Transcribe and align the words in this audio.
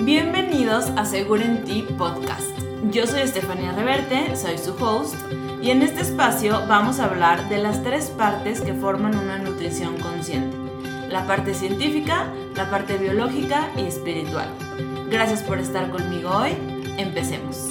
Bienvenidos 0.00 0.86
a 0.96 1.04
Seguro 1.04 1.42
en 1.42 1.64
Ti 1.64 1.84
Podcast. 1.98 2.56
Yo 2.92 3.04
soy 3.08 3.22
Estefanía 3.22 3.72
Reverte, 3.72 4.36
soy 4.36 4.56
su 4.56 4.72
host, 4.74 5.16
y 5.60 5.72
en 5.72 5.82
este 5.82 6.02
espacio 6.02 6.62
vamos 6.68 7.00
a 7.00 7.06
hablar 7.06 7.48
de 7.48 7.58
las 7.58 7.82
tres 7.82 8.06
partes 8.10 8.60
que 8.60 8.74
forman 8.74 9.18
una 9.18 9.38
nutrición 9.38 9.98
consciente. 9.98 10.56
La 11.08 11.26
parte 11.26 11.52
científica, 11.52 12.32
la 12.54 12.70
parte 12.70 12.96
biológica 12.96 13.70
y 13.76 13.86
espiritual. 13.86 14.48
Gracias 15.10 15.42
por 15.42 15.58
estar 15.58 15.90
conmigo 15.90 16.30
hoy. 16.30 16.52
Empecemos. 16.96 17.68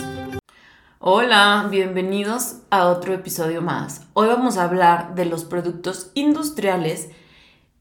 Hola, 0.99 1.65
bienvenidos 1.71 2.57
a 2.69 2.87
otro 2.87 3.13
episodio 3.13 3.61
más. 3.61 4.01
Hoy 4.11 4.27
vamos 4.27 4.57
a 4.57 4.63
hablar 4.63 5.15
de 5.15 5.23
los 5.23 5.45
productos 5.45 6.11
industriales 6.13 7.09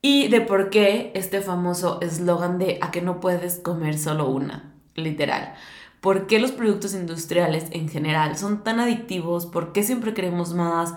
y 0.08 0.28
de 0.28 0.40
por 0.40 0.70
qué 0.70 1.10
este 1.16 1.40
famoso 1.40 1.98
eslogan 2.00 2.58
de 2.58 2.78
a 2.80 2.92
que 2.92 3.02
no 3.02 3.18
puedes 3.18 3.58
comer 3.58 3.98
solo 3.98 4.28
una, 4.28 4.72
literal. 4.94 5.54
¿Por 6.00 6.28
qué 6.28 6.38
los 6.38 6.52
productos 6.52 6.94
industriales 6.94 7.64
en 7.72 7.88
general 7.88 8.38
son 8.38 8.62
tan 8.62 8.78
adictivos? 8.78 9.46
¿Por 9.46 9.72
qué 9.72 9.82
siempre 9.82 10.14
queremos 10.14 10.54
más? 10.54 10.94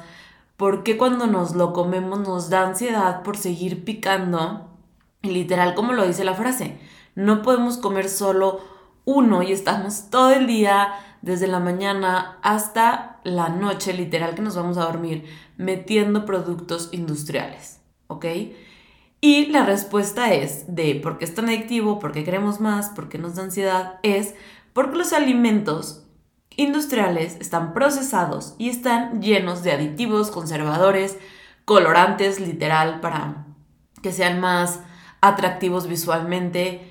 ¿Por 0.57 0.83
qué 0.83 0.95
cuando 0.95 1.25
nos 1.25 1.55
lo 1.55 1.73
comemos 1.73 2.19
nos 2.19 2.51
da 2.51 2.67
ansiedad 2.67 3.23
por 3.23 3.35
seguir 3.35 3.83
picando? 3.83 4.67
literal, 5.23 5.73
como 5.73 5.93
lo 5.93 6.05
dice 6.05 6.23
la 6.23 6.35
frase, 6.35 6.77
no 7.15 7.41
podemos 7.41 7.77
comer 7.77 8.09
solo 8.09 8.61
uno 9.05 9.41
y 9.41 9.51
estamos 9.51 10.11
todo 10.11 10.31
el 10.31 10.45
día, 10.45 10.93
desde 11.23 11.47
la 11.47 11.59
mañana 11.59 12.37
hasta 12.43 13.19
la 13.23 13.49
noche, 13.49 13.91
literal, 13.91 14.35
que 14.35 14.43
nos 14.43 14.55
vamos 14.55 14.77
a 14.77 14.85
dormir, 14.85 15.25
metiendo 15.57 16.25
productos 16.25 16.89
industriales, 16.91 17.81
¿ok? 18.05 18.25
Y 19.21 19.47
la 19.47 19.65
respuesta 19.65 20.33
es 20.33 20.73
de 20.73 20.95
por 20.95 21.17
qué 21.17 21.25
es 21.25 21.35
tan 21.35 21.49
adictivo, 21.49 21.99
por 21.99 22.13
qué 22.13 22.23
queremos 22.23 22.61
más, 22.61 22.89
por 22.89 23.09
qué 23.09 23.17
nos 23.17 23.35
da 23.35 23.43
ansiedad, 23.43 23.99
es 24.01 24.33
porque 24.71 24.97
los 24.97 25.11
alimentos 25.11 26.05
industriales 26.55 27.37
están 27.39 27.73
procesados 27.73 28.55
y 28.57 28.69
están 28.69 29.21
llenos 29.21 29.63
de 29.63 29.73
aditivos, 29.73 30.31
conservadores, 30.31 31.17
colorantes, 31.65 32.39
literal, 32.39 33.01
para 33.01 33.45
que 34.01 34.13
sean 34.13 34.39
más 34.39 34.79
atractivos 35.21 35.87
visualmente, 35.87 36.89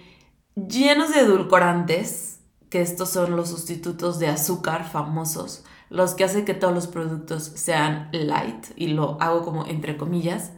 llenos 0.54 1.14
de 1.14 1.20
edulcorantes, 1.20 2.40
que 2.68 2.82
estos 2.82 3.08
son 3.10 3.36
los 3.36 3.48
sustitutos 3.48 4.18
de 4.18 4.28
azúcar 4.28 4.86
famosos, 4.86 5.64
los 5.88 6.14
que 6.14 6.24
hacen 6.24 6.44
que 6.44 6.52
todos 6.52 6.74
los 6.74 6.86
productos 6.86 7.42
sean 7.42 8.10
light, 8.12 8.66
y 8.76 8.88
lo 8.88 9.16
hago 9.20 9.42
como 9.42 9.66
entre 9.66 9.96
comillas, 9.96 10.52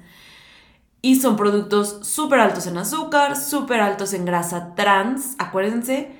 y 1.03 1.17
son 1.17 1.37
productos 1.37 2.01
súper 2.03 2.41
altos 2.41 2.67
en 2.67 2.77
azúcar, 2.79 3.37
súper 3.37 3.81
altos 3.81 4.13
en 4.13 4.25
grasa 4.25 4.75
trans. 4.75 5.35
Acuérdense, 5.39 6.13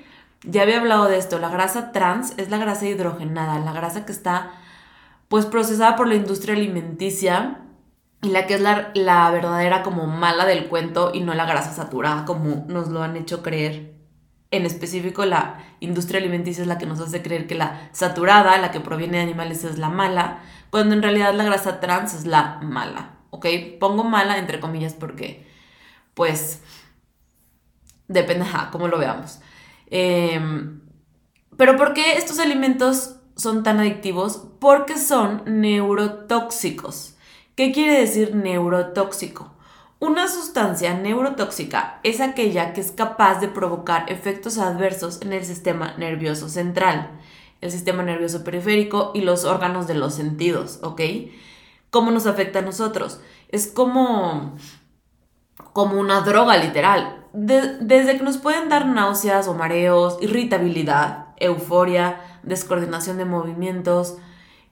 ya 0.43 0.63
había 0.63 0.79
hablado 0.79 1.05
de 1.05 1.17
esto. 1.17 1.39
La 1.39 1.49
grasa 1.49 1.91
trans 1.91 2.33
es 2.37 2.49
la 2.49 2.57
grasa 2.57 2.87
hidrogenada, 2.87 3.59
la 3.59 3.73
grasa 3.73 4.05
que 4.05 4.11
está 4.11 4.51
pues 5.27 5.45
procesada 5.45 5.95
por 5.95 6.07
la 6.07 6.15
industria 6.15 6.55
alimenticia 6.55 7.61
y 8.21 8.29
la 8.29 8.47
que 8.47 8.55
es 8.55 8.61
la, 8.61 8.91
la 8.95 9.29
verdadera 9.31 9.83
como 9.83 10.05
mala 10.07 10.45
del 10.45 10.67
cuento 10.67 11.11
y 11.13 11.21
no 11.21 11.33
la 11.33 11.45
grasa 11.45 11.73
saturada 11.73 12.25
como 12.25 12.65
nos 12.67 12.89
lo 12.89 13.03
han 13.03 13.15
hecho 13.15 13.41
creer. 13.43 13.93
En 14.49 14.65
específico 14.65 15.25
la 15.25 15.59
industria 15.79 16.19
alimenticia 16.19 16.63
es 16.63 16.67
la 16.67 16.77
que 16.77 16.85
nos 16.85 16.99
hace 16.99 17.21
creer 17.21 17.47
que 17.47 17.55
la 17.55 17.89
saturada, 17.93 18.57
la 18.57 18.71
que 18.71 18.81
proviene 18.81 19.17
de 19.17 19.23
animales 19.23 19.63
es 19.63 19.77
la 19.77 19.89
mala, 19.89 20.39
cuando 20.69 20.95
en 20.95 21.01
realidad 21.01 21.33
la 21.33 21.45
grasa 21.45 21.79
trans 21.79 22.13
es 22.13 22.25
la 22.25 22.59
mala. 22.61 23.20
¿Ok? 23.31 23.47
Pongo 23.79 24.03
mala 24.03 24.37
entre 24.37 24.59
comillas 24.59 24.93
porque, 24.93 25.47
pues, 26.13 26.61
depende, 28.07 28.45
a 28.53 28.69
cómo 28.71 28.87
lo 28.87 28.99
veamos. 28.99 29.39
Em, 29.87 30.81
pero 31.57 31.75
¿por 31.77 31.93
qué 31.93 32.17
estos 32.17 32.39
alimentos 32.39 33.15
son 33.35 33.63
tan 33.63 33.79
adictivos? 33.79 34.43
Porque 34.59 34.97
son 34.97 35.43
neurotóxicos. 35.45 37.15
¿Qué 37.55 37.71
quiere 37.71 37.99
decir 37.99 38.35
neurotóxico? 38.35 39.51
Una 39.99 40.27
sustancia 40.27 40.95
neurotóxica 40.95 41.99
es 42.03 42.21
aquella 42.21 42.73
que 42.73 42.81
es 42.81 42.91
capaz 42.91 43.39
de 43.39 43.47
provocar 43.47 44.11
efectos 44.11 44.57
adversos 44.57 45.21
en 45.21 45.31
el 45.31 45.45
sistema 45.45 45.93
nervioso 45.97 46.49
central, 46.49 47.11
el 47.61 47.69
sistema 47.71 48.01
nervioso 48.01 48.43
periférico 48.43 49.11
y 49.13 49.21
los 49.21 49.45
órganos 49.45 49.85
de 49.85 49.93
los 49.93 50.15
sentidos, 50.15 50.79
¿ok? 50.81 51.01
¿Cómo 51.91 52.09
nos 52.09 52.25
afecta 52.25 52.59
a 52.59 52.63
nosotros? 52.63 53.19
Es 53.49 53.67
como, 53.67 54.55
como 55.73 55.99
una 55.99 56.21
droga 56.21 56.57
literal. 56.57 57.27
desde 57.33 58.17
que 58.17 58.23
nos 58.23 58.37
pueden 58.37 58.69
dar 58.69 58.87
náuseas 58.87 59.47
o 59.47 59.53
mareos, 59.53 60.17
irritabilidad, 60.21 61.27
euforia, 61.37 62.21
descoordinación 62.43 63.17
de 63.17 63.25
movimientos, 63.25 64.17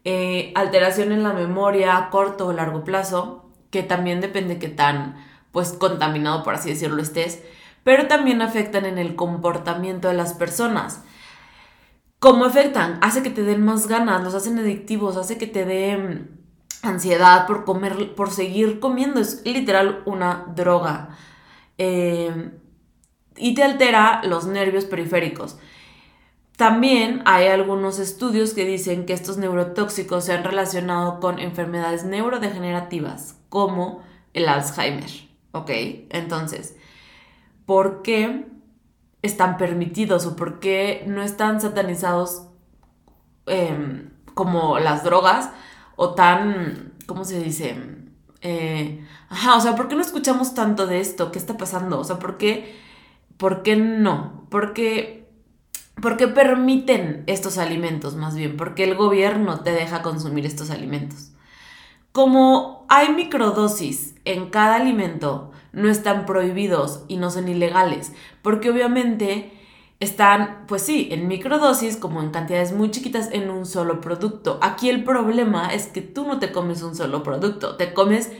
eh, 0.05 0.53
alteración 0.55 1.11
en 1.11 1.23
la 1.23 1.33
memoria 1.33 1.97
a 1.97 2.09
corto 2.09 2.47
o 2.47 2.53
largo 2.53 2.83
plazo, 2.83 3.49
que 3.69 3.83
también 3.83 4.21
depende 4.21 4.59
qué 4.59 4.69
tan 4.69 5.15
pues 5.51 5.73
contaminado, 5.73 6.43
por 6.43 6.53
así 6.53 6.69
decirlo, 6.69 7.01
estés, 7.01 7.43
pero 7.83 8.07
también 8.07 8.41
afectan 8.41 8.85
en 8.85 8.97
el 8.97 9.15
comportamiento 9.15 10.07
de 10.07 10.13
las 10.13 10.33
personas. 10.33 11.03
¿Cómo 12.19 12.45
afectan? 12.45 12.99
Hace 13.01 13.23
que 13.23 13.29
te 13.29 13.43
den 13.43 13.63
más 13.63 13.87
ganas, 13.87 14.23
los 14.23 14.35
hacen 14.35 14.59
adictivos, 14.59 15.17
hace 15.17 15.37
que 15.37 15.47
te 15.47 15.65
den 15.65 16.38
ansiedad 16.81 17.47
por 17.47 17.65
comer, 17.65 18.15
por 18.15 18.31
seguir 18.31 18.79
comiendo. 18.79 19.19
Es 19.19 19.41
literal 19.45 20.01
una 20.05 20.45
droga. 20.55 21.17
Eh, 21.77 22.51
y 23.35 23.53
te 23.53 23.63
altera 23.63 24.21
los 24.23 24.45
nervios 24.45 24.85
periféricos. 24.85 25.57
También 26.57 27.21
hay 27.23 27.47
algunos 27.47 27.99
estudios 27.99 28.53
que 28.53 28.65
dicen 28.65 29.05
que 29.05 29.13
estos 29.13 29.37
neurotóxicos 29.37 30.25
se 30.25 30.33
han 30.33 30.43
relacionado 30.43 31.21
con 31.21 31.39
enfermedades 31.39 32.03
neurodegenerativas 32.03 33.37
como 33.47 34.03
el 34.33 34.49
Alzheimer. 34.49 35.09
¿Ok? 35.53 35.71
Entonces, 36.09 36.75
¿por 37.65 38.01
qué 38.01 38.45
están 39.21 39.55
permitidos 39.55 40.25
o 40.25 40.35
por 40.35 40.59
qué 40.59 41.03
no 41.07 41.23
están 41.23 41.61
satanizados 41.61 42.47
em, 43.45 44.09
como 44.33 44.79
las 44.79 45.05
drogas? 45.05 45.51
O 46.01 46.11
tan, 46.11 46.93
¿cómo 47.07 47.25
se 47.25 47.43
dice? 47.43 47.75
Eh, 48.39 49.05
ajá, 49.27 49.57
o 49.57 49.59
sea, 49.59 49.75
¿por 49.75 49.89
qué 49.89 49.95
no 49.95 50.01
escuchamos 50.01 50.53
tanto 50.53 50.87
de 50.87 51.01
esto? 51.01 51.29
¿Qué 51.29 51.37
está 51.37 51.57
pasando? 51.57 51.99
O 51.99 52.05
sea, 52.05 52.19
¿por 52.19 52.37
qué, 52.37 52.73
por 53.35 53.63
qué 53.63 53.75
no? 53.75 54.47
¿Por 54.49 54.71
qué, 54.71 55.29
¿Por 56.01 56.15
qué 56.15 56.29
permiten 56.29 57.25
estos 57.27 57.57
alimentos 57.57 58.15
más 58.15 58.33
bien? 58.37 58.55
¿Por 58.55 58.75
qué 58.75 58.85
el 58.85 58.95
gobierno 58.95 59.59
te 59.59 59.73
deja 59.73 60.01
consumir 60.01 60.45
estos 60.45 60.69
alimentos? 60.69 61.33
Como 62.13 62.85
hay 62.87 63.13
microdosis 63.13 64.15
en 64.23 64.49
cada 64.51 64.77
alimento, 64.77 65.51
no 65.73 65.89
están 65.89 66.25
prohibidos 66.25 67.03
y 67.09 67.17
no 67.17 67.29
son 67.29 67.49
ilegales, 67.49 68.13
porque 68.41 68.69
obviamente 68.69 69.51
están, 69.99 70.65
pues 70.67 70.81
sí, 70.83 71.09
en 71.11 71.27
microdosis, 71.27 71.97
como 71.97 72.21
en 72.21 72.31
cantidades 72.31 72.71
muy 72.71 72.89
chiquitas, 72.91 73.29
en 73.31 73.49
un 73.49 73.65
solo 73.65 73.99
producto. 73.99 74.57
Aquí 74.61 74.89
el 74.89 75.03
problema 75.03 75.73
es 75.73 75.87
que 75.87 76.01
tú 76.01 76.25
no 76.25 76.39
te 76.39 76.51
comes 76.51 76.81
un 76.83 76.95
solo 76.95 77.21
producto, 77.21 77.75
te 77.75 77.93
comes 77.93 78.31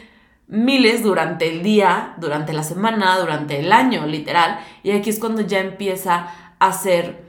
miles 0.48 1.04
durante 1.04 1.50
el 1.50 1.62
día, 1.62 2.16
durante 2.18 2.54
la 2.54 2.64
semana, 2.64 3.20
durante 3.20 3.60
el 3.60 3.72
año, 3.72 4.08
literal. 4.08 4.60
Y 4.84 4.92
aquí 4.92 5.10
es 5.10 5.20
cuando 5.20 5.42
ya 5.42 5.60
empieza 5.60 6.28
a 6.60 6.74
ser, 6.74 7.24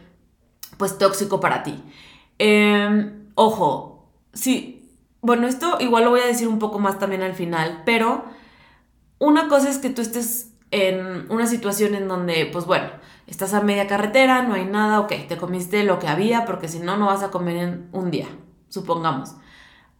pues, 0.79 0.97
tóxico 0.97 1.41
para 1.41 1.63
ti. 1.63 1.83
Em, 2.39 3.31
ojo, 3.35 4.09
sí, 4.33 4.81
bueno, 5.23 5.47
esto 5.47 5.77
igual 5.81 6.05
lo 6.05 6.11
voy 6.11 6.21
a 6.21 6.27
decir 6.27 6.49
un 6.49 6.59
poco 6.59 6.79
más 6.79 6.99
también 6.99 7.23
al 7.23 7.35
final, 7.35 7.83
pero 7.85 8.25
una 9.19 9.49
cosa 9.49 9.69
es 9.69 9.79
que 9.79 9.91
tú 9.91 10.01
estés 10.03 10.53
en 10.71 11.31
una 11.31 11.47
situación 11.47 11.95
en 11.95 12.09
donde, 12.09 12.47
pues 12.47 12.65
bueno, 12.65 12.89
estás 13.31 13.55
a 13.55 13.63
media 13.63 13.87
carretera, 13.87 14.43
no 14.43 14.55
hay 14.55 14.65
nada, 14.65 15.01
ok, 15.01 15.13
te 15.29 15.37
comiste 15.37 15.85
lo 15.85 15.99
que 15.99 16.09
había 16.09 16.45
porque 16.45 16.69
si 16.69 16.81
no, 16.81 16.97
no 16.97 17.07
vas 17.07 17.23
a 17.23 17.31
comer 17.31 17.57
en 17.57 17.89
un 17.93 18.11
día, 18.11 18.27
supongamos. 18.69 19.37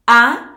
A 0.07 0.57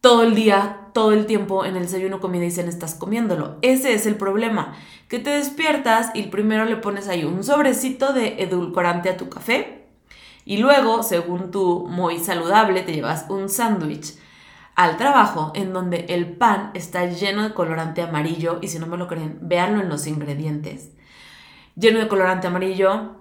todo 0.00 0.22
el 0.22 0.34
día, 0.34 0.88
todo 0.94 1.12
el 1.12 1.26
tiempo 1.26 1.64
en 1.64 1.76
el 1.76 1.82
desayuno, 1.82 2.20
comida 2.20 2.44
y 2.44 2.50
cena 2.50 2.68
estás 2.68 2.94
comiéndolo. 2.94 3.58
Ese 3.62 3.92
es 3.92 4.06
el 4.06 4.14
problema, 4.14 4.74
que 5.08 5.18
te 5.18 5.30
despiertas 5.30 6.10
y 6.14 6.24
primero 6.24 6.64
le 6.64 6.76
pones 6.76 7.08
ahí 7.08 7.24
un 7.24 7.42
sobrecito 7.42 8.12
de 8.12 8.42
edulcorante 8.42 9.10
a 9.10 9.16
tu 9.16 9.28
café 9.28 9.88
y 10.44 10.58
luego, 10.58 11.02
según 11.02 11.50
tú, 11.50 11.86
muy 11.88 12.18
saludable, 12.18 12.82
te 12.82 12.92
llevas 12.92 13.26
un 13.28 13.48
sándwich 13.48 14.16
al 14.74 14.96
trabajo 14.96 15.52
en 15.54 15.72
donde 15.72 16.06
el 16.08 16.36
pan 16.36 16.70
está 16.74 17.04
lleno 17.06 17.42
de 17.42 17.52
colorante 17.52 18.00
amarillo 18.00 18.58
y 18.62 18.68
si 18.68 18.78
no 18.78 18.86
me 18.86 18.96
lo 18.96 19.06
creen, 19.06 19.38
véanlo 19.42 19.82
en 19.82 19.88
los 19.88 20.06
ingredientes 20.06 20.92
lleno 21.76 21.98
de 21.98 22.08
colorante 22.08 22.46
amarillo. 22.46 23.16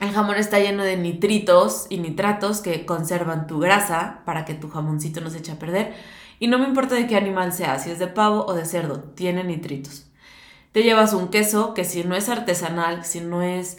El 0.00 0.12
jamón 0.12 0.36
está 0.36 0.58
lleno 0.58 0.84
de 0.84 0.96
nitritos 0.96 1.86
y 1.88 1.98
nitratos 1.98 2.60
que 2.60 2.86
conservan 2.86 3.46
tu 3.46 3.58
grasa 3.58 4.20
para 4.24 4.44
que 4.44 4.54
tu 4.54 4.68
jamoncito 4.68 5.20
no 5.20 5.30
se 5.30 5.38
eche 5.38 5.52
a 5.52 5.58
perder. 5.58 5.94
Y 6.38 6.46
no 6.46 6.58
me 6.58 6.66
importa 6.66 6.94
de 6.94 7.06
qué 7.06 7.16
animal 7.16 7.52
sea, 7.52 7.78
si 7.78 7.90
es 7.90 7.98
de 7.98 8.06
pavo 8.06 8.46
o 8.46 8.54
de 8.54 8.64
cerdo, 8.64 9.00
tiene 9.14 9.42
nitritos. 9.42 10.06
Te 10.72 10.82
llevas 10.82 11.14
un 11.14 11.28
queso 11.28 11.74
que 11.74 11.84
si 11.84 12.04
no 12.04 12.14
es 12.14 12.28
artesanal, 12.28 13.04
si 13.04 13.20
no 13.20 13.42
es 13.42 13.78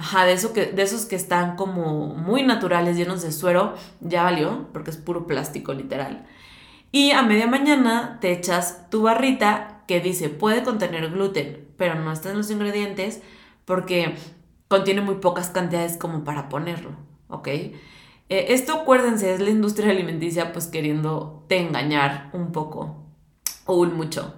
Ajá, 0.00 0.24
de, 0.24 0.38
que, 0.54 0.64
de 0.64 0.82
esos 0.82 1.04
que 1.04 1.14
están 1.14 1.56
como 1.56 2.06
muy 2.14 2.42
naturales, 2.42 2.96
llenos 2.96 3.20
de 3.20 3.32
suero, 3.32 3.74
ya 4.00 4.22
valió, 4.22 4.66
porque 4.72 4.88
es 4.88 4.96
puro 4.96 5.26
plástico 5.26 5.74
literal. 5.74 6.24
Y 6.90 7.10
a 7.10 7.20
media 7.20 7.46
mañana 7.46 8.16
te 8.18 8.32
echas 8.32 8.88
tu 8.88 9.02
barrita 9.02 9.82
que 9.86 10.00
dice 10.00 10.30
puede 10.30 10.62
contener 10.62 11.10
gluten, 11.10 11.68
pero 11.76 11.96
no 11.96 12.12
están 12.12 12.38
los 12.38 12.50
ingredientes 12.50 13.20
porque 13.70 14.16
contiene 14.66 15.00
muy 15.00 15.14
pocas 15.14 15.48
cantidades 15.50 15.96
como 15.96 16.24
para 16.24 16.48
ponerlo, 16.48 16.90
¿ok? 17.28 17.46
Eh, 17.46 17.76
esto 18.28 18.74
acuérdense, 18.74 19.32
es 19.32 19.38
la 19.38 19.50
industria 19.50 19.92
alimenticia 19.92 20.52
pues 20.52 20.66
queriendo 20.66 21.44
te 21.46 21.60
engañar 21.60 22.30
un 22.32 22.50
poco 22.50 23.06
o 23.66 23.74
un 23.76 23.96
mucho. 23.96 24.34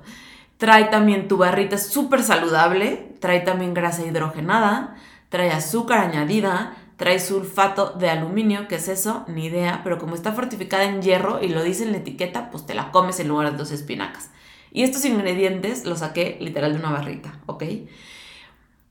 Trae 0.59 0.85
también 0.85 1.29
tu 1.29 1.39
barrita 1.39 1.79
súper 1.79 2.23
saludable, 2.23 3.17
trae 3.21 3.41
también 3.41 3.73
grasa 3.73 4.05
hidrogenada, 4.05 4.97
trae 5.31 5.51
azúcar 5.51 6.01
añadida, 6.01 6.77
trae 6.99 7.19
sulfato 7.19 7.95
de 7.99 8.11
aluminio, 8.11 8.69
¿qué 8.69 8.75
es 8.75 8.89
eso? 8.89 9.25
Ni 9.29 9.47
idea, 9.47 9.81
pero 9.83 9.97
como 9.97 10.15
está 10.15 10.33
fortificada 10.33 10.85
en 10.85 11.01
hierro 11.01 11.43
y 11.43 11.49
lo 11.49 11.63
dice 11.63 11.85
en 11.85 11.93
la 11.93 11.99
etiqueta, 11.99 12.51
pues 12.51 12.67
te 12.67 12.75
la 12.75 12.91
comes 12.91 13.19
en 13.19 13.29
lugar 13.29 13.53
de 13.53 13.57
dos 13.57 13.71
espinacas. 13.71 14.29
Y 14.73 14.83
estos 14.83 15.07
ingredientes 15.07 15.87
los 15.87 16.01
saqué 16.01 16.37
literal 16.39 16.75
de 16.75 16.81
una 16.81 16.91
barrita, 16.91 17.41
¿ok? 17.47 17.65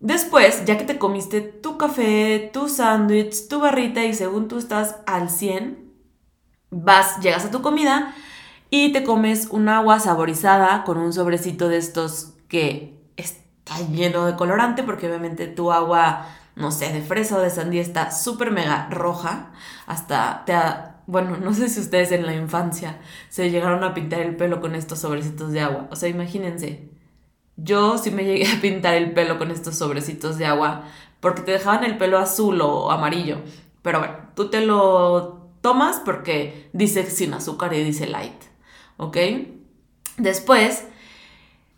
Después, 0.01 0.65
ya 0.65 0.79
que 0.79 0.83
te 0.83 0.97
comiste 0.97 1.41
tu 1.41 1.77
café, 1.77 2.49
tu 2.51 2.67
sándwich, 2.67 3.47
tu 3.47 3.59
barrita 3.59 4.03
y 4.03 4.15
según 4.15 4.47
tú 4.47 4.57
estás 4.57 4.97
al 5.05 5.29
100, 5.29 5.93
vas, 6.71 7.19
llegas 7.21 7.45
a 7.45 7.51
tu 7.51 7.61
comida 7.61 8.15
y 8.71 8.93
te 8.93 9.03
comes 9.03 9.47
un 9.51 9.69
agua 9.69 9.99
saborizada 9.99 10.83
con 10.85 10.97
un 10.97 11.13
sobrecito 11.13 11.69
de 11.69 11.77
estos 11.77 12.33
que 12.47 12.99
está 13.15 13.79
lleno 13.91 14.25
de 14.25 14.35
colorante 14.35 14.83
porque 14.83 15.07
obviamente 15.07 15.47
tu 15.47 15.71
agua, 15.71 16.27
no 16.55 16.71
sé, 16.71 16.91
de 16.91 17.01
fresa 17.03 17.37
o 17.37 17.41
de 17.41 17.51
sandía 17.51 17.81
está 17.81 18.11
súper 18.11 18.51
mega 18.51 18.87
roja. 18.89 19.51
Hasta 19.85 20.43
te 20.45 20.53
ha, 20.53 21.03
bueno, 21.07 21.37
no 21.37 21.53
sé 21.53 21.69
si 21.69 21.79
ustedes 21.79 22.11
en 22.11 22.25
la 22.25 22.33
infancia 22.33 22.99
se 23.29 23.51
llegaron 23.51 23.83
a 23.83 23.93
pintar 23.93 24.21
el 24.21 24.35
pelo 24.35 24.61
con 24.61 24.75
estos 24.75 24.99
sobrecitos 24.99 25.51
de 25.51 25.61
agua. 25.61 25.87
O 25.91 25.95
sea, 25.95 26.09
imagínense. 26.09 26.90
Yo 27.57 27.97
sí 27.97 28.11
me 28.11 28.23
llegué 28.23 28.47
a 28.47 28.61
pintar 28.61 28.95
el 28.95 29.11
pelo 29.13 29.37
con 29.37 29.51
estos 29.51 29.77
sobrecitos 29.77 30.37
de 30.37 30.45
agua 30.45 30.85
porque 31.19 31.41
te 31.43 31.51
dejaban 31.51 31.83
el 31.83 31.97
pelo 31.97 32.17
azul 32.17 32.59
o 32.61 32.91
amarillo. 32.91 33.41
Pero 33.81 33.99
bueno, 33.99 34.15
tú 34.35 34.49
te 34.49 34.61
lo 34.65 35.49
tomas 35.61 36.01
porque 36.03 36.69
dice 36.73 37.09
sin 37.09 37.33
azúcar 37.33 37.73
y 37.73 37.83
dice 37.83 38.07
light. 38.07 38.41
¿Ok? 38.97 39.17
Después 40.17 40.85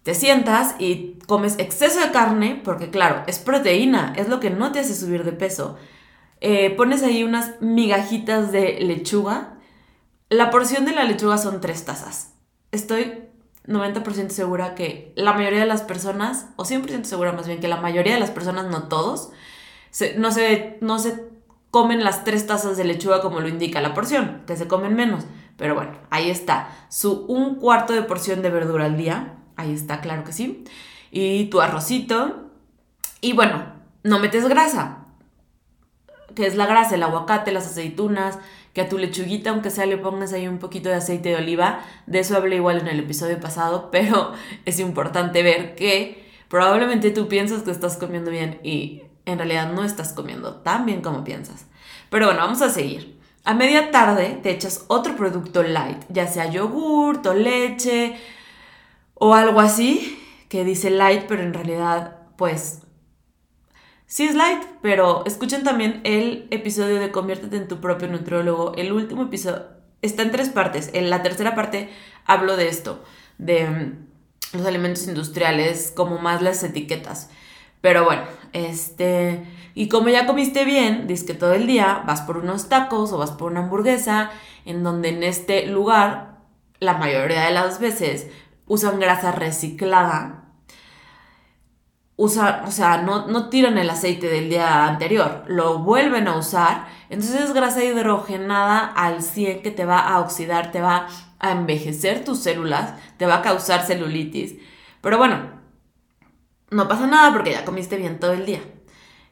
te 0.03 0.15
sientas 0.15 0.75
y 0.79 1.19
comes 1.27 1.57
exceso 1.59 1.99
de 2.01 2.11
carne, 2.11 2.61
porque 2.63 2.89
claro, 2.89 3.23
es 3.27 3.39
proteína, 3.39 4.13
es 4.17 4.27
lo 4.27 4.39
que 4.39 4.49
no 4.49 4.71
te 4.71 4.79
hace 4.79 4.95
subir 4.95 5.23
de 5.23 5.31
peso. 5.31 5.77
Eh, 6.41 6.71
pones 6.71 7.03
ahí 7.03 7.23
unas 7.23 7.61
migajitas 7.61 8.51
de 8.51 8.79
lechuga. 8.81 9.59
La 10.29 10.49
porción 10.49 10.83
de 10.83 10.91
la 10.93 11.05
lechuga 11.05 11.37
son 11.37 11.61
tres 11.61 11.85
tazas. 11.85 12.33
Estoy 12.71 13.29
90% 13.67 14.29
segura 14.29 14.75
que 14.75 15.13
la 15.15 15.33
mayoría 15.33 15.59
de 15.59 15.65
las 15.65 15.81
personas, 15.81 16.47
o 16.55 16.65
100% 16.65 17.03
segura 17.03 17.31
más 17.31 17.47
bien 17.47 17.59
que 17.59 17.67
la 17.67 17.81
mayoría 17.81 18.13
de 18.13 18.19
las 18.19 18.31
personas, 18.31 18.65
no 18.65 18.83
todos, 18.83 19.31
no, 20.17 20.31
se, 20.31 20.77
no 20.81 20.99
se 20.99 21.23
comen 21.71 22.03
las 22.03 22.23
tres 22.23 22.47
tazas 22.47 22.77
de 22.77 22.83
lechuga 22.83 23.21
como 23.21 23.39
lo 23.39 23.47
indica 23.47 23.81
la 23.81 23.93
porción, 23.93 24.43
que 24.45 24.57
se 24.57 24.67
comen 24.67 24.95
menos. 24.95 25.25
Pero 25.57 25.75
bueno, 25.75 25.91
ahí 26.09 26.29
está. 26.29 26.69
Su 26.89 27.25
un 27.27 27.55
cuarto 27.55 27.93
de 27.93 28.01
porción 28.01 28.41
de 28.41 28.49
verdura 28.49 28.85
al 28.85 28.97
día 28.97 29.37
Ahí 29.55 29.73
está, 29.73 30.01
claro 30.01 30.23
que 30.23 30.33
sí. 30.33 30.63
Y 31.11 31.45
tu 31.45 31.61
arrocito. 31.61 32.49
Y 33.21 33.33
bueno, 33.33 33.65
no 34.03 34.19
metes 34.19 34.47
grasa. 34.47 35.05
Que 36.35 36.47
es 36.47 36.55
la 36.55 36.65
grasa, 36.65 36.95
el 36.95 37.03
aguacate, 37.03 37.51
las 37.51 37.67
aceitunas, 37.67 38.39
que 38.73 38.81
a 38.81 38.89
tu 38.89 38.97
lechuguita, 38.97 39.51
aunque 39.51 39.69
sea, 39.69 39.85
le 39.85 39.97
pongas 39.97 40.33
ahí 40.33 40.47
un 40.47 40.57
poquito 40.57 40.89
de 40.89 40.95
aceite 40.95 41.29
de 41.29 41.35
oliva. 41.35 41.85
De 42.07 42.19
eso 42.19 42.35
hablé 42.35 42.57
igual 42.57 42.79
en 42.79 42.87
el 42.87 42.99
episodio 42.99 43.39
pasado, 43.39 43.89
pero 43.91 44.33
es 44.65 44.79
importante 44.79 45.43
ver 45.43 45.75
que 45.75 46.25
probablemente 46.49 47.11
tú 47.11 47.27
piensas 47.27 47.63
que 47.63 47.71
estás 47.71 47.97
comiendo 47.97 48.31
bien 48.31 48.59
y 48.63 49.03
en 49.25 49.37
realidad 49.37 49.71
no 49.71 49.83
estás 49.83 50.13
comiendo 50.13 50.55
tan 50.55 50.85
bien 50.85 51.01
como 51.01 51.23
piensas. 51.23 51.65
Pero 52.09 52.27
bueno, 52.27 52.41
vamos 52.41 52.61
a 52.61 52.69
seguir. 52.69 53.19
A 53.45 53.53
media 53.53 53.91
tarde 53.91 54.39
te 54.41 54.51
echas 54.51 54.85
otro 54.87 55.15
producto 55.15 55.63
light, 55.63 56.03
ya 56.09 56.27
sea 56.27 56.49
yogurt 56.49 57.25
o 57.25 57.33
leche, 57.33 58.15
o 59.15 59.33
algo 59.33 59.59
así, 59.59 60.19
que 60.47 60.63
dice 60.63 60.89
light, 60.89 61.23
pero 61.27 61.43
en 61.43 61.53
realidad, 61.53 62.17
pues, 62.37 62.82
sí 64.13 64.25
es 64.25 64.35
light, 64.35 64.61
pero 64.83 65.23
escuchen 65.25 65.63
también 65.63 65.99
el 66.03 66.47
episodio 66.51 66.99
de 66.99 67.09
Conviértete 67.09 67.57
en 67.57 67.67
tu 67.67 67.81
propio 67.81 68.07
nutriólogo. 68.07 68.75
El 68.75 68.91
último 68.91 69.23
episodio 69.23 69.63
está 70.03 70.21
en 70.21 70.29
tres 70.29 70.49
partes. 70.49 70.91
En 70.93 71.09
la 71.09 71.23
tercera 71.23 71.55
parte 71.55 71.89
hablo 72.27 72.55
de 72.55 72.67
esto, 72.67 73.03
de 73.39 73.65
mm, 73.67 74.57
los 74.57 74.67
alimentos 74.67 75.07
industriales, 75.07 75.91
como 75.95 76.19
más 76.19 76.43
las 76.43 76.61
etiquetas. 76.61 77.31
Pero 77.81 78.05
bueno, 78.05 78.21
este... 78.51 79.47
Y 79.73 79.89
como 79.89 80.09
ya 80.09 80.27
comiste 80.27 80.63
bien, 80.63 81.07
dices 81.07 81.25
que 81.25 81.33
todo 81.33 81.53
el 81.53 81.65
día 81.65 82.03
vas 82.05 82.21
por 82.21 82.37
unos 82.37 82.69
tacos 82.69 83.11
o 83.13 83.17
vas 83.17 83.31
por 83.31 83.51
una 83.51 83.61
hamburguesa, 83.61 84.29
en 84.65 84.83
donde 84.83 85.09
en 85.09 85.23
este 85.23 85.65
lugar, 85.65 86.37
la 86.79 86.99
mayoría 86.99 87.45
de 87.45 87.51
las 87.51 87.79
veces, 87.79 88.27
usan 88.67 88.99
grasa 88.99 89.31
reciclada, 89.31 90.42
usan, 92.23 92.63
o 92.65 92.71
sea, 92.71 93.01
no, 93.01 93.27
no 93.27 93.49
tiran 93.49 93.77
el 93.77 93.89
aceite 93.89 94.27
del 94.29 94.49
día 94.49 94.85
anterior, 94.85 95.43
lo 95.47 95.79
vuelven 95.79 96.29
a 96.29 96.37
usar, 96.37 96.87
entonces 97.09 97.41
es 97.41 97.53
grasa 97.53 97.83
hidrogenada 97.83 98.79
al 98.79 99.21
100 99.21 99.61
que 99.61 99.71
te 99.71 99.83
va 99.83 99.99
a 99.99 100.21
oxidar, 100.21 100.71
te 100.71 100.79
va 100.79 101.07
a 101.39 101.51
envejecer 101.51 102.23
tus 102.23 102.39
células, 102.39 102.93
te 103.17 103.25
va 103.25 103.35
a 103.35 103.41
causar 103.41 103.85
celulitis. 103.85 104.55
Pero 105.01 105.17
bueno, 105.17 105.51
no 106.69 106.87
pasa 106.87 107.07
nada 107.07 107.33
porque 107.33 107.51
ya 107.51 107.65
comiste 107.65 107.97
bien 107.97 108.19
todo 108.19 108.31
el 108.31 108.45
día. 108.45 108.61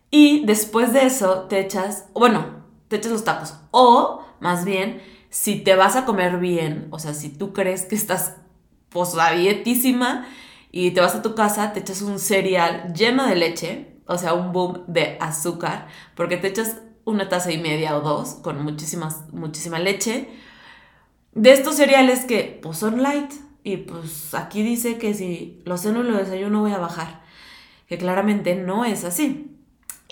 Y 0.09 0.45
después 0.45 0.91
de 0.91 1.05
eso 1.05 1.43
te 1.43 1.61
echas, 1.61 2.07
bueno, 2.13 2.65
te 2.89 2.97
echas 2.97 3.13
los 3.13 3.23
tacos. 3.23 3.55
O 3.71 4.25
más 4.41 4.65
bien, 4.65 5.01
si 5.29 5.55
te 5.61 5.75
vas 5.75 5.95
a 5.95 6.03
comer 6.03 6.39
bien, 6.39 6.87
o 6.91 6.99
sea, 6.99 7.13
si 7.13 7.29
tú 7.29 7.53
crees 7.53 7.85
que 7.85 7.95
estás 7.95 8.35
pues 8.89 9.15
dietísima 9.37 10.27
y 10.71 10.91
te 10.91 11.01
vas 11.01 11.15
a 11.15 11.21
tu 11.21 11.35
casa, 11.35 11.73
te 11.73 11.81
echas 11.81 12.01
un 12.01 12.17
cereal 12.17 12.93
lleno 12.93 13.27
de 13.27 13.35
leche, 13.35 13.95
o 14.05 14.17
sea, 14.17 14.33
un 14.33 14.53
boom 14.53 14.85
de 14.87 15.17
azúcar, 15.19 15.87
porque 16.15 16.37
te 16.37 16.47
echas 16.47 16.77
una 17.03 17.29
taza 17.29 17.51
y 17.51 17.57
media 17.57 17.97
o 17.97 18.01
dos 18.01 18.35
con 18.35 18.63
muchísimas, 18.63 19.31
muchísima 19.33 19.79
leche. 19.79 20.29
De 21.33 21.51
estos 21.51 21.75
cereales 21.75 22.25
que 22.25 22.59
pues 22.61 22.77
son 22.77 23.01
light 23.01 23.31
y 23.63 23.77
pues 23.77 24.33
aquí 24.33 24.63
dice 24.63 24.97
que 24.97 25.13
si 25.13 25.61
los 25.65 25.81
ceno 25.81 26.01
y 26.01 26.03
lo 26.03 26.17
desayuno 26.17 26.61
voy 26.61 26.71
a 26.71 26.77
bajar, 26.77 27.21
que 27.87 27.97
claramente 27.97 28.55
no 28.55 28.85
es 28.85 29.03
así. 29.03 29.57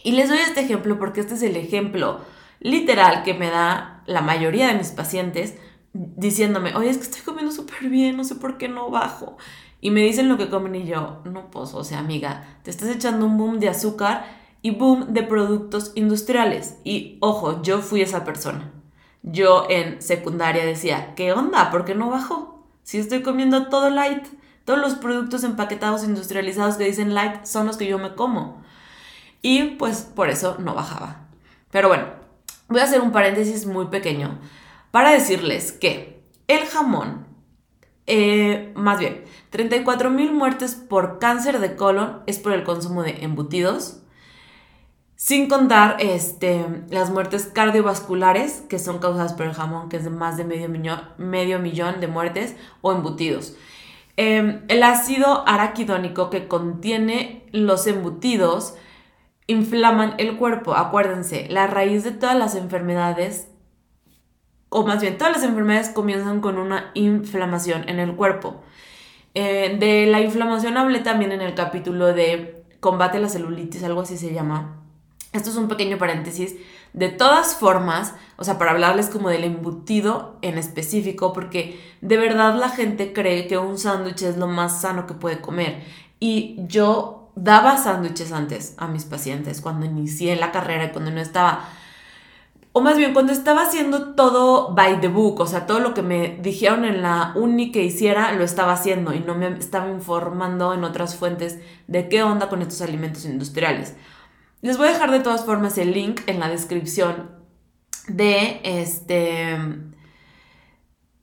Y 0.04 0.14
les 0.14 0.30
doy 0.30 0.40
este 0.40 0.62
ejemplo 0.62 0.98
porque 1.00 1.22
este 1.22 1.36
es 1.36 1.44
el 1.44 1.56
ejemplo 1.56 2.22
literal 2.60 3.24
que 3.24 3.34
me 3.34 3.50
da 3.50 4.04
la 4.06 4.22
mayoría 4.22 4.68
de 4.68 4.76
mis 4.76 4.90
pacientes 4.90 5.56
diciéndome, 5.94 6.76
oye, 6.76 6.90
es 6.90 6.98
que 6.98 7.04
estoy 7.04 7.22
comiendo 7.22 7.52
súper 7.52 7.90
bien, 7.90 8.16
no 8.18 8.24
sé 8.24 8.36
por 8.36 8.58
qué 8.58 8.68
no 8.70 8.90
bajo. 8.90 9.38
Y 9.82 9.92
me 9.92 10.02
dicen 10.02 10.30
lo 10.30 10.38
que 10.38 10.50
comen 10.50 10.76
y 10.76 10.86
yo, 10.86 11.22
no, 11.26 11.50
pues, 11.52 11.74
o 11.74 11.84
sea, 11.84 12.00
amiga, 12.00 12.60
te 12.64 12.70
estás 12.70 12.90
echando 12.90 13.26
un 13.26 13.38
boom 13.38 13.60
de 13.60 13.70
azúcar 13.70 14.26
y 14.62 14.72
boom 14.72 15.14
de 15.14 15.24
productos 15.24 15.94
industriales. 15.96 16.78
Y 16.84 17.18
ojo, 17.22 17.62
yo 17.62 17.80
fui 17.80 18.02
esa 18.02 18.26
persona. 18.26 18.72
Yo 19.24 19.68
en 19.70 20.02
secundaria 20.02 20.66
decía, 20.66 21.14
¿qué 21.16 21.34
onda? 21.34 21.72
¿Por 21.72 21.86
qué 21.86 21.96
no 21.96 22.10
bajo? 22.10 22.66
Si 22.84 22.98
estoy 22.98 23.22
comiendo 23.22 23.68
todo 23.68 23.90
light. 23.90 24.26
Todos 24.66 24.80
los 24.80 24.96
productos 24.96 25.44
empaquetados 25.44 26.04
industrializados 26.04 26.76
que 26.76 26.84
dicen 26.84 27.16
light 27.16 27.46
son 27.46 27.66
los 27.66 27.78
que 27.78 27.88
yo 27.88 27.98
me 27.98 28.14
como. 28.14 28.62
Y 29.42 29.64
pues 29.78 30.02
por 30.02 30.30
eso 30.30 30.58
no 30.60 30.76
bajaba. 30.76 31.28
Pero 31.72 31.88
bueno, 31.88 32.06
voy 32.68 32.82
a 32.82 32.84
hacer 32.84 33.02
un 33.02 33.12
paréntesis 33.12 33.66
muy 33.66 33.88
pequeño 33.88 34.40
para 34.92 35.12
decirles 35.12 35.72
que 35.72 36.22
el 36.48 36.66
jamón, 36.66 37.26
eh, 38.12 38.72
más 38.76 39.00
bien, 39.00 39.24
34 39.52 40.10
mil 40.10 40.34
muertes 40.34 40.74
por 40.74 41.20
cáncer 41.20 41.60
de 41.60 41.76
colon 41.76 42.24
es 42.26 42.40
por 42.40 42.54
el 42.54 42.64
consumo 42.64 43.04
de 43.04 43.24
embutidos, 43.24 44.02
sin 45.16 45.48
contar 45.48 45.98
este, 46.00 46.66
las 46.90 47.12
muertes 47.12 47.46
cardiovasculares 47.46 48.64
que 48.68 48.80
son 48.80 48.98
causadas 48.98 49.34
por 49.34 49.46
el 49.46 49.54
jamón, 49.54 49.90
que 49.90 49.98
es 49.98 50.06
de 50.06 50.10
más 50.10 50.38
de 50.38 50.44
medio 50.44 50.70
millón, 50.70 51.02
medio 51.20 51.60
millón 51.60 52.00
de 52.00 52.08
muertes, 52.08 52.56
o 52.82 52.92
embutidos. 52.92 53.56
Em, 54.18 54.64
el 54.70 54.82
ácido 54.82 55.48
araquidónico 55.48 56.32
que 56.32 56.48
contiene 56.48 57.48
los 57.52 57.86
embutidos 57.86 58.74
inflaman 59.46 60.16
el 60.18 60.36
cuerpo. 60.36 60.74
Acuérdense, 60.74 61.48
la 61.50 61.68
raíz 61.68 62.04
de 62.04 62.12
todas 62.12 62.36
las 62.36 62.56
enfermedades 62.56 63.50
o 64.70 64.86
más 64.86 65.02
bien 65.02 65.18
todas 65.18 65.34
las 65.34 65.44
enfermedades 65.44 65.90
comienzan 65.90 66.42
con 66.42 66.58
una 66.58 66.92
inflamación 66.94 67.88
en 67.90 68.00
el 68.00 68.16
cuerpo. 68.16 68.62
Eh, 69.34 69.78
de 69.80 70.06
la 70.08 70.22
inflamación 70.22 70.78
hablé 70.78 71.00
también 71.00 71.32
en 71.32 71.42
el 71.42 71.54
capítulo 71.54 72.08
de 72.08 72.64
combate 72.80 73.20
la 73.20 73.30
celulitis, 73.30 73.84
algo 73.84 74.02
así 74.02 74.18
se 74.18 74.34
llama. 74.34 74.76
esto 75.34 75.50
es 75.50 75.56
un 75.58 75.68
pequeño 75.68 75.98
paréntesis, 75.98 76.56
de 76.94 77.10
todas 77.10 77.56
formas, 77.56 78.16
o 78.38 78.44
sea, 78.44 78.58
para 78.58 78.72
hablarles 78.72 79.10
como 79.10 79.30
del 79.30 79.44
embutido 79.44 80.38
en 80.42 80.58
específico, 80.58 81.34
porque 81.34 81.80
de 82.02 82.18
verdad 82.18 82.56
la 82.56 82.70
gente 82.70 83.14
cree 83.14 83.48
que 83.48 83.58
un 83.58 83.78
sándwich 83.78 84.24
es 84.24 84.38
lo 84.38 84.48
más 84.48 84.82
sano 84.82 85.06
que 85.06 85.14
puede 85.14 85.40
comer. 85.40 85.84
Y 86.20 86.58
yo 86.68 87.30
daba 87.36 87.78
sándwiches 87.78 88.32
antes 88.32 88.74
a 88.78 88.88
mis 88.88 89.06
pacientes 89.06 89.62
cuando 89.62 89.86
inicié 89.86 90.36
la 90.36 90.52
carrera 90.52 90.86
y 90.86 90.90
cuando 90.90 91.12
no 91.12 91.22
estaba 91.22 91.70
o 92.72 92.82
más 92.82 92.98
bien 92.98 93.14
cuando 93.14 93.32
estaba 93.32 93.64
haciendo 93.64 94.14
todo 94.14 94.74
by 94.74 95.02
the 95.02 95.08
book, 95.08 95.40
o 95.40 95.48
sea, 95.48 95.66
todo 95.66 95.80
lo 95.80 95.94
que 95.94 96.02
me 96.02 96.38
dijeron 96.42 96.86
en 96.86 97.02
la 97.02 97.34
uni 97.36 97.72
que 97.72 97.84
hiciera, 97.84 98.32
lo 98.34 98.44
estaba 98.44 98.74
haciendo 98.74 99.14
y 99.14 99.20
no 99.20 99.36
me 99.36 99.48
estaba 99.58 99.90
informando 99.90 100.74
en 100.74 100.84
otras 100.84 101.16
fuentes 101.16 101.60
de 101.88 102.10
qué 102.10 102.24
onda 102.24 102.50
con 102.50 102.62
estos 102.62 102.82
alimentos 102.82 103.26
industriales. 103.26 103.96
Les 104.62 104.78
voy 104.78 104.90
a 104.90 104.92
dejar 104.92 105.12
de 105.12 105.22
todas 105.22 105.46
formas 105.46 105.78
el 105.78 105.94
link 105.94 106.22
en 106.28 106.40
la 106.40 106.50
descripción 106.50 107.32
de 108.08 108.60
este 108.64 109.58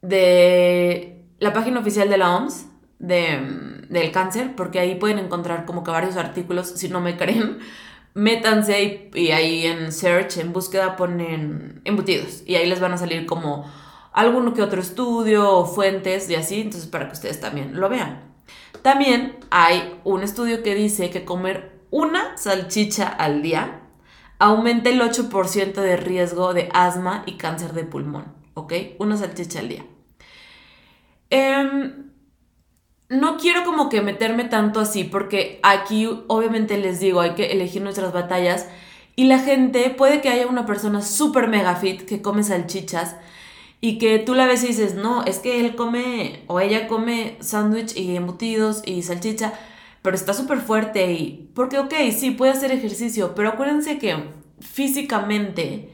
de 0.02 1.24
la 1.38 1.52
página 1.52 1.80
oficial 1.80 2.08
de 2.08 2.18
la 2.18 2.36
OMS 2.36 2.66
de, 2.98 3.84
del 3.88 4.12
cáncer, 4.12 4.54
porque 4.56 4.78
ahí 4.78 4.94
pueden 4.94 5.18
encontrar 5.18 5.64
como 5.64 5.84
que 5.84 5.90
varios 5.90 6.16
artículos, 6.16 6.68
si 6.68 6.88
no 6.88 7.00
me 7.00 7.16
creen, 7.16 7.58
métanse 8.16 9.10
y, 9.14 9.30
ahí 9.30 9.66
en 9.66 9.92
search, 9.92 10.38
en 10.38 10.52
búsqueda 10.52 10.96
ponen 10.96 11.82
embutidos 11.84 12.42
y 12.46 12.54
ahí 12.54 12.66
les 12.66 12.80
van 12.80 12.94
a 12.94 12.98
salir 12.98 13.26
como 13.26 13.70
alguno 14.12 14.54
que 14.54 14.62
otro 14.62 14.80
estudio 14.80 15.50
o 15.50 15.66
fuentes 15.66 16.30
y 16.30 16.34
así, 16.34 16.62
entonces 16.62 16.88
para 16.88 17.06
que 17.08 17.12
ustedes 17.12 17.38
también 17.40 17.78
lo 17.78 17.90
vean. 17.90 18.34
También 18.80 19.36
hay 19.50 20.00
un 20.04 20.22
estudio 20.22 20.62
que 20.62 20.74
dice 20.74 21.10
que 21.10 21.26
comer 21.26 21.82
una 21.90 22.38
salchicha 22.38 23.06
al 23.06 23.42
día 23.42 23.82
aumenta 24.38 24.88
el 24.88 25.00
8% 25.00 25.74
de 25.74 25.96
riesgo 25.98 26.54
de 26.54 26.70
asma 26.72 27.22
y 27.26 27.36
cáncer 27.36 27.74
de 27.74 27.84
pulmón, 27.84 28.32
¿ok? 28.54 28.72
Una 28.98 29.18
salchicha 29.18 29.60
al 29.60 29.68
día. 29.68 29.84
Em, 31.28 32.05
no 33.08 33.36
quiero 33.38 33.64
como 33.64 33.88
que 33.88 34.00
meterme 34.02 34.44
tanto 34.44 34.80
así, 34.80 35.04
porque 35.04 35.60
aquí 35.62 36.08
obviamente 36.26 36.78
les 36.78 37.00
digo, 37.00 37.20
hay 37.20 37.34
que 37.34 37.52
elegir 37.52 37.82
nuestras 37.82 38.12
batallas 38.12 38.68
y 39.14 39.24
la 39.24 39.38
gente, 39.38 39.90
puede 39.90 40.20
que 40.20 40.28
haya 40.28 40.46
una 40.46 40.66
persona 40.66 41.02
súper 41.02 41.48
mega 41.48 41.76
fit 41.76 42.02
que 42.02 42.22
come 42.22 42.42
salchichas 42.42 43.16
y 43.80 43.98
que 43.98 44.18
tú 44.18 44.34
la 44.34 44.46
ves 44.46 44.64
y 44.64 44.68
dices, 44.68 44.94
no, 44.94 45.24
es 45.24 45.38
que 45.38 45.60
él 45.60 45.76
come 45.76 46.42
o 46.48 46.60
ella 46.60 46.88
come 46.88 47.36
sándwich 47.40 47.96
y 47.96 48.16
embutidos 48.16 48.82
y 48.84 49.02
salchicha 49.02 49.52
pero 50.06 50.14
está 50.14 50.34
súper 50.34 50.60
fuerte 50.60 51.10
y... 51.10 51.50
Porque, 51.52 51.80
ok, 51.80 51.92
sí, 52.16 52.30
puede 52.30 52.52
hacer 52.52 52.70
ejercicio, 52.70 53.34
pero 53.34 53.48
acuérdense 53.48 53.98
que 53.98 54.16
físicamente 54.60 55.90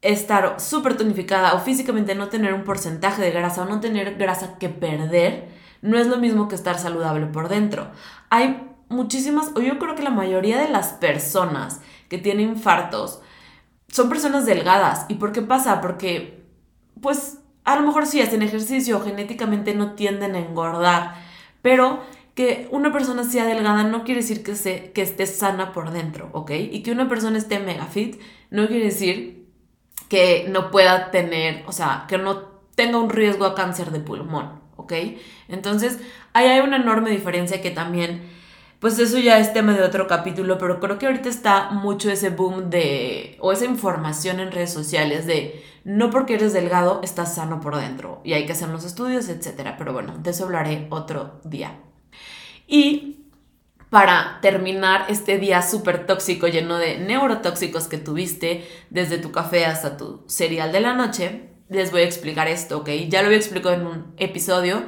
estar 0.00 0.58
súper 0.58 0.96
tonificada 0.96 1.52
o 1.52 1.60
físicamente 1.60 2.14
no 2.14 2.28
tener 2.28 2.54
un 2.54 2.64
porcentaje 2.64 3.20
de 3.20 3.30
grasa 3.30 3.64
o 3.64 3.66
no 3.66 3.80
tener 3.80 4.14
grasa 4.14 4.56
que 4.58 4.70
perder, 4.70 5.50
no 5.82 5.98
es 5.98 6.06
lo 6.06 6.18
mismo 6.18 6.48
que 6.48 6.54
estar 6.54 6.78
saludable 6.78 7.26
por 7.26 7.48
dentro. 7.48 7.90
Hay 8.30 8.68
muchísimas, 8.88 9.52
o 9.54 9.60
yo 9.60 9.78
creo 9.78 9.94
que 9.94 10.02
la 10.02 10.10
mayoría 10.10 10.58
de 10.58 10.68
las 10.68 10.88
personas 10.94 11.80
que 12.08 12.18
tienen 12.18 12.50
infartos 12.50 13.20
son 13.88 14.08
personas 14.08 14.46
delgadas. 14.46 15.06
¿Y 15.08 15.14
por 15.14 15.32
qué 15.32 15.42
pasa? 15.42 15.80
Porque, 15.80 16.44
pues, 17.00 17.38
a 17.64 17.76
lo 17.76 17.86
mejor 17.86 18.06
sí 18.06 18.20
hacen 18.20 18.42
ejercicio, 18.42 19.00
genéticamente 19.00 19.74
no 19.74 19.92
tienden 19.92 20.34
a 20.34 20.38
engordar, 20.38 21.14
pero 21.62 22.02
que 22.34 22.68
una 22.70 22.92
persona 22.92 23.24
sea 23.24 23.44
delgada 23.46 23.82
no 23.82 24.04
quiere 24.04 24.20
decir 24.20 24.42
que, 24.44 24.54
se, 24.54 24.92
que 24.92 25.02
esté 25.02 25.26
sana 25.26 25.72
por 25.72 25.90
dentro, 25.90 26.30
¿ok? 26.32 26.52
Y 26.52 26.82
que 26.82 26.92
una 26.92 27.08
persona 27.08 27.36
esté 27.36 27.58
mega 27.58 27.86
fit 27.86 28.20
no 28.50 28.68
quiere 28.68 28.84
decir 28.84 29.48
que 30.08 30.46
no 30.48 30.70
pueda 30.70 31.10
tener, 31.10 31.64
o 31.66 31.72
sea, 31.72 32.04
que 32.08 32.16
no 32.16 32.38
tenga 32.74 32.98
un 32.98 33.10
riesgo 33.10 33.44
a 33.44 33.54
cáncer 33.54 33.90
de 33.90 34.00
pulmón, 34.00 34.57
¿ok? 34.88 35.18
Entonces, 35.48 35.98
ahí 36.32 36.48
hay 36.48 36.60
una 36.60 36.76
enorme 36.76 37.10
diferencia 37.10 37.60
que 37.60 37.70
también, 37.70 38.22
pues 38.80 38.98
eso 38.98 39.18
ya 39.18 39.38
es 39.38 39.52
tema 39.52 39.74
de 39.74 39.82
otro 39.82 40.06
capítulo, 40.06 40.56
pero 40.56 40.80
creo 40.80 40.98
que 40.98 41.06
ahorita 41.06 41.28
está 41.28 41.70
mucho 41.70 42.10
ese 42.10 42.30
boom 42.30 42.70
de, 42.70 43.36
o 43.40 43.52
esa 43.52 43.66
información 43.66 44.40
en 44.40 44.50
redes 44.50 44.72
sociales 44.72 45.26
de, 45.26 45.62
no 45.84 46.10
porque 46.10 46.34
eres 46.34 46.52
delgado, 46.52 47.00
estás 47.02 47.34
sano 47.34 47.60
por 47.60 47.76
dentro, 47.76 48.20
y 48.24 48.32
hay 48.32 48.46
que 48.46 48.52
hacer 48.52 48.68
los 48.70 48.84
estudios, 48.84 49.28
etcétera. 49.28 49.76
Pero 49.76 49.92
bueno, 49.92 50.16
de 50.18 50.30
eso 50.30 50.44
hablaré 50.44 50.86
otro 50.90 51.40
día. 51.44 51.78
Y 52.66 53.18
para 53.90 54.38
terminar 54.42 55.06
este 55.08 55.38
día 55.38 55.62
súper 55.62 56.06
tóxico 56.06 56.46
lleno 56.46 56.76
de 56.76 56.98
neurotóxicos 56.98 57.88
que 57.88 57.98
tuviste 57.98 58.66
desde 58.90 59.18
tu 59.18 59.32
café 59.32 59.64
hasta 59.64 59.96
tu 59.96 60.24
cereal 60.26 60.72
de 60.72 60.80
la 60.80 60.92
noche, 60.92 61.47
les 61.68 61.90
voy 61.90 62.02
a 62.02 62.04
explicar 62.04 62.48
esto, 62.48 62.78
¿ok? 62.78 62.88
Ya 63.08 63.20
lo 63.20 63.26
había 63.26 63.38
explicado 63.38 63.74
en 63.74 63.86
un 63.86 64.14
episodio, 64.16 64.82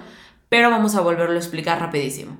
pero 0.48 0.70
vamos 0.70 0.94
a 0.94 1.00
volverlo 1.00 1.34
a 1.34 1.38
explicar 1.38 1.78
rapidísimo. 1.80 2.36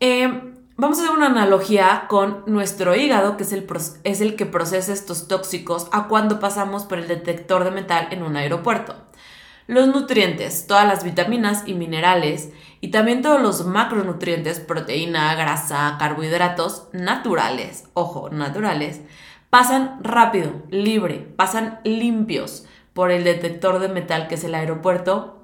Eh, 0.00 0.54
vamos 0.76 0.98
a 0.98 1.02
hacer 1.02 1.14
una 1.14 1.26
analogía 1.26 2.06
con 2.08 2.42
nuestro 2.46 2.96
hígado, 2.96 3.36
que 3.36 3.44
es 3.44 3.52
el, 3.52 3.66
es 4.04 4.20
el 4.20 4.36
que 4.36 4.46
procesa 4.46 4.92
estos 4.92 5.28
tóxicos 5.28 5.88
a 5.92 6.08
cuando 6.08 6.40
pasamos 6.40 6.84
por 6.84 6.98
el 6.98 7.08
detector 7.08 7.64
de 7.64 7.70
metal 7.70 8.08
en 8.10 8.22
un 8.22 8.36
aeropuerto. 8.36 8.96
Los 9.66 9.86
nutrientes, 9.86 10.66
todas 10.66 10.86
las 10.86 11.04
vitaminas 11.04 11.62
y 11.66 11.74
minerales, 11.74 12.50
y 12.80 12.90
también 12.90 13.22
todos 13.22 13.40
los 13.40 13.64
macronutrientes, 13.64 14.58
proteína, 14.58 15.32
grasa, 15.36 15.94
carbohidratos 15.96 16.88
naturales, 16.92 17.84
ojo, 17.94 18.30
naturales, 18.30 19.00
pasan 19.48 20.00
rápido, 20.02 20.64
libre, 20.70 21.18
pasan 21.36 21.78
limpios 21.84 22.66
por 22.92 23.10
el 23.10 23.24
detector 23.24 23.78
de 23.78 23.88
metal 23.88 24.28
que 24.28 24.34
es 24.34 24.44
el 24.44 24.54
aeropuerto 24.54 25.40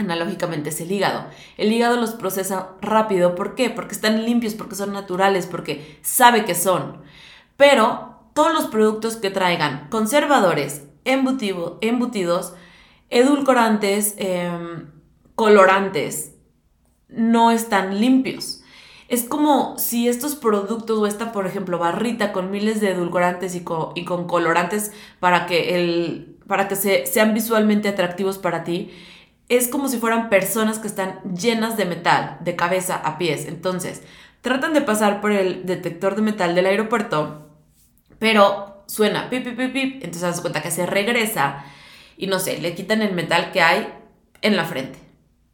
analógicamente 0.00 0.70
es 0.70 0.80
el 0.80 0.90
hígado. 0.90 1.26
El 1.56 1.72
hígado 1.72 1.96
los 1.96 2.12
procesa 2.12 2.70
rápido, 2.80 3.34
¿por 3.34 3.54
qué? 3.54 3.70
Porque 3.70 3.94
están 3.94 4.24
limpios, 4.24 4.54
porque 4.54 4.74
son 4.74 4.92
naturales, 4.92 5.46
porque 5.46 5.98
sabe 6.02 6.44
que 6.44 6.54
son. 6.54 7.02
Pero 7.56 8.16
todos 8.34 8.52
los 8.52 8.66
productos 8.66 9.16
que 9.16 9.30
traigan 9.30 9.88
conservadores, 9.90 10.84
embutidos, 11.04 12.54
edulcorantes, 13.10 14.14
em, 14.18 14.90
colorantes, 15.34 16.34
no 17.08 17.50
están 17.50 18.00
limpios. 18.00 18.62
Es 19.08 19.24
como 19.24 19.76
si 19.76 20.08
estos 20.08 20.36
productos 20.36 20.98
o 20.98 21.06
esta, 21.06 21.32
por 21.32 21.46
ejemplo, 21.46 21.78
barrita 21.78 22.32
con 22.32 22.52
miles 22.52 22.80
de 22.80 22.92
edulcorantes 22.92 23.56
y, 23.56 23.64
y 23.96 24.04
con 24.04 24.26
colorantes 24.28 24.92
para 25.18 25.46
que, 25.46 25.74
el, 25.74 26.29
para 26.50 26.66
que 26.66 26.74
se, 26.74 27.06
sean 27.06 27.32
visualmente 27.32 27.88
atractivos 27.88 28.36
para 28.36 28.64
ti, 28.64 28.90
es 29.48 29.68
como 29.68 29.86
si 29.86 29.98
fueran 29.98 30.28
personas 30.28 30.80
que 30.80 30.88
están 30.88 31.20
llenas 31.32 31.76
de 31.76 31.84
metal, 31.84 32.38
de 32.40 32.56
cabeza 32.56 32.96
a 32.96 33.18
pies. 33.18 33.46
Entonces, 33.46 34.02
tratan 34.40 34.74
de 34.74 34.80
pasar 34.80 35.20
por 35.20 35.30
el 35.30 35.64
detector 35.64 36.16
de 36.16 36.22
metal 36.22 36.56
del 36.56 36.66
aeropuerto, 36.66 37.46
pero 38.18 38.82
suena 38.86 39.30
pip, 39.30 39.44
pip, 39.44 39.56
pip, 39.56 39.72
pip. 39.72 39.94
Entonces, 40.02 40.22
das 40.22 40.40
cuenta 40.40 40.60
que 40.60 40.72
se 40.72 40.86
regresa 40.86 41.64
y 42.16 42.26
no 42.26 42.40
sé, 42.40 42.60
le 42.60 42.74
quitan 42.74 43.00
el 43.00 43.14
metal 43.14 43.52
que 43.52 43.62
hay 43.62 43.86
en 44.42 44.56
la 44.56 44.64
frente. 44.64 44.98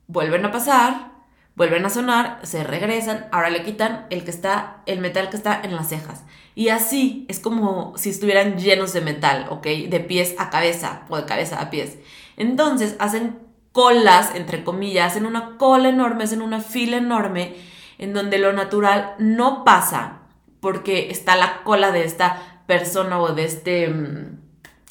Vuelven 0.06 0.46
a 0.46 0.50
pasar, 0.50 1.10
vuelven 1.56 1.86
a 1.86 1.90
sonar, 1.90 2.38
se 2.42 2.62
regresan, 2.62 3.26
ahora 3.32 3.50
le 3.50 3.64
quitan 3.64 4.06
el 4.10 4.24
que 4.24 4.30
está, 4.30 4.82
el 4.86 5.00
metal 5.00 5.30
que 5.30 5.36
está 5.36 5.60
en 5.62 5.74
las 5.74 5.88
cejas. 5.88 6.22
Y 6.54 6.68
así 6.68 7.26
es 7.28 7.40
como 7.40 7.94
si 7.96 8.10
estuvieran 8.10 8.58
llenos 8.58 8.92
de 8.92 9.00
metal, 9.00 9.46
¿ok? 9.50 9.66
De 9.88 10.00
pies 10.00 10.34
a 10.38 10.50
cabeza 10.50 11.02
o 11.08 11.16
de 11.16 11.24
cabeza 11.24 11.60
a 11.60 11.70
pies. 11.70 11.98
Entonces 12.36 12.96
hacen 12.98 13.38
colas, 13.72 14.34
entre 14.34 14.64
comillas, 14.64 15.12
hacen 15.12 15.26
una 15.26 15.56
cola 15.56 15.88
enorme, 15.88 16.24
hacen 16.24 16.42
una 16.42 16.60
fila 16.60 16.98
enorme 16.98 17.56
en 17.98 18.12
donde 18.12 18.38
lo 18.38 18.52
natural 18.52 19.14
no 19.18 19.64
pasa 19.64 20.20
porque 20.60 21.10
está 21.10 21.36
la 21.36 21.62
cola 21.62 21.90
de 21.90 22.04
esta 22.04 22.62
persona 22.66 23.18
o 23.20 23.34
de 23.34 23.44
este 23.44 23.88
mm, 23.88 24.40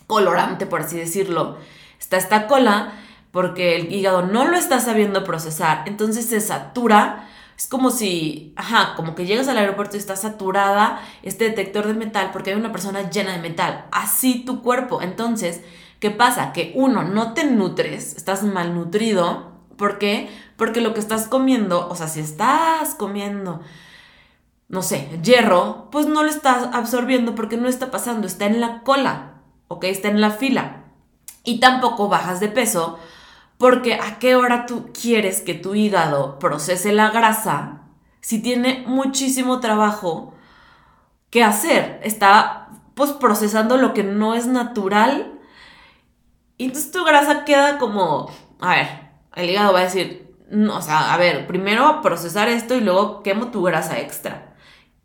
colorante, 0.08 0.66
por 0.66 0.82
así 0.82 0.98
decirlo. 0.98 1.58
Está 2.00 2.18
esta 2.18 2.48
cola 2.48 2.94
porque 3.36 3.76
el 3.76 3.92
hígado 3.92 4.22
no 4.22 4.48
lo 4.48 4.56
está 4.56 4.80
sabiendo 4.80 5.26
procesar, 5.26 5.84
entonces 5.88 6.26
se 6.26 6.40
satura. 6.40 7.28
Es 7.58 7.68
como 7.68 7.92
si, 7.92 8.54
ajá, 8.56 8.94
como 8.96 9.14
que 9.14 9.26
llegas 9.26 9.50
al 9.50 9.58
aeropuerto 9.58 9.98
y 9.98 10.00
está 10.00 10.16
saturada 10.16 11.02
este 11.22 11.50
detector 11.50 11.86
de 11.86 11.96
metal 11.96 12.30
porque 12.32 12.52
hay 12.52 12.56
una 12.56 12.72
persona 12.72 13.10
llena 13.10 13.34
de 13.34 13.42
metal. 13.42 13.88
Así 13.92 14.46
tu 14.46 14.62
cuerpo. 14.62 15.02
Entonces, 15.02 15.60
¿qué 16.00 16.12
pasa? 16.12 16.54
Que 16.54 16.72
uno, 16.76 17.04
no 17.04 17.34
te 17.34 17.44
nutres, 17.44 18.16
estás 18.16 18.44
malnutrido. 18.44 19.52
¿Por 19.76 19.98
qué? 19.98 20.30
Porque 20.56 20.80
lo 20.80 20.94
que 20.94 21.02
estás 21.02 21.28
comiendo, 21.28 21.90
o 21.90 21.96
sea, 21.98 22.08
si 22.08 22.22
estás 22.22 22.96
comiendo, 22.96 23.60
no 24.70 24.82
sé, 24.82 25.10
hierro, 25.22 25.90
pues 25.92 26.06
no 26.06 26.24
lo 26.24 26.30
estás 26.30 26.70
absorbiendo 26.72 27.36
porque 27.36 27.58
no 27.58 27.68
está 27.68 27.92
pasando, 27.92 28.28
está 28.28 28.46
en 28.46 28.62
la 28.62 28.82
cola, 28.84 29.42
¿ok? 29.68 29.84
Está 29.84 30.08
en 30.08 30.22
la 30.22 30.32
fila. 30.32 30.86
Y 31.44 31.60
tampoco 31.60 32.08
bajas 32.08 32.40
de 32.40 32.48
peso 32.48 32.98
porque 33.58 33.96
a 33.96 34.20
qué 34.20 34.36
hora 34.36 34.66
tú 34.66 34.92
quieres 34.92 35.42
que 35.42 35.54
tu 35.54 35.76
hígado 35.76 36.40
procese 36.40 36.92
la 36.92 37.10
grasa 37.10 37.82
si 38.22 38.42
tiene 38.42 38.84
muchísimo 38.88 39.60
trabajo 39.60 40.36
¿qué 41.36 41.44
hacer? 41.44 42.00
Está 42.02 42.70
pues 42.94 43.12
procesando 43.12 43.76
lo 43.76 43.94
que 43.94 44.06
no 44.06 44.36
es 44.36 44.48
natural. 44.48 45.34
Y 46.58 46.64
entonces 46.64 46.92
tu 46.92 47.04
grasa 47.04 47.44
queda 47.44 47.78
como, 47.78 48.32
a 48.62 48.76
ver, 48.76 48.88
el 49.36 49.50
hígado 49.50 49.74
va 49.74 49.82
a 49.82 49.84
decir, 49.84 50.34
o 50.50 50.82
sea, 50.82 51.14
a 51.14 51.18
ver, 51.18 51.46
primero 51.46 52.02
procesar 52.02 52.48
esto 52.48 52.74
y 52.74 52.80
luego 52.80 53.22
quemo 53.22 53.52
tu 53.52 53.64
grasa 53.64 54.00
extra. 54.00 54.56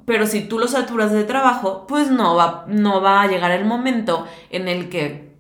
Pero 0.04 0.28
si 0.28 0.42
tú 0.42 0.60
lo 0.60 0.68
saturas 0.68 1.10
de 1.10 1.24
trabajo, 1.24 1.84
pues 1.88 2.12
no 2.12 2.36
va, 2.36 2.64
no 2.68 3.00
va 3.00 3.22
a 3.22 3.26
llegar 3.26 3.50
el 3.50 3.64
momento 3.64 4.28
en 4.50 4.68
el 4.68 4.88
que 4.88 5.34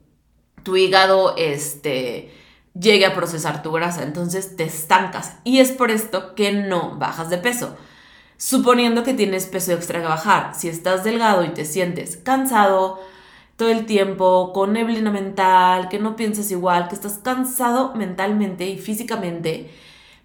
tu 0.64 0.76
hígado 0.76 1.36
este, 1.36 2.34
llegue 2.78 3.06
a 3.06 3.14
procesar 3.14 3.62
tu 3.62 3.72
grasa. 3.72 4.02
Entonces 4.02 4.56
te 4.56 4.64
estancas. 4.64 5.36
Y 5.44 5.58
es 5.58 5.72
por 5.72 5.90
esto 5.90 6.34
que 6.34 6.52
no 6.52 6.96
bajas 6.96 7.30
de 7.30 7.38
peso. 7.38 7.76
Suponiendo 8.36 9.04
que 9.04 9.14
tienes 9.14 9.46
peso 9.46 9.72
extra 9.72 10.00
que 10.00 10.06
bajar. 10.06 10.54
Si 10.54 10.68
estás 10.68 11.04
delgado 11.04 11.44
y 11.44 11.50
te 11.50 11.64
sientes 11.64 12.16
cansado 12.16 13.00
todo 13.60 13.68
el 13.68 13.84
tiempo, 13.84 14.54
con 14.54 14.72
neblina 14.72 15.10
mental, 15.10 15.90
que 15.90 15.98
no 15.98 16.16
piensas 16.16 16.50
igual, 16.50 16.88
que 16.88 16.94
estás 16.94 17.18
cansado 17.18 17.94
mentalmente 17.94 18.66
y 18.66 18.78
físicamente, 18.78 19.70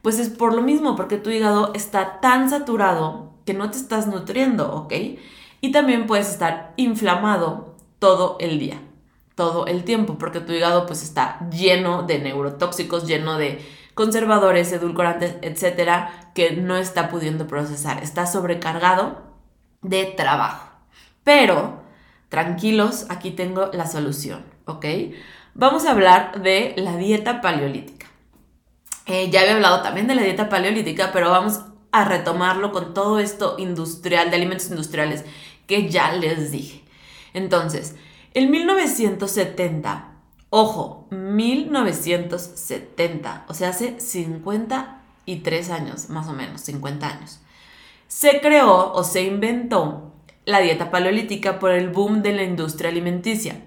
pues 0.01 0.19
es 0.19 0.29
por 0.29 0.53
lo 0.53 0.61
mismo, 0.61 0.95
porque 0.95 1.17
tu 1.17 1.29
hígado 1.29 1.73
está 1.73 2.21
tan 2.21 2.49
saturado 2.49 3.33
que 3.45 3.53
no 3.53 3.69
te 3.71 3.77
estás 3.77 4.07
nutriendo, 4.07 4.73
¿ok? 4.73 4.93
Y 5.59 5.71
también 5.73 6.07
puedes 6.07 6.29
estar 6.29 6.73
inflamado 6.77 7.75
todo 7.99 8.37
el 8.39 8.57
día, 8.57 8.79
todo 9.35 9.67
el 9.67 9.83
tiempo, 9.83 10.17
porque 10.17 10.39
tu 10.39 10.53
hígado 10.53 10.85
pues 10.85 11.03
está 11.03 11.39
lleno 11.49 12.03
de 12.03 12.19
neurotóxicos, 12.19 13.05
lleno 13.05 13.37
de 13.37 13.63
conservadores, 13.93 14.71
edulcorantes, 14.71 15.35
etcétera, 15.41 16.31
que 16.33 16.51
no 16.51 16.77
está 16.77 17.09
pudiendo 17.09 17.47
procesar, 17.47 18.01
está 18.01 18.25
sobrecargado 18.25 19.23
de 19.81 20.05
trabajo. 20.05 20.69
Pero, 21.23 21.81
tranquilos, 22.29 23.05
aquí 23.09 23.31
tengo 23.31 23.69
la 23.73 23.87
solución, 23.87 24.45
¿ok? 24.65 24.85
Vamos 25.53 25.85
a 25.85 25.91
hablar 25.91 26.41
de 26.41 26.73
la 26.77 26.97
dieta 26.97 27.41
paleolítica. 27.41 28.07
Eh, 29.05 29.29
ya 29.29 29.41
había 29.41 29.55
hablado 29.55 29.81
también 29.81 30.07
de 30.07 30.15
la 30.15 30.23
dieta 30.23 30.49
paleolítica, 30.49 31.11
pero 31.13 31.29
vamos 31.29 31.61
a 31.91 32.03
retomarlo 32.03 32.71
con 32.71 32.93
todo 32.93 33.19
esto 33.19 33.55
industrial, 33.57 34.29
de 34.29 34.35
alimentos 34.35 34.69
industriales, 34.69 35.23
que 35.67 35.89
ya 35.89 36.11
les 36.11 36.51
dije. 36.51 36.83
Entonces, 37.33 37.95
en 38.35 38.51
1970, 38.51 40.11
ojo, 40.51 41.07
1970, 41.09 43.45
o 43.47 43.53
sea, 43.53 43.69
hace 43.69 43.97
53 43.99 45.69
años, 45.71 46.09
más 46.09 46.27
o 46.27 46.33
menos, 46.33 46.59
50 46.61 47.07
años, 47.07 47.39
se 48.07 48.41
creó 48.41 48.91
o 48.93 49.03
se 49.05 49.23
inventó 49.23 50.11
la 50.45 50.59
dieta 50.59 50.91
paleolítica 50.91 51.57
por 51.59 51.71
el 51.71 51.89
boom 51.89 52.21
de 52.21 52.33
la 52.33 52.43
industria 52.43 52.91
alimenticia 52.91 53.63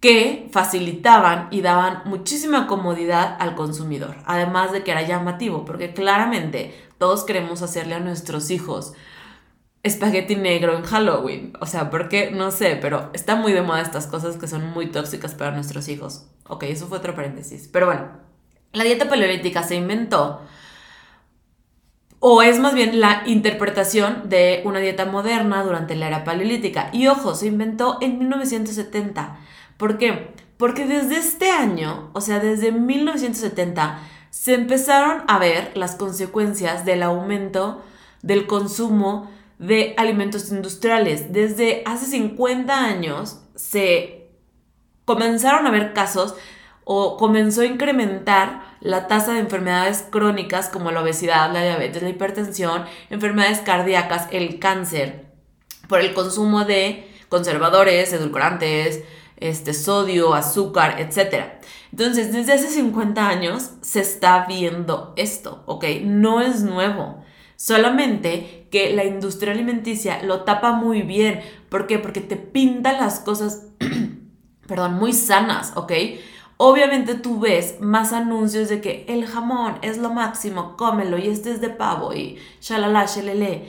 que 0.00 0.48
facilitaban 0.52 1.48
y 1.50 1.60
daban 1.60 2.00
muchísima 2.06 2.66
comodidad 2.66 3.36
al 3.38 3.54
consumidor, 3.54 4.16
además 4.24 4.72
de 4.72 4.84
que 4.84 4.92
era 4.92 5.02
llamativo, 5.02 5.66
porque 5.66 5.92
claramente 5.92 6.74
todos 6.98 7.24
queremos 7.24 7.60
hacerle 7.60 7.94
a 7.94 8.00
nuestros 8.00 8.50
hijos 8.50 8.94
espagueti 9.86 10.36
negro 10.36 10.76
en 10.76 10.82
Halloween. 10.82 11.52
O 11.60 11.66
sea, 11.66 11.90
porque 11.90 12.30
no 12.30 12.50
sé, 12.50 12.76
pero 12.80 13.10
está 13.12 13.36
muy 13.36 13.52
de 13.52 13.62
moda 13.62 13.80
estas 13.80 14.06
cosas 14.06 14.36
que 14.36 14.48
son 14.48 14.70
muy 14.72 14.86
tóxicas 14.86 15.34
para 15.34 15.52
nuestros 15.52 15.88
hijos. 15.88 16.26
Ok, 16.48 16.64
eso 16.64 16.86
fue 16.86 16.98
otro 16.98 17.14
paréntesis. 17.14 17.68
Pero 17.72 17.86
bueno, 17.86 18.08
la 18.72 18.84
dieta 18.84 19.08
paleolítica 19.08 19.62
se 19.62 19.76
inventó, 19.76 20.42
o 22.18 22.42
es 22.42 22.58
más 22.58 22.74
bien 22.74 23.00
la 23.00 23.22
interpretación 23.26 24.28
de 24.28 24.62
una 24.64 24.80
dieta 24.80 25.04
moderna 25.04 25.62
durante 25.62 25.94
la 25.94 26.08
era 26.08 26.24
paleolítica. 26.24 26.90
Y 26.92 27.06
ojo, 27.06 27.34
se 27.34 27.46
inventó 27.46 27.98
en 28.00 28.18
1970. 28.18 29.38
¿Por 29.76 29.98
qué? 29.98 30.34
Porque 30.56 30.86
desde 30.86 31.18
este 31.18 31.50
año, 31.50 32.10
o 32.14 32.20
sea, 32.20 32.40
desde 32.40 32.72
1970, 32.72 34.00
se 34.30 34.54
empezaron 34.54 35.22
a 35.28 35.38
ver 35.38 35.72
las 35.76 35.94
consecuencias 35.94 36.84
del 36.84 37.02
aumento 37.02 37.82
del 38.22 38.46
consumo 38.46 39.30
de 39.58 39.94
alimentos 39.96 40.50
industriales. 40.50 41.32
Desde 41.32 41.82
hace 41.86 42.06
50 42.06 42.78
años 42.78 43.40
se 43.54 44.28
comenzaron 45.04 45.66
a 45.66 45.70
ver 45.70 45.92
casos 45.92 46.34
o 46.84 47.16
comenzó 47.16 47.62
a 47.62 47.66
incrementar 47.66 48.62
la 48.80 49.08
tasa 49.08 49.32
de 49.32 49.40
enfermedades 49.40 50.04
crónicas 50.08 50.68
como 50.68 50.92
la 50.92 51.02
obesidad, 51.02 51.52
la 51.52 51.62
diabetes, 51.62 52.02
la 52.02 52.10
hipertensión, 52.10 52.84
enfermedades 53.10 53.58
cardíacas, 53.58 54.28
el 54.30 54.60
cáncer, 54.60 55.26
por 55.88 56.00
el 56.00 56.14
consumo 56.14 56.64
de 56.64 57.10
conservadores, 57.28 58.12
edulcorantes, 58.12 59.02
este, 59.36 59.74
sodio, 59.74 60.34
azúcar, 60.34 61.00
etc. 61.00 61.46
Entonces, 61.90 62.32
desde 62.32 62.52
hace 62.52 62.68
50 62.68 63.28
años 63.28 63.72
se 63.80 64.00
está 64.00 64.46
viendo 64.46 65.12
esto, 65.16 65.64
¿ok? 65.66 65.84
No 66.02 66.40
es 66.40 66.62
nuevo. 66.62 67.24
Solamente 67.56 68.55
que 68.70 68.94
la 68.94 69.04
industria 69.04 69.52
alimenticia 69.52 70.22
lo 70.22 70.44
tapa 70.44 70.72
muy 70.72 71.02
bien. 71.02 71.40
¿Por 71.68 71.86
qué? 71.86 71.98
Porque 71.98 72.20
te 72.20 72.36
pinta 72.36 72.92
las 72.92 73.20
cosas, 73.20 73.66
perdón, 74.66 74.94
muy 74.94 75.12
sanas, 75.12 75.72
¿ok? 75.76 75.92
Obviamente 76.58 77.14
tú 77.14 77.38
ves 77.38 77.76
más 77.80 78.12
anuncios 78.12 78.68
de 78.68 78.80
que 78.80 79.04
el 79.08 79.26
jamón 79.26 79.78
es 79.82 79.98
lo 79.98 80.10
máximo, 80.10 80.76
cómelo 80.76 81.18
y 81.18 81.28
este 81.28 81.52
es 81.52 81.60
de 81.60 81.68
pavo 81.68 82.14
y 82.14 82.38
shalala, 82.60 83.04
shalele. 83.04 83.68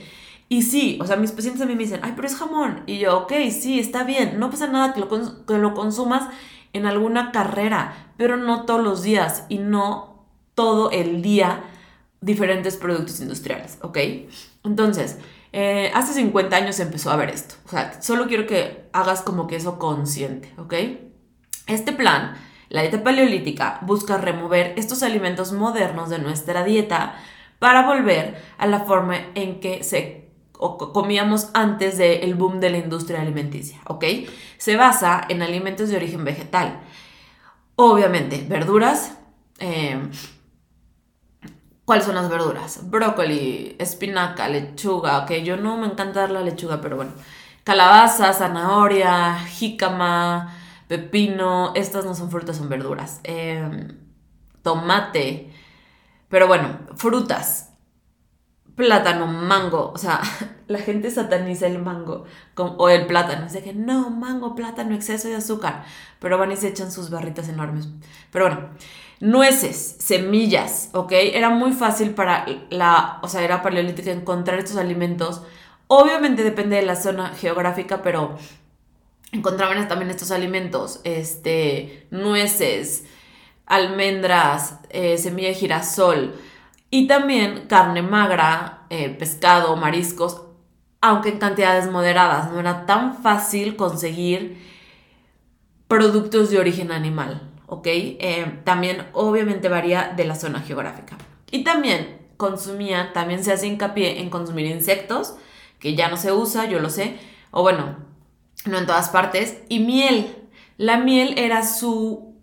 Y 0.49 0.62
sí, 0.62 0.97
o 1.01 1.05
sea, 1.05 1.17
mis 1.17 1.33
pacientes 1.33 1.62
a 1.62 1.65
mí 1.65 1.75
me 1.75 1.83
dicen, 1.83 1.99
ay, 2.03 2.13
pero 2.15 2.27
es 2.27 2.36
jamón. 2.36 2.83
Y 2.86 2.99
yo, 2.99 3.17
ok, 3.19 3.33
sí, 3.51 3.79
está 3.79 4.03
bien, 4.03 4.39
no 4.39 4.49
pasa 4.49 4.67
nada 4.67 4.93
que 4.93 5.01
lo, 5.01 5.10
que 5.10 5.57
lo 5.57 5.73
consumas 5.73 6.29
en 6.71 6.86
alguna 6.86 7.31
carrera, 7.31 8.13
pero 8.15 8.38
no 8.38 8.65
todos 8.65 8.81
los 8.81 9.03
días 9.03 9.45
y 9.49 9.57
no 9.57 10.25
todo 10.55 10.89
el 10.91 11.21
día 11.21 11.63
diferentes 12.21 12.77
productos 12.77 13.19
industriales, 13.19 13.77
¿ok? 13.81 13.97
Entonces, 14.63 15.17
eh, 15.54 15.91
hace 15.93 16.13
50 16.13 16.56
años 16.56 16.76
se 16.76 16.84
empezó 16.84 17.12
a 17.12 17.15
ver 17.15 17.30
esto. 17.30 17.56
O 17.65 17.70
sea, 17.70 18.02
solo 18.02 18.28
quiero 18.28 18.46
que 18.46 18.89
hagas 18.93 19.22
como 19.22 19.48
que 19.48 19.56
eso 19.56 19.80
consciente, 19.80 20.54
¿ok? 20.58 20.74
Este 21.67 21.93
plan, 21.93 22.36
la 22.70 22.82
dieta 22.82 23.04
paleolítica, 23.04 23.80
busca 23.82 24.17
remover 24.17 24.74
estos 24.78 25.04
alimentos 25.04 25.52
modernos 25.52 26.10
de 26.10 26.20
nuestra 26.20 26.63
dieta 26.63 27.15
para 27.60 27.86
volver 27.86 28.41
a 28.58 28.67
la 28.67 28.82
forma 28.82 29.17
en 29.36 29.60
que 29.60 29.84
se 29.84 30.28
comíamos 30.93 31.50
antes 31.54 31.98
del 31.98 32.34
boom 32.36 32.60
de 32.60 32.72
la 32.72 32.78
industria 32.78 33.22
alimenticia, 33.22 33.80
¿ok? 33.86 34.04
Se 34.58 34.76
basa 34.76 35.26
en 35.30 35.41
alimentos 35.41 35.89
de 35.89 35.98
origen 35.98 36.24
vegetal. 36.24 36.82
Obviamente, 37.76 38.43
verduras. 38.48 39.17
Em, 39.60 40.10
¿Cuáles 41.88 42.04
son 42.04 42.15
las 42.15 42.30
verduras? 42.30 42.89
Brócoli, 42.89 43.78
espinaca, 43.80 44.50
lechuga, 44.50 45.19
ok, 45.19 45.32
yo 45.36 45.56
no 45.56 45.78
me 45.78 45.88
encanta 45.88 46.19
dar 46.19 46.32
la 46.32 46.41
lechuga, 46.41 46.82
pero 46.82 46.97
bueno. 46.97 47.13
Calabaza, 47.63 48.34
zanahoria, 48.34 49.39
jícama, 49.39 50.54
pepino, 50.89 51.71
estas 51.76 52.04
no 52.04 52.13
son 52.13 52.30
frutas, 52.30 52.58
son 52.58 52.67
verduras. 52.67 53.21
Em, 53.23 53.97
tomate, 54.63 55.54
pero 56.28 56.47
bueno, 56.47 56.78
frutas, 56.97 57.71
plátano, 58.76 59.28
mango. 59.28 59.91
O 59.93 59.97
sea, 59.97 60.19
la 60.67 60.80
gente 60.80 61.10
sataniza 61.10 61.67
el 61.67 61.80
mango 61.80 62.26
o 62.58 62.89
el 62.89 63.08
plátano. 63.08 63.45
Dice 63.45 63.63
que 63.63 63.73
no, 63.73 64.10
mango, 64.10 64.56
plátano, 64.56 64.93
exceso 64.93 65.30
de 65.30 65.36
azúcar. 65.38 65.86
Pero 66.19 66.38
van 66.38 66.52
y 66.52 66.58
se 66.58 66.67
echan 66.67 66.91
sus 66.91 67.10
barritas 67.10 67.47
enormes. 67.47 67.88
Pero 68.32 68.47
bueno, 68.47 68.69
nueces, 69.19 69.97
semillas, 69.99 70.89
¿ok? 70.93 71.12
Era 71.12 71.49
muy 71.49 71.73
fácil 71.73 72.12
para 72.12 72.45
la, 72.69 73.19
o 73.21 73.27
sea, 73.27 73.41
era 73.43 73.62
paleolítica 73.62 74.12
encontrar 74.12 74.60
estos 74.60 74.77
alimentos. 74.77 75.41
Obviamente 75.88 76.43
depende 76.43 76.75
de 76.75 76.84
la 76.84 76.95
zona 76.95 77.30
geográfica, 77.30 78.01
pero 78.01 78.38
encontraban 79.32 79.88
también 79.88 80.12
estos 80.12 80.32
alimentos, 80.32 81.01
este, 81.03 82.08
nueces, 82.12 83.06
almendras, 83.65 84.80
eh, 84.89 85.17
semilla 85.17 85.49
de 85.49 85.56
girasol 85.56 86.36
y 86.89 87.08
también 87.08 87.67
carne 87.67 88.01
magra, 88.01 88.86
eh, 88.89 89.10
pescado, 89.10 89.75
mariscos, 89.75 90.41
aunque 91.01 91.30
en 91.30 91.39
cantidades 91.39 91.89
moderadas. 91.91 92.51
No 92.51 92.60
era 92.60 92.86
tan 92.86 93.21
fácil 93.21 93.75
conseguir 93.75 94.65
productos 95.88 96.49
de 96.49 96.60
origen 96.60 96.91
animal, 96.91 97.41
¿ok? 97.67 97.86
Eh, 97.86 98.62
también 98.63 99.06
obviamente 99.13 99.69
varía 99.69 100.13
de 100.15 100.25
la 100.25 100.36
zona 100.36 100.62
geográfica. 100.62 101.17
Y 101.51 101.63
también 101.63 102.17
consumían, 102.38 103.13
también 103.13 103.43
se 103.43 103.53
hace 103.53 103.67
hincapié 103.67 104.21
en 104.21 104.30
consumir 104.30 104.65
insectos, 104.65 105.36
que 105.80 105.95
ya 105.95 106.10
no 106.10 106.17
se 106.17 106.32
usa, 106.32 106.65
yo 106.65 106.80
lo 106.80 106.89
sé, 106.89 107.19
o 107.51 107.62
bueno, 107.62 107.97
no 108.65 108.77
en 108.80 108.86
todas 108.88 109.10
partes, 109.10 109.60
y 109.69 109.80
miel. 109.80 110.36
La 110.77 110.97
miel 110.97 111.38
era 111.38 111.63
su 111.63 112.36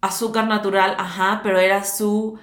azúcar 0.00 0.46
natural, 0.46 0.96
ajá, 0.98 1.40
pero 1.42 1.58
era 1.58 1.84
su 1.84 2.38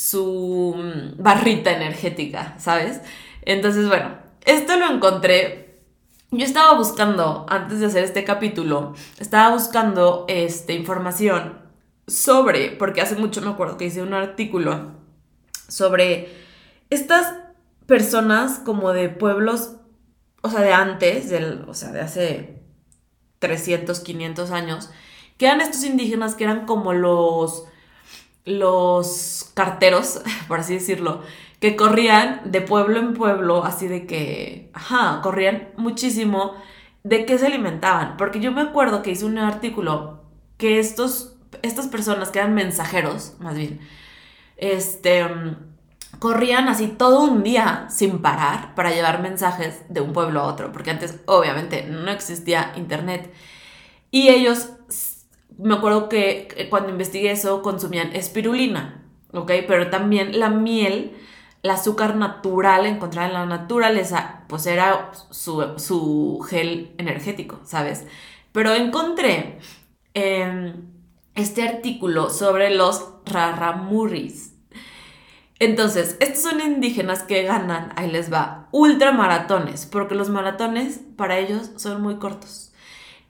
su 0.00 0.74
mm, 0.76 1.22
barrita 1.22 1.72
energética, 1.72 2.54
¿sabes? 2.58 3.02
Entonces, 3.42 3.86
bueno, 3.86 4.14
esto 4.46 4.76
lo 4.76 4.90
encontré 4.90 5.59
yo 6.30 6.44
estaba 6.44 6.74
buscando, 6.74 7.44
antes 7.48 7.80
de 7.80 7.86
hacer 7.86 8.04
este 8.04 8.24
capítulo, 8.24 8.94
estaba 9.18 9.52
buscando 9.52 10.24
este, 10.28 10.74
información 10.74 11.58
sobre, 12.06 12.70
porque 12.70 13.00
hace 13.00 13.16
mucho 13.16 13.40
me 13.42 13.50
acuerdo 13.50 13.76
que 13.76 13.86
hice 13.86 14.02
un 14.02 14.14
artículo 14.14 14.92
sobre 15.68 16.28
estas 16.88 17.34
personas 17.86 18.60
como 18.64 18.92
de 18.92 19.08
pueblos, 19.08 19.76
o 20.42 20.50
sea, 20.50 20.60
de 20.60 20.72
antes, 20.72 21.30
del, 21.30 21.64
o 21.68 21.74
sea, 21.74 21.90
de 21.90 22.00
hace 22.00 22.62
300, 23.40 23.98
500 24.00 24.50
años, 24.52 24.90
que 25.36 25.46
eran 25.46 25.60
estos 25.60 25.82
indígenas 25.84 26.34
que 26.34 26.44
eran 26.44 26.66
como 26.66 26.92
los, 26.92 27.64
los 28.44 29.50
carteros, 29.54 30.20
por 30.48 30.60
así 30.60 30.74
decirlo, 30.74 31.22
que 31.60 31.76
corrían 31.76 32.40
de 32.46 32.62
pueblo 32.62 32.98
en 32.98 33.14
pueblo, 33.14 33.64
así 33.64 33.86
de 33.86 34.06
que, 34.06 34.70
ajá, 34.72 35.20
corrían 35.22 35.68
muchísimo. 35.76 36.54
¿De 37.04 37.26
qué 37.26 37.38
se 37.38 37.46
alimentaban? 37.46 38.16
Porque 38.16 38.40
yo 38.40 38.50
me 38.50 38.62
acuerdo 38.62 39.02
que 39.02 39.10
hice 39.10 39.26
un 39.26 39.38
artículo 39.38 40.22
que 40.56 40.78
estos, 40.80 41.36
estas 41.62 41.86
personas 41.88 42.30
que 42.30 42.38
eran 42.38 42.54
mensajeros, 42.54 43.34
más 43.40 43.56
bien, 43.56 43.80
este, 44.56 45.26
corrían 46.18 46.68
así 46.68 46.88
todo 46.88 47.24
un 47.24 47.42
día 47.42 47.86
sin 47.90 48.20
parar 48.20 48.74
para 48.74 48.90
llevar 48.90 49.22
mensajes 49.22 49.82
de 49.90 50.00
un 50.00 50.14
pueblo 50.14 50.40
a 50.40 50.44
otro, 50.44 50.72
porque 50.72 50.90
antes 50.90 51.20
obviamente 51.26 51.84
no 51.84 52.10
existía 52.10 52.72
internet. 52.76 53.32
Y 54.10 54.28
ellos, 54.28 54.70
me 55.58 55.74
acuerdo 55.74 56.08
que 56.08 56.68
cuando 56.70 56.88
investigué 56.90 57.32
eso, 57.32 57.60
consumían 57.60 58.14
espirulina, 58.14 59.04
¿ok? 59.32 59.52
Pero 59.68 59.90
también 59.90 60.38
la 60.38 60.48
miel 60.48 61.16
el 61.62 61.70
azúcar 61.70 62.16
natural 62.16 62.86
encontrada 62.86 63.28
en 63.28 63.34
la 63.34 63.46
naturaleza, 63.46 64.44
pues 64.48 64.66
era 64.66 65.12
su, 65.30 66.46
gel 66.48 66.94
energético, 66.98 67.60
¿sabes? 67.64 68.06
Pero 68.52 68.74
encontré 68.74 69.58
em, 70.14 70.74
este 71.34 71.68
artículo 71.68 72.30
sobre 72.30 72.74
los 72.74 73.04
raramuris. 73.26 74.54
Entonces, 75.58 76.16
estos 76.20 76.42
son 76.42 76.60
indígenas 76.62 77.22
que 77.22 77.42
ganan, 77.42 77.92
ahí 77.96 78.10
les 78.10 78.32
va, 78.32 78.68
ultramaratones, 78.72 79.84
porque 79.84 80.14
los 80.14 80.30
maratones 80.30 81.00
para 81.16 81.38
ellos 81.38 81.72
son 81.76 82.00
muy 82.00 82.16
cortos. 82.16 82.72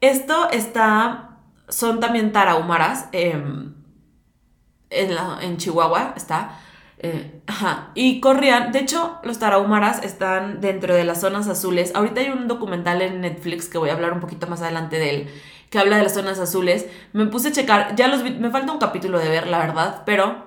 Esto 0.01 0.49
está, 0.51 1.39
son 1.69 1.99
también 1.99 2.33
tarahumaras, 2.33 3.09
em, 3.11 3.75
en, 4.91 5.11
en 5.43 5.57
Chihuahua 5.57 6.15
está, 6.17 6.61
eh, 7.03 7.41
ajá. 7.47 7.93
Y 7.95 8.21
corrían, 8.21 8.73
de 8.73 8.81
hecho, 8.81 9.19
los 9.23 9.39
tarahumaras 9.39 10.05
están 10.05 10.61
dentro 10.61 10.95
de 10.95 11.05
las 11.05 11.23
zonas 11.23 11.49
azules. 11.49 11.93
Ahorita 11.95 12.21
hay 12.21 12.29
un 12.29 12.47
documental 12.47 13.01
en 13.01 13.23
Netflix 13.23 13.69
que 13.69 13.79
voy 13.79 13.89
a 13.89 13.95
hablar 13.95 14.13
un 14.13 14.21
poquito 14.21 14.47
más 14.47 14.61
adelante 14.61 14.99
de 14.99 15.11
él, 15.11 15.31
que 15.71 15.79
habla 15.79 15.97
de 15.97 16.03
las 16.03 16.13
zonas 16.13 16.39
azules. 16.39 16.87
Me 17.15 17.25
puse 17.27 17.49
a 17.49 17.53
checar, 17.53 17.97
ya 17.97 18.07
los 18.09 18.23
vi, 18.23 18.33
me 18.33 18.51
falta 18.51 18.71
un 18.71 18.79
capítulo 18.79 19.19
de 19.19 19.31
ver, 19.31 19.47
la 19.47 19.59
verdad, 19.61 20.03
pero 20.05 20.45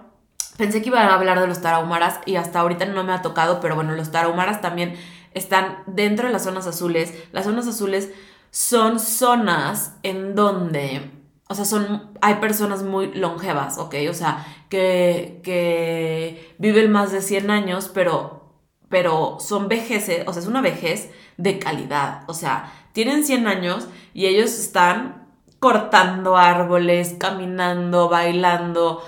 pensé 0.56 0.84
que 0.84 0.90
iba 0.90 1.02
a 1.02 1.16
hablar 1.16 1.40
de 1.40 1.48
los 1.48 1.60
tarahumaras 1.60 2.20
y 2.28 2.36
hasta 2.36 2.60
ahorita 2.60 2.86
no 2.86 3.04
me 3.04 3.14
ha 3.14 3.24
tocado, 3.24 3.60
pero 3.60 3.74
bueno, 3.74 3.94
los 3.94 4.12
tarahumaras 4.12 4.62
también 4.62 4.96
están 5.34 5.80
dentro 5.88 6.28
de 6.28 6.34
las 6.34 6.44
zonas 6.44 6.68
azules. 6.68 7.16
Las 7.32 7.46
zonas 7.46 7.68
azules 7.68 8.12
son 8.52 9.00
zonas 9.00 9.96
en 10.04 10.36
donde 10.36 11.23
o 11.50 11.56
sea, 11.56 11.66
son, 11.66 12.12
hay 12.22 12.36
personas 12.36 12.84
muy 12.84 13.14
longevas, 13.14 13.78
¿ok? 13.78 13.96
O 14.10 14.14
sea, 14.14 14.46
que, 14.70 15.42
que 15.44 16.56
viven 16.58 16.92
más 16.92 17.12
de 17.12 17.22
100 17.22 17.52
años, 17.52 17.92
pero, 17.94 18.54
pero 18.90 19.38
son 19.40 19.68
vejeces, 19.68 20.24
o 20.28 20.34
sea, 20.34 20.42
es 20.42 20.48
una 20.48 20.62
vejez 20.62 21.12
de 21.38 21.60
calidad. 21.60 22.24
O 22.28 22.34
sea, 22.34 22.72
tienen 22.94 23.26
100 23.26 23.48
años 23.48 23.88
y 24.14 24.28
ellos 24.28 24.52
están 24.58 25.28
cortando 25.60 26.38
árboles, 26.38 27.16
caminando, 27.20 28.10
bailando, 28.10 29.04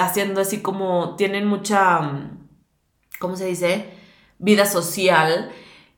haciendo 0.00 0.40
así 0.40 0.60
como, 0.60 1.16
tienen 1.16 1.46
mucha, 1.46 2.00
¿cómo 3.18 3.36
se 3.36 3.46
dice? 3.46 3.90
Vida 4.38 4.66
social. 4.66 5.50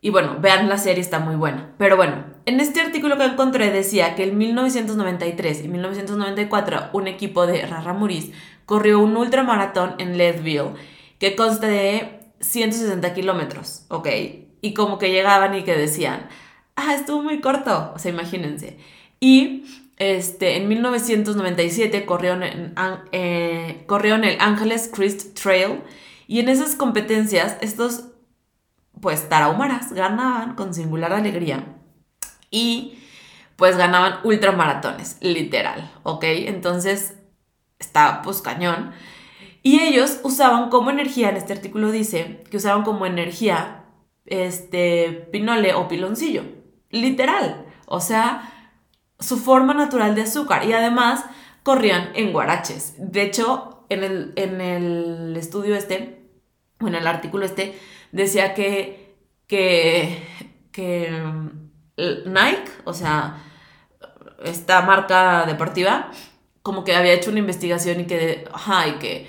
Y 0.05 0.11
bueno, 0.11 0.37
vean 0.41 0.69
la 0.69 0.79
serie, 0.79 1.01
está 1.01 1.21
muy 1.21 1.37
buena. 1.37 1.75
Pero 1.79 1.97
bueno, 1.97 2.25
en 2.45 2.59
este 2.59 2.81
artículo 2.81 3.17
que 3.17 3.25
encontré 3.25 3.71
decía 3.71 4.17
que 4.17 4.25
en 4.25 4.37
1993 4.37 5.65
y 5.65 5.69
1994 5.69 6.91
un 6.93 7.07
equipo 7.07 7.47
de 7.47 7.65
Raramuris 7.65 8.33
corrió 8.67 8.99
un 8.99 9.17
ultramaratón 9.17 9.95
en 9.99 10.19
Leadville 10.19 10.75
que 11.21 11.37
consta 11.37 11.69
de 11.69 12.21
160 12.41 13.15
kilómetros, 13.15 13.85
¿ok? 13.89 14.09
Y 14.61 14.75
como 14.75 14.99
que 14.99 15.13
llegaban 15.13 15.55
y 15.55 15.63
que 15.63 15.77
decían, 15.77 16.29
ah, 16.75 16.95
estuvo 16.95 17.23
muy 17.23 17.41
corto, 17.41 17.93
o 17.95 17.99
sea, 18.01 18.11
imagínense. 18.11 18.79
Y 19.21 19.65
este, 19.99 20.57
en 20.57 20.67
1997 20.67 22.05
corrió 22.05 22.33
en, 22.33 22.75
eh, 23.13 23.85
corrió 23.87 24.17
en 24.17 24.25
el 24.25 24.41
Angeles 24.41 24.91
Crest 24.93 25.39
Trail 25.41 25.83
y 26.27 26.41
en 26.41 26.49
esas 26.49 26.75
competencias 26.75 27.57
estos, 27.61 28.07
pues, 29.03 29.29
tarahumaras 29.29 29.93
ganaban 29.93 30.55
con 30.55 30.73
singular 30.73 31.13
alegría 31.13 31.77
y 32.51 32.99
pues 33.57 33.77
ganaban 33.77 34.21
ultramaratones, 34.25 35.19
literal, 35.21 35.93
¿ok? 36.05 36.25
Entonces 36.25 37.17
está 37.79 38.23
pues 38.23 38.41
cañón. 38.41 38.93
Y 39.63 39.81
ellos 39.81 40.21
usaban 40.23 40.71
como 40.71 40.91
energía, 40.91 41.29
en 41.31 41.37
este 41.37 41.53
artículo 41.53 41.91
dice, 41.91 42.45
que 42.51 42.57
usaban 42.57 42.85
como 42.85 43.05
energía 43.05 43.85
este 44.25 45.29
pinole 45.33 45.75
o 45.75 45.89
piloncillo, 45.89 46.45
literal. 46.91 47.67
O 47.87 48.01
sea, 48.01 48.73
su 49.19 49.37
forma 49.37 49.75
natural 49.75 50.15
de 50.15 50.23
azúcar. 50.23 50.65
Y 50.65 50.73
además 50.73 51.25
corrían 51.63 52.11
en 52.15 52.33
guaraches. 52.33 52.95
De 52.99 53.23
hecho, 53.23 53.85
en 53.89 54.05
el, 54.05 54.33
en 54.37 54.61
el 54.61 55.37
estudio 55.37 55.75
este, 55.75 56.29
o 56.81 56.89
en 56.89 56.95
el 56.95 57.07
artículo 57.07 57.45
este, 57.45 57.79
decía 58.13 58.55
que, 58.55 59.17
que, 59.47 60.23
que 60.71 61.11
Nike, 61.97 62.71
o 62.85 62.95
sea, 62.95 63.43
esta 64.45 64.83
marca 64.83 65.45
deportiva, 65.47 66.11
como 66.63 66.85
que 66.85 66.95
había 66.95 67.13
hecho 67.13 67.31
una 67.31 67.41
investigación 67.41 68.01
y 68.01 68.07
que, 68.07 68.49
ajá, 68.53 68.89
y 68.89 68.93
que, 68.99 69.29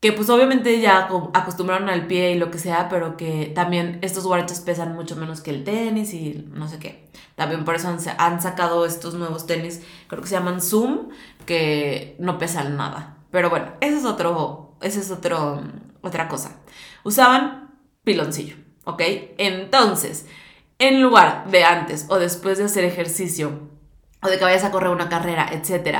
que 0.00 0.12
pues 0.12 0.30
obviamente 0.30 0.80
ya 0.80 1.08
acostumbraron 1.34 1.88
al 1.88 2.06
pie 2.06 2.32
y 2.32 2.38
lo 2.38 2.50
que 2.50 2.58
sea, 2.58 2.88
pero 2.88 3.16
que 3.16 3.52
también 3.54 3.98
estos 4.02 4.26
guaraches 4.26 4.60
pesan 4.60 4.94
mucho 4.94 5.16
menos 5.16 5.40
que 5.40 5.50
el 5.50 5.64
tenis 5.64 6.12
y 6.12 6.46
no 6.52 6.68
sé 6.68 6.78
qué. 6.78 7.08
También 7.36 7.64
por 7.64 7.74
eso 7.74 7.88
han, 7.88 7.98
han 8.18 8.42
sacado 8.42 8.84
estos 8.84 9.14
nuevos 9.14 9.46
tenis, 9.46 9.82
creo 10.08 10.22
que 10.22 10.28
se 10.28 10.34
llaman 10.34 10.60
Zoom, 10.60 11.08
que 11.46 12.16
no 12.18 12.38
pesan 12.38 12.76
nada. 12.76 13.18
Pero 13.30 13.48
bueno, 13.48 13.72
ese 13.80 13.98
es 13.98 14.04
otro, 14.04 14.76
ese 14.80 15.00
es 15.00 15.10
otro, 15.10 15.62
otra 16.02 16.28
cosa. 16.28 16.60
Usaban 17.04 17.61
piloncillo, 18.04 18.56
¿ok? 18.84 19.02
Entonces, 19.38 20.26
en 20.78 21.02
lugar 21.02 21.48
de 21.50 21.64
antes 21.64 22.06
o 22.08 22.18
después 22.18 22.58
de 22.58 22.64
hacer 22.64 22.84
ejercicio 22.84 23.70
o 24.22 24.28
de 24.28 24.38
que 24.38 24.44
vayas 24.44 24.64
a 24.64 24.70
correr 24.70 24.90
una 24.90 25.08
carrera, 25.08 25.48
etc., 25.52 25.98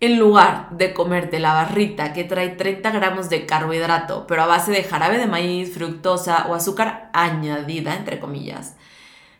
en 0.00 0.18
lugar 0.18 0.70
de 0.70 0.94
comerte 0.94 1.38
la 1.38 1.52
barrita 1.52 2.14
que 2.14 2.24
trae 2.24 2.48
30 2.48 2.90
gramos 2.90 3.28
de 3.28 3.44
carbohidrato, 3.44 4.26
pero 4.26 4.42
a 4.42 4.46
base 4.46 4.72
de 4.72 4.82
jarabe 4.82 5.18
de 5.18 5.26
maíz, 5.26 5.74
fructosa 5.74 6.46
o 6.48 6.54
azúcar 6.54 7.10
añadida, 7.12 7.94
entre 7.94 8.18
comillas, 8.18 8.76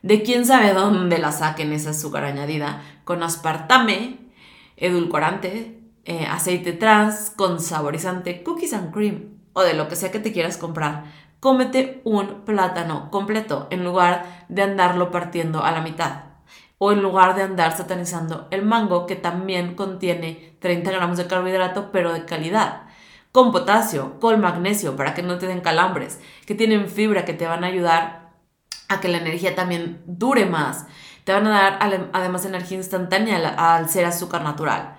de 0.03 0.23
quién 0.23 0.45
sabe 0.45 0.75
dónde 0.75 1.19
la 1.19 1.33
saquen 1.33 1.73
esa 1.73 1.91
azúcar 1.91 2.25
añadida, 2.25 2.83
con 3.05 3.23
aspartame, 3.23 4.19
edulcorante, 4.77 5.81
eh, 6.05 6.27
aceite 6.27 6.73
trans, 6.75 7.31
con 7.31 7.61
saborizante, 7.61 8.43
cookies 8.43 8.75
and 8.75 8.93
cream, 8.93 9.39
o 9.55 9.63
de 9.63 9.73
lo 9.75 9.89
que 9.89 9.97
sea 9.97 10.11
que 10.11 10.19
te 10.19 10.33
quieras 10.33 10.59
comprar, 10.59 11.05
cómete 11.41 12.03
un 12.05 12.43
plátano 12.45 13.11
completo 13.11 13.67
en 13.71 13.83
lugar 13.85 14.45
de 14.49 14.63
andarlo 14.63 15.11
partiendo 15.11 15.65
a 15.65 15.73
la 15.73 15.81
mitad. 15.81 16.25
O 16.79 16.93
en 16.93 17.03
lugar 17.03 17.35
de 17.35 17.43
andar 17.43 17.77
satanizando 17.77 18.47
el 18.51 18.65
mango, 18.65 19.07
que 19.07 19.17
también 19.17 19.75
contiene 19.75 20.57
30 20.61 20.91
gramos 20.93 21.19
de 21.19 21.27
carbohidrato, 21.27 21.91
pero 21.93 22.13
de 22.13 22.25
calidad. 22.25 22.83
Con 23.33 23.53
potasio, 23.53 24.19
con 24.19 24.41
magnesio, 24.41 24.97
para 24.97 25.15
que 25.15 25.23
no 25.23 25.39
te 25.39 25.47
den 25.47 25.61
calambres, 25.61 26.21
que 26.47 26.55
tienen 26.55 26.89
fibra, 26.89 27.25
que 27.25 27.35
te 27.35 27.47
van 27.47 27.65
a 27.65 27.69
ayudar 27.69 28.31
a 28.89 29.01
que 29.01 29.09
la 29.09 29.19
energía 29.19 29.55
también 29.55 30.03
dure 30.07 30.47
más. 30.47 30.87
Te 31.25 31.33
van 31.33 31.47
a 31.47 31.51
dar 31.51 32.11
además 32.13 32.45
energía 32.45 32.79
instantánea 32.79 33.37
al 33.57 33.89
ser 33.89 34.07
azúcar 34.07 34.43
natural. 34.43 34.97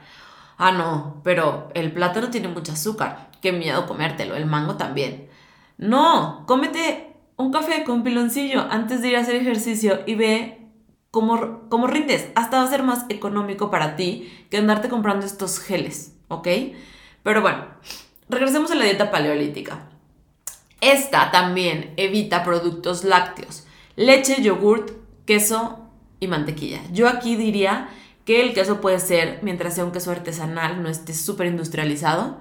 Ah, 0.57 0.71
no, 0.71 1.19
pero 1.23 1.69
el 1.73 1.91
plátano 1.91 2.29
tiene 2.29 2.47
mucho 2.47 2.73
azúcar. 2.73 3.31
Qué 3.41 3.51
miedo 3.51 3.87
comértelo. 3.87 4.35
El 4.35 4.45
mango 4.45 4.75
también. 4.77 5.30
No, 5.81 6.45
cómete 6.45 7.07
un 7.37 7.51
café 7.51 7.83
con 7.83 8.03
piloncillo 8.03 8.61
antes 8.69 9.01
de 9.01 9.09
ir 9.09 9.17
a 9.17 9.21
hacer 9.21 9.35
ejercicio 9.35 10.01
y 10.05 10.13
ve 10.13 10.59
cómo, 11.09 11.67
cómo 11.69 11.87
rindes. 11.87 12.29
Hasta 12.35 12.57
va 12.59 12.63
a 12.63 12.69
ser 12.69 12.83
más 12.83 13.05
económico 13.09 13.71
para 13.71 13.95
ti 13.95 14.31
que 14.51 14.57
andarte 14.57 14.89
comprando 14.89 15.25
estos 15.25 15.59
geles, 15.59 16.15
¿ok? 16.27 16.47
Pero 17.23 17.41
bueno, 17.41 17.65
regresemos 18.29 18.69
a 18.69 18.75
la 18.75 18.85
dieta 18.85 19.09
paleolítica. 19.09 19.89
Esta 20.81 21.31
también 21.31 21.95
evita 21.97 22.43
productos 22.43 23.03
lácteos, 23.03 23.65
leche, 23.95 24.43
yogurt, 24.43 24.91
queso 25.25 25.79
y 26.19 26.27
mantequilla. 26.27 26.81
Yo 26.91 27.07
aquí 27.07 27.35
diría 27.35 27.89
que 28.23 28.41
el 28.41 28.53
queso 28.53 28.81
puede 28.81 28.99
ser, 28.99 29.39
mientras 29.41 29.73
sea 29.73 29.85
un 29.85 29.91
queso 29.91 30.11
artesanal, 30.11 30.83
no 30.83 30.89
esté 30.89 31.15
súper 31.15 31.47
industrializado. 31.47 32.37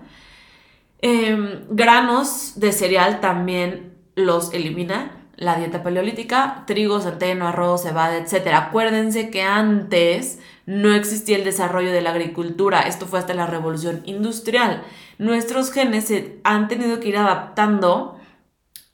Em, 1.03 1.65
granos 1.71 2.55
de 2.57 2.73
cereal 2.73 3.21
también 3.21 3.97
los 4.15 4.53
elimina 4.53 5.21
la 5.37 5.57
dieta 5.57 5.83
paleolítica, 5.83 6.65
trigo, 6.67 7.01
centeno, 7.01 7.49
arroz, 7.49 7.83
cebada, 7.83 8.19
etc. 8.19 8.49
Acuérdense 8.55 9.31
que 9.31 9.43
antes 9.43 10.39
no 10.67 10.93
existía 10.95 11.37
el 11.37 11.45
desarrollo 11.45 11.93
de 11.93 12.03
la 12.03 12.11
agricultura, 12.11 12.83
esto 12.83 13.07
fue 13.07 13.19
hasta 13.19 13.33
la 13.33 13.47
revolución 13.47 14.03
industrial. 14.05 14.85
Nuestros 15.19 15.73
genes 15.73 16.05
se 16.07 16.41
han 16.45 16.69
tenido 16.69 17.01
que 17.01 17.09
ir 17.09 17.17
adaptando 17.17 18.21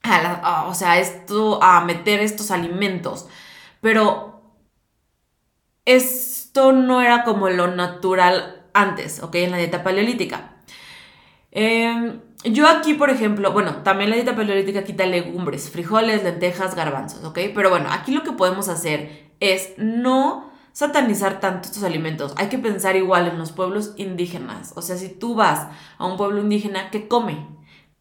a, 0.02 0.66
o 0.68 0.74
sea, 0.74 1.00
esto, 1.00 1.60
a 1.62 1.84
meter 1.84 2.20
estos 2.20 2.52
alimentos, 2.52 3.26
pero 3.80 4.54
esto 5.84 6.72
no 6.72 7.02
era 7.02 7.24
como 7.24 7.48
lo 7.48 7.66
natural 7.68 8.64
antes, 8.72 9.20
¿ok? 9.22 9.34
En 9.36 9.50
la 9.50 9.58
dieta 9.58 9.82
paleolítica. 9.82 10.55
Eh, 11.58 12.20
yo 12.44 12.68
aquí, 12.68 12.92
por 12.92 13.08
ejemplo, 13.08 13.50
bueno, 13.50 13.76
también 13.82 14.10
la 14.10 14.16
dieta 14.16 14.36
paleolítica 14.36 14.84
quita 14.84 15.06
legumbres, 15.06 15.70
frijoles, 15.70 16.22
lentejas, 16.22 16.74
garbanzos, 16.74 17.24
¿ok? 17.24 17.38
Pero 17.54 17.70
bueno, 17.70 17.88
aquí 17.90 18.12
lo 18.12 18.22
que 18.22 18.32
podemos 18.32 18.68
hacer 18.68 19.30
es 19.40 19.72
no 19.78 20.50
satanizar 20.72 21.40
tanto 21.40 21.68
estos 21.68 21.82
alimentos. 21.82 22.34
Hay 22.36 22.50
que 22.50 22.58
pensar 22.58 22.94
igual 22.94 23.26
en 23.26 23.38
los 23.38 23.52
pueblos 23.52 23.94
indígenas. 23.96 24.74
O 24.76 24.82
sea, 24.82 24.98
si 24.98 25.08
tú 25.08 25.34
vas 25.34 25.68
a 25.96 26.04
un 26.04 26.18
pueblo 26.18 26.42
indígena, 26.42 26.90
¿qué 26.90 27.08
come? 27.08 27.48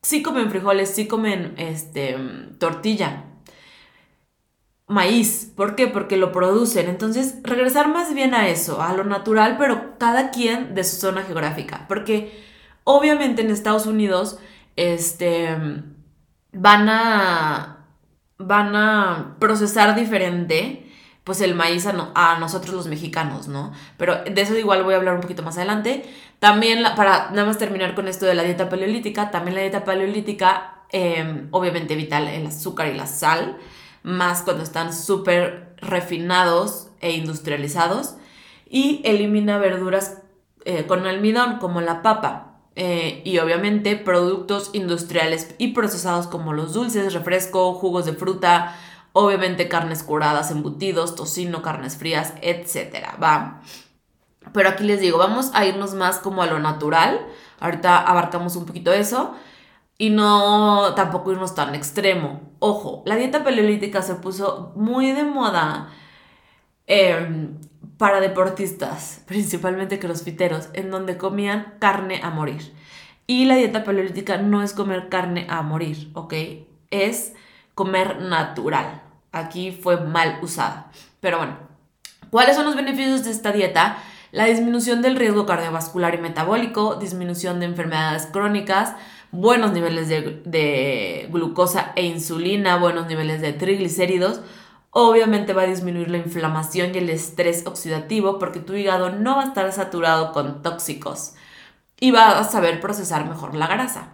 Sí 0.01 0.21
comen 0.21 0.51
frijoles, 0.51 0.89
sí 0.93 1.07
comen 1.07 1.53
este, 1.57 2.17
tortilla, 2.59 3.23
maíz. 4.87 5.53
¿Por 5.55 5.75
qué? 5.75 5.87
Porque 5.87 6.17
lo 6.17 6.33
producen. 6.33 6.89
Entonces, 6.89 7.37
regresar 7.43 7.87
más 7.87 8.13
bien 8.13 8.33
a 8.33 8.49
eso, 8.49 8.81
a 8.81 8.91
lo 8.91 9.05
natural, 9.05 9.55
pero 9.57 9.97
cada 9.97 10.31
quien 10.31 10.75
de 10.75 10.83
su 10.83 10.97
zona 10.97 11.23
geográfica. 11.23 11.85
Porque 11.87 12.43
Obviamente 12.86 13.41
en 13.41 13.52
Estados 13.52 13.86
Unidos, 13.86 14.39
este, 14.78 15.50
van 16.54 16.89
a, 16.89 17.88
van 18.38 18.76
a 18.76 19.36
procesar 19.39 19.95
diferente 19.95 20.86
pues 21.26 21.41
el 21.41 21.56
maíz 21.56 21.88
a, 21.88 22.38
nosotros 22.39 22.76
los 22.76 22.88
mexicanos, 22.88 23.48
¿no? 23.48 23.74
Pero 23.98 24.24
de 24.24 24.39
eso 24.39 24.56
igual 24.56 24.84
voy 24.84 24.93
a 24.93 24.98
hablar 24.98 25.15
un 25.15 25.21
poquito 25.21 25.41
más 25.41 25.58
adelante. 25.58 26.06
También, 26.38 26.84
para 26.95 27.32
nada 27.32 27.45
más 27.45 27.58
terminar 27.58 27.95
con 27.95 28.08
esto 28.08 28.28
de 28.28 28.36
la 28.36 28.43
dieta 28.43 28.69
paleolítica, 28.69 29.32
también 29.32 29.56
la 29.56 29.62
dieta 29.62 29.84
paleolítica 29.84 30.84
em, 30.91 31.48
obviamente 31.50 31.95
evita 31.95 32.19
el 32.19 32.45
azúcar 32.45 32.89
y 32.89 32.93
la 32.93 33.08
sal, 33.08 33.58
más 34.04 34.43
cuando 34.43 34.62
están 34.62 34.93
súper 34.93 35.74
refinados 35.78 36.89
e 37.02 37.13
industrializados, 37.13 38.17
y 38.69 39.02
elimina 39.04 39.58
verduras 39.58 40.21
eh, 40.63 40.86
con 40.86 41.08
almidón, 41.08 41.58
como 41.58 41.82
la 41.82 42.04
papa. 42.04 42.44
Eh, 42.77 43.21
y 43.23 43.38
obviamente 43.39 43.95
productos 43.95 44.69
industriales 44.73 45.55
y 45.57 45.69
procesados 45.69 46.27
como 46.27 46.51
los 46.51 46.73
dulces, 46.73 47.13
refresco, 47.13 47.73
jugos 47.73 48.05
de 48.05 48.13
fruta, 48.13 48.75
obviamente 49.13 49.69
carnes 49.69 50.03
curadas, 50.03 50.51
embutidos, 50.51 51.15
tocino, 51.15 51.61
carnes 51.61 51.95
frías, 51.95 52.33
etc. 52.41 53.17
Va. 53.21 53.61
Pero 54.53 54.69
aquí 54.69 54.83
les 54.83 54.99
digo, 54.99 55.17
vamos 55.17 55.51
a 55.53 55.65
irnos 55.65 55.93
más 55.93 56.17
como 56.17 56.43
a 56.43 56.47
lo 56.47 56.59
natural. 56.59 57.25
Ahorita 57.59 57.97
abarcamos 57.97 58.55
un 58.57 58.65
poquito 58.65 58.91
eso. 58.91 59.33
Y 59.97 60.09
no 60.09 60.93
tampoco 60.95 61.31
irnos 61.31 61.55
tan 61.55 61.73
extremo. 61.73 62.41
Ojo, 62.59 63.03
la 63.05 63.15
dieta 63.15 63.43
paleolítica 63.43 64.01
se 64.01 64.15
puso 64.15 64.73
muy 64.75 65.13
de 65.13 65.23
moda 65.23 65.89
em, 66.88 67.57
para 67.97 68.19
deportistas, 68.19 69.21
principalmente 69.25 69.99
crossfiteros, 69.99 70.69
en 70.73 70.91
donde 70.91 71.17
comían 71.17 71.73
carne 71.79 72.19
a 72.23 72.29
morir. 72.29 72.73
Y 73.27 73.45
la 73.45 73.55
dieta 73.55 73.84
paleolítica 73.84 74.38
no 74.38 74.62
es 74.62 74.73
comer 74.73 75.10
carne 75.10 75.47
a 75.49 75.62
morir, 75.62 76.12
¿ok? 76.13 76.34
Es 76.91 77.34
comer 77.73 78.21
natural. 78.21 79.01
Aquí 79.31 79.71
fue 79.71 79.99
mal 79.99 80.39
usada. 80.41 80.91
Pero 81.19 81.38
bueno, 81.38 81.58
¿cuáles 82.29 82.55
son 82.55 82.65
los 82.65 82.75
beneficios 82.75 83.23
de 83.23 83.31
esta 83.31 83.51
dieta? 83.51 83.97
La 84.31 84.45
disminución 84.45 85.01
del 85.01 85.15
riesgo 85.15 85.45
cardiovascular 85.45 86.13
y 86.15 86.17
metabólico, 86.19 86.95
disminución 86.95 87.60
de 87.60 87.67
enfermedades 87.67 88.27
crónicas, 88.27 88.93
buenos 89.31 89.71
niveles 89.71 90.10
de, 90.10 90.41
de 90.45 91.27
glucosa 91.31 91.93
e 91.95 92.05
insulina, 92.05 92.77
buenos 92.77 93.08
niveles 93.08 93.41
de 93.41 93.53
triglicéridos, 93.53 94.41
Obviamente 94.97 95.51
va 95.51 95.63
a 95.63 95.67
disminuir 95.67 96.10
la 96.10 96.19
inflamación 96.19 96.95
y 96.95 96.99
el 96.99 97.10
estrés 97.10 97.67
oxidativo 97.67 98.39
porque 98.39 98.62
tu 98.62 98.75
hígado 98.75 99.10
no 99.10 99.36
va 99.36 99.41
a 99.43 99.47
estar 99.47 99.69
saturado 99.73 100.31
con 100.31 100.62
tóxicos 100.62 101.34
y 101.99 102.12
va 102.12 102.39
a 102.39 102.45
saber 102.45 102.79
procesar 102.79 103.27
mejor 103.27 103.55
la 103.55 103.67
grasa. 103.67 104.13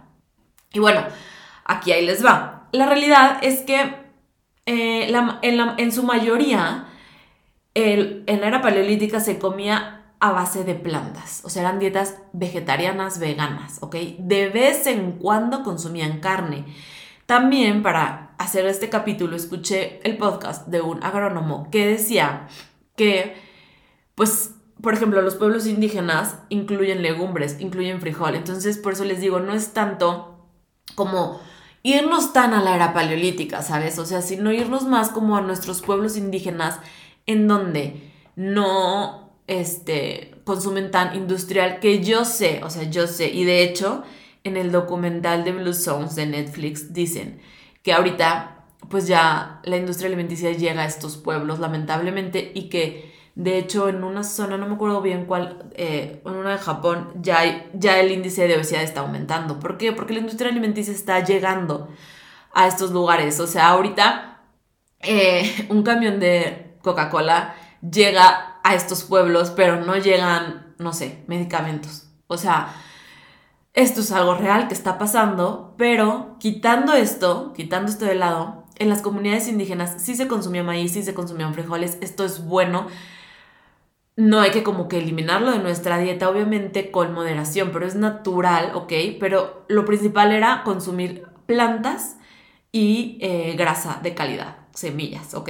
Y 0.72 0.80
bueno, 0.80 1.04
aquí 1.64 1.92
ahí 1.92 2.04
les 2.04 2.26
va. 2.26 2.66
La 2.72 2.86
realidad 2.86 3.38
es 3.42 3.60
que 3.60 3.94
eh, 4.66 5.12
en, 5.42 5.92
su 5.92 6.02
mayoría 6.02 6.88
en 7.74 8.40
la 8.40 8.48
era 8.48 8.60
paleolítica 8.60 9.20
se 9.20 9.38
comía 9.38 10.02
a 10.18 10.32
base 10.32 10.64
de 10.64 10.74
plantas, 10.74 11.42
o 11.44 11.48
sea, 11.48 11.62
eran 11.62 11.78
dietas 11.78 12.16
vegetarianas, 12.32 13.20
veganas, 13.20 13.78
¿ok? 13.82 13.94
De 14.18 14.48
vez 14.48 14.88
en 14.88 15.12
cuando 15.12 15.62
consumían 15.62 16.18
carne. 16.18 16.64
También 17.26 17.84
para 17.84 18.31
hacer 18.42 18.66
este 18.66 18.88
capítulo 18.88 19.36
escuché 19.36 20.00
el 20.02 20.16
podcast 20.16 20.66
de 20.66 20.80
un 20.80 21.02
agrónomo 21.02 21.68
que 21.70 21.86
decía 21.86 22.48
que, 22.96 23.36
pues, 24.14 24.54
por 24.80 24.94
ejemplo, 24.94 25.22
los 25.22 25.36
pueblos 25.36 25.66
indígenas 25.66 26.38
incluyen 26.48 27.02
legumbres, 27.02 27.60
incluyen 27.60 28.00
frijol. 28.00 28.34
Entonces, 28.34 28.78
por 28.78 28.94
eso 28.94 29.04
les 29.04 29.20
digo, 29.20 29.38
no 29.38 29.54
es 29.54 29.72
tanto 29.72 30.48
como 30.96 31.40
irnos 31.84 32.32
tan 32.32 32.52
a 32.52 32.62
la 32.62 32.74
era 32.74 32.92
paleolítica, 32.92 33.62
¿sabes? 33.62 33.98
O 33.98 34.06
sea, 34.06 34.22
sino 34.22 34.52
irnos 34.52 34.86
más 34.86 35.08
como 35.10 35.36
a 35.36 35.40
nuestros 35.40 35.80
pueblos 35.80 36.16
indígenas 36.16 36.80
en 37.26 37.46
donde 37.46 38.10
no 38.34 39.36
este, 39.46 40.34
consumen 40.44 40.90
tan 40.90 41.14
industrial 41.14 41.78
que 41.78 42.02
yo 42.02 42.24
sé, 42.24 42.60
o 42.64 42.70
sea, 42.70 42.84
yo 42.84 43.06
sé, 43.06 43.28
y 43.28 43.44
de 43.44 43.62
hecho, 43.62 44.02
en 44.42 44.56
el 44.56 44.72
documental 44.72 45.44
de 45.44 45.52
Blue 45.52 45.74
Zones 45.74 46.16
de 46.16 46.26
Netflix 46.26 46.92
dicen 46.92 47.40
que 47.82 47.92
ahorita 47.92 48.66
pues 48.88 49.06
ya 49.06 49.60
la 49.64 49.76
industria 49.76 50.08
alimenticia 50.08 50.52
llega 50.52 50.82
a 50.82 50.86
estos 50.86 51.16
pueblos 51.16 51.58
lamentablemente 51.60 52.52
y 52.54 52.68
que 52.68 53.12
de 53.34 53.58
hecho 53.58 53.88
en 53.88 54.04
una 54.04 54.24
zona, 54.24 54.58
no 54.58 54.66
me 54.66 54.74
acuerdo 54.74 55.00
bien 55.00 55.24
cuál, 55.26 55.70
eh, 55.74 56.20
en 56.24 56.32
una 56.32 56.52
de 56.52 56.58
Japón 56.58 57.12
ya, 57.16 57.70
ya 57.72 57.98
el 57.98 58.12
índice 58.12 58.46
de 58.46 58.56
obesidad 58.56 58.82
está 58.82 59.00
aumentando. 59.00 59.58
¿Por 59.58 59.78
qué? 59.78 59.92
Porque 59.92 60.12
la 60.12 60.20
industria 60.20 60.50
alimenticia 60.50 60.92
está 60.92 61.24
llegando 61.24 61.88
a 62.52 62.66
estos 62.66 62.90
lugares. 62.90 63.40
O 63.40 63.46
sea, 63.46 63.68
ahorita 63.68 64.42
eh, 65.00 65.66
un 65.70 65.82
camión 65.82 66.20
de 66.20 66.76
Coca-Cola 66.82 67.54
llega 67.80 68.58
a 68.62 68.74
estos 68.74 69.04
pueblos, 69.04 69.50
pero 69.50 69.80
no 69.80 69.96
llegan, 69.96 70.74
no 70.78 70.92
sé, 70.92 71.24
medicamentos. 71.26 72.08
O 72.26 72.36
sea, 72.36 72.74
esto 73.74 74.00
es 74.00 74.12
algo 74.12 74.34
real 74.34 74.68
que 74.68 74.74
está 74.74 74.98
pasando, 74.98 75.74
pero 75.78 76.36
quitando 76.38 76.92
esto, 76.92 77.52
quitando 77.54 77.90
esto 77.90 78.04
de 78.04 78.14
lado, 78.14 78.64
en 78.76 78.88
las 78.88 79.02
comunidades 79.02 79.48
indígenas 79.48 79.94
sí 79.98 80.14
se 80.14 80.28
consumía 80.28 80.62
maíz, 80.62 80.92
sí 80.92 81.02
se 81.02 81.14
consumían 81.14 81.54
frijoles, 81.54 81.98
esto 82.00 82.24
es 82.24 82.44
bueno. 82.44 82.88
No 84.14 84.40
hay 84.40 84.50
que 84.50 84.62
como 84.62 84.88
que 84.88 84.98
eliminarlo 84.98 85.52
de 85.52 85.58
nuestra 85.58 85.98
dieta, 85.98 86.28
obviamente 86.28 86.90
con 86.90 87.14
moderación, 87.14 87.70
pero 87.72 87.86
es 87.86 87.94
natural, 87.94 88.72
¿ok? 88.74 88.92
Pero 89.18 89.64
lo 89.68 89.84
principal 89.86 90.32
era 90.32 90.62
consumir 90.64 91.26
plantas 91.46 92.18
y 92.72 93.18
eh, 93.22 93.54
grasa 93.56 94.00
de 94.02 94.14
calidad, 94.14 94.58
semillas, 94.74 95.32
¿ok? 95.34 95.48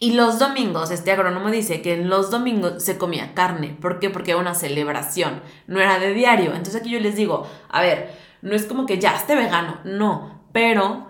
Y 0.00 0.12
los 0.12 0.38
domingos, 0.38 0.90
este 0.92 1.10
agrónomo 1.10 1.50
dice 1.50 1.82
que 1.82 1.94
en 1.94 2.08
los 2.08 2.30
domingos 2.30 2.84
se 2.84 2.98
comía 2.98 3.34
carne. 3.34 3.76
¿Por 3.80 3.98
qué? 3.98 4.10
Porque 4.10 4.30
era 4.30 4.40
una 4.40 4.54
celebración, 4.54 5.42
no 5.66 5.80
era 5.80 5.98
de 5.98 6.14
diario. 6.14 6.50
Entonces 6.50 6.76
aquí 6.76 6.90
yo 6.90 7.00
les 7.00 7.16
digo, 7.16 7.48
a 7.68 7.80
ver, 7.80 8.12
no 8.40 8.54
es 8.54 8.64
como 8.66 8.86
que 8.86 8.98
ya 8.98 9.16
esté 9.16 9.34
vegano, 9.34 9.80
no, 9.84 10.44
pero 10.52 11.08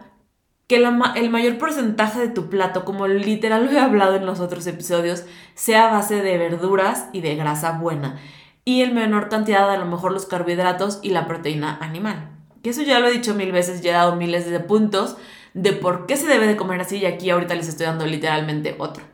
que 0.68 0.76
el 0.76 1.30
mayor 1.30 1.58
porcentaje 1.58 2.20
de 2.20 2.28
tu 2.28 2.48
plato, 2.48 2.84
como 2.84 3.06
literal 3.08 3.66
lo 3.66 3.72
he 3.72 3.78
hablado 3.78 4.16
en 4.16 4.26
los 4.26 4.40
otros 4.40 4.66
episodios, 4.66 5.24
sea 5.54 5.88
a 5.88 5.92
base 5.92 6.22
de 6.22 6.38
verduras 6.38 7.08
y 7.12 7.20
de 7.20 7.36
grasa 7.36 7.72
buena. 7.72 8.18
Y 8.64 8.82
en 8.82 8.94
menor 8.94 9.30
cantidad 9.30 9.70
a 9.70 9.78
lo 9.78 9.86
mejor 9.86 10.12
los 10.12 10.26
carbohidratos 10.26 11.00
y 11.02 11.10
la 11.10 11.26
proteína 11.26 11.78
animal. 11.80 12.30
Que 12.62 12.70
eso 12.70 12.82
ya 12.82 13.00
lo 13.00 13.08
he 13.08 13.12
dicho 13.12 13.34
mil 13.34 13.50
veces, 13.50 13.80
ya 13.80 13.90
he 13.90 13.94
dado 13.94 14.16
miles 14.16 14.50
de 14.50 14.60
puntos 14.60 15.16
de 15.60 15.72
por 15.72 16.06
qué 16.06 16.16
se 16.16 16.26
debe 16.26 16.46
de 16.46 16.56
comer 16.56 16.80
así 16.80 16.96
y 16.96 17.06
aquí 17.06 17.30
ahorita 17.30 17.54
les 17.54 17.68
estoy 17.68 17.86
dando 17.86 18.06
literalmente 18.06 18.74
otro. 18.78 19.04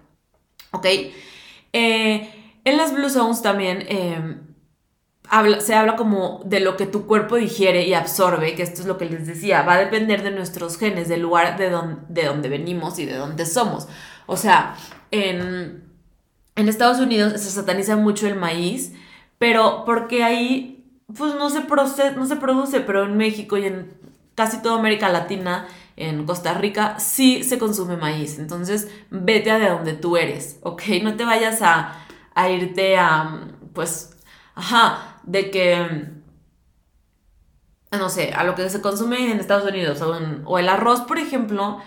¿Ok? 0.72 0.86
Eh, 1.72 2.30
en 2.64 2.76
las 2.76 2.94
Blue 2.94 3.10
Zones 3.10 3.42
también 3.42 3.84
eh, 3.88 4.38
se 5.60 5.74
habla 5.74 5.96
como 5.96 6.42
de 6.44 6.60
lo 6.60 6.76
que 6.76 6.86
tu 6.86 7.06
cuerpo 7.06 7.36
digiere 7.36 7.86
y 7.86 7.94
absorbe, 7.94 8.54
que 8.54 8.62
esto 8.62 8.82
es 8.82 8.86
lo 8.86 8.98
que 8.98 9.06
les 9.06 9.26
decía, 9.26 9.62
va 9.62 9.74
a 9.74 9.78
depender 9.78 10.22
de 10.22 10.30
nuestros 10.30 10.78
genes, 10.78 11.08
del 11.08 11.22
lugar 11.22 11.56
de, 11.56 11.70
de 12.08 12.26
donde 12.26 12.48
venimos 12.48 12.98
y 12.98 13.06
de 13.06 13.16
donde 13.16 13.46
somos. 13.46 13.88
O 14.26 14.36
sea, 14.36 14.76
en 15.10 15.84
en 16.56 16.68
Estados 16.68 17.00
Unidos 17.00 17.32
se 17.40 17.50
sataniza 17.50 17.96
mucho 17.96 18.26
el 18.26 18.36
maíz, 18.36 18.92
pero 19.38 19.84
porque 19.84 20.22
ahí 20.22 20.84
pues 21.16 21.34
no 21.34 21.50
se, 21.50 21.60
no 22.16 22.26
se 22.26 22.36
produce, 22.36 22.80
pero 22.80 23.04
en 23.04 23.16
México 23.16 23.56
y 23.56 23.66
en 23.66 23.92
casi 24.34 24.62
toda 24.62 24.78
América 24.78 25.08
Latina, 25.08 25.66
en 25.96 26.26
Costa 26.26 26.54
Rica, 26.54 26.98
sí 26.98 27.44
se 27.44 27.58
consume 27.58 27.96
maíz. 27.96 28.38
Entonces, 28.38 28.88
vete 29.10 29.50
a 29.50 29.58
de 29.58 29.68
donde 29.70 29.94
tú 29.94 30.16
eres, 30.16 30.58
¿ok? 30.62 30.82
No 31.02 31.16
te 31.16 31.24
vayas 31.24 31.62
a, 31.62 32.04
a 32.34 32.48
irte 32.50 32.96
a, 32.96 33.48
pues, 33.72 34.16
ajá, 34.54 35.18
de 35.24 35.50
que, 35.50 36.10
no 37.92 38.08
sé, 38.08 38.32
a 38.32 38.44
lo 38.44 38.54
que 38.54 38.68
se 38.70 38.80
consume 38.80 39.30
en 39.30 39.38
Estados 39.38 39.68
Unidos, 39.68 40.00
o, 40.02 40.18
o 40.46 40.58
el 40.58 40.68
arroz, 40.68 41.02
por 41.02 41.18
ejemplo, 41.18 41.80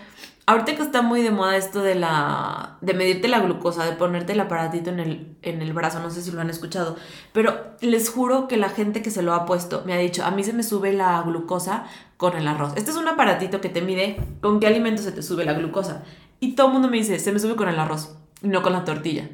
ahorita 0.47 0.77
que 0.77 0.81
está 0.81 1.01
muy 1.01 1.21
de 1.21 1.29
moda 1.29 1.57
esto 1.57 1.81
de 1.81 1.93
la 1.93 2.77
de 2.81 2.93
medirte 2.93 3.27
la 3.27 3.41
glucosa, 3.41 3.86
de 3.86 3.91
ponerte 3.91 4.31
el 4.31 4.39
aparatito 4.39 4.89
en 4.89 4.99
el, 4.99 5.38
en 5.41 5.62
el 5.62 5.73
brazo, 5.73 5.99
no 5.99 6.10
sé 6.10 6.21
si 6.21 6.31
lo 6.31 6.41
han 6.41 6.49
escuchado, 6.49 6.95
pero 7.33 7.75
les 7.81 8.10
juro 8.10 8.47
que 8.47 8.55
la 8.55 8.69
gente 8.69 9.01
que 9.01 9.12
se 9.12 9.21
lo 9.21 9.33
ha 9.33 9.45
puesto 9.45 9.83
me 9.86 9.93
ha 9.93 9.97
dicho, 9.97 10.25
a 10.25 10.31
mí 10.31 10.43
se 10.43 10.53
me 10.53 10.63
sube 10.63 10.93
la 10.93 11.21
glucosa 11.21 11.86
con 12.15 12.36
el 12.38 12.47
arroz. 12.47 12.73
Este 12.77 12.91
es 12.91 12.97
un 12.97 13.07
aparatito 13.07 13.62
que 13.62 13.69
te 13.69 13.81
mide 13.81 14.17
con 14.41 14.60
qué 14.60 14.67
alimento 14.67 15.03
se 15.03 15.12
te 15.12 15.21
sube 15.21 15.45
la 15.45 15.53
glucosa. 15.53 16.03
Y 16.39 16.53
todo 16.53 16.67
el 16.67 16.73
mundo 16.73 16.88
me 16.88 16.97
dice, 16.97 17.19
se 17.19 17.31
me 17.31 17.39
sube 17.39 17.55
con 17.55 17.67
el 17.67 17.79
arroz, 17.79 18.15
y 18.41 18.47
no 18.47 18.63
con 18.63 18.73
la 18.73 18.86
tortilla. 18.86 19.29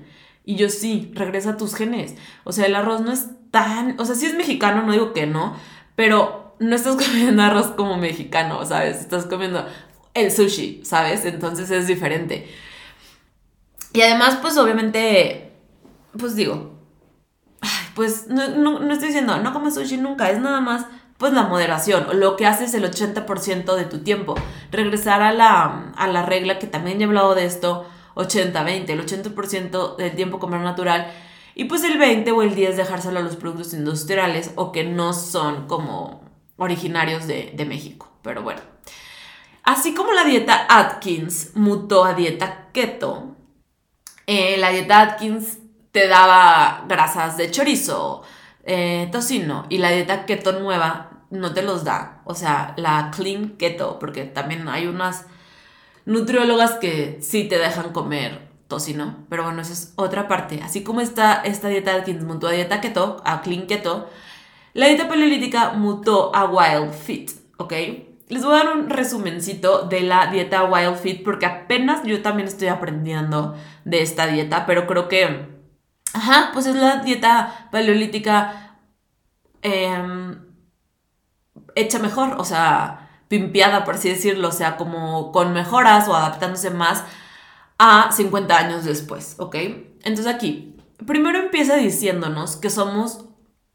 Y 0.46 0.56
yo 0.56 0.68
sí, 0.70 1.12
regresa 1.14 1.52
a 1.52 1.58
tus 1.58 1.76
genes. 1.76 2.16
O 2.44 2.52
sea, 2.52 2.66
el 2.66 2.76
arroz 2.76 3.02
no 3.02 3.12
es 3.12 3.28
tan, 3.52 4.00
o 4.00 4.06
sea, 4.06 4.16
sí 4.16 4.26
es 4.26 4.36
mexicano, 4.36 4.82
no 4.82 4.92
digo 4.92 5.14
que 5.14 5.28
no, 5.28 5.56
pero 5.96 6.56
no 6.60 6.76
estás 6.76 6.96
comiendo 7.06 7.44
arroz 7.44 7.68
como 7.68 7.98
mexicano, 7.98 8.66
¿sabes? 8.66 9.00
Estás 9.00 9.26
comiendo 9.26 9.66
el 10.14 10.32
sushi, 10.32 10.82
¿sabes? 10.84 11.26
Entonces 11.26 11.72
es 11.72 11.88
diferente. 11.88 12.48
Y 13.94 14.02
además, 14.02 14.40
pues 14.42 14.58
obviamente, 14.58 15.52
pues 16.18 16.36
digo, 16.36 16.74
pues 17.96 18.28
no, 18.28 18.92
estoy 18.92 19.10
diciendo, 19.10 19.38
no 19.38 19.54
comes 19.54 19.76
sushi 19.76 19.98
nunca, 19.98 20.30
es 20.30 20.40
nada 20.40 20.62
más 20.62 20.86
pues 21.18 21.32
la 21.32 21.44
moderación, 21.44 22.20
lo 22.20 22.36
que 22.36 22.46
haces 22.46 22.74
el 22.74 22.84
80% 22.84 23.76
de 23.76 23.86
tu 23.86 24.00
tiempo. 24.00 24.36
Regresar 24.72 25.22
a 25.22 25.32
la, 25.32 25.94
a 25.96 26.08
la 26.08 26.26
regla 26.26 26.60
que 26.60 26.68
también 26.68 27.00
he 27.02 27.06
hablado 27.06 27.34
de 27.36 27.46
esto, 27.46 27.86
80-20, 28.16 28.90
el 28.90 29.06
80% 29.06 29.96
del 29.96 30.16
tiempo 30.16 30.40
comer 30.40 30.62
natural 30.62 31.08
y 31.56 31.66
pues 31.66 31.84
el 31.84 31.98
20 31.98 32.32
o 32.32 32.42
el 32.42 32.56
10 32.56 32.78
dejárselo 32.78 33.20
a 33.20 33.22
los 33.22 33.36
productos 33.36 33.74
industriales 33.74 34.52
o 34.56 34.72
que 34.72 34.84
no 34.84 35.14
son 35.14 35.68
como 35.68 36.22
originarios 36.58 37.28
de, 37.28 37.54
de 37.56 37.66
México. 37.66 38.12
Pero 38.22 38.42
bueno. 38.42 38.62
Así 39.64 39.94
como 39.94 40.12
la 40.12 40.26
dieta 40.26 40.66
Atkins 40.70 41.52
mutó 41.56 42.04
a 42.04 42.14
dieta 42.14 42.70
keto, 42.74 43.36
eh, 44.28 44.58
la 44.58 44.70
dieta 44.70 45.00
Atkins 45.00 45.60
te 45.92 46.08
daba 46.08 46.84
grasas 46.88 47.38
de 47.38 47.50
chorizo, 47.50 48.24
eh, 48.64 49.08
tocino, 49.12 49.66
y 49.70 49.78
la 49.78 49.92
dieta 49.92 50.26
keto 50.26 50.60
nueva 50.60 51.22
no 51.30 51.54
te 51.54 51.64
los 51.64 51.84
da. 51.86 52.22
O 52.26 52.36
sea, 52.36 52.74
la 52.78 53.12
clean 53.16 53.52
keto, 53.58 54.00
porque 54.00 54.26
también 54.26 54.68
hay 54.68 54.88
unas 54.88 55.28
nutriólogas 56.06 56.74
que 56.74 57.20
sí 57.22 57.46
te 57.46 57.58
dejan 57.58 57.94
comer 57.94 58.50
tocino, 58.68 59.26
pero 59.30 59.44
bueno, 59.44 59.62
esa 59.62 59.74
es 59.74 59.94
otra 59.96 60.28
parte. 60.28 60.62
Así 60.62 60.84
como 60.84 61.00
está 61.00 61.42
esta 61.44 61.70
dieta 61.70 61.96
Atkins 61.96 62.24
mutó 62.24 62.48
a 62.48 62.52
dieta 62.52 62.82
keto, 62.82 63.22
a 63.24 63.42
clean 63.42 63.68
keto, 63.68 64.10
la 64.74 64.88
dieta 64.88 65.08
paleolítica 65.08 65.72
mutó 65.72 66.36
a 66.36 66.46
wild 66.46 66.94
fit, 66.94 67.32
¿ok? 67.58 67.74
Les 68.30 68.44
voy 68.44 68.56
a 68.56 68.64
dar 68.64 68.78
un 68.78 68.90
resumencito 68.90 69.84
de 69.84 70.02
la 70.02 70.28
dieta 70.28 70.64
Wild 70.64 70.98
Fit 70.98 71.24
porque 71.24 71.46
apenas 71.46 72.04
yo 72.04 72.22
también 72.22 72.48
estoy 72.48 72.68
aprendiendo 72.68 73.56
de 73.86 74.02
esta 74.02 74.28
dieta, 74.28 74.66
pero 74.66 74.88
creo 74.88 75.08
que, 75.08 75.50
ajá, 76.14 76.52
pues 76.54 76.66
es 76.66 76.76
la 76.76 76.98
dieta 76.98 77.68
paleolítica 77.72 78.78
em, 79.62 80.40
hecha 81.76 82.00
mejor, 82.00 82.36
o 82.38 82.46
sea, 82.46 83.10
pimpeada, 83.28 83.84
por 83.84 83.96
así 83.96 84.10
decirlo, 84.10 84.50
o 84.50 84.52
sea, 84.52 84.78
como 84.78 85.32
con 85.32 85.54
mejoras 85.54 86.08
o 86.08 86.16
adaptándose 86.16 86.70
más 86.70 87.04
a 87.78 88.12
50 88.12 88.58
años 88.58 88.86
después, 88.86 89.36
¿ok? 89.40 89.56
Entonces 90.04 90.28
aquí, 90.28 90.78
primero 91.06 91.40
empieza 91.40 91.76
diciéndonos 91.76 92.56
que 92.56 92.70
somos, 92.70 93.26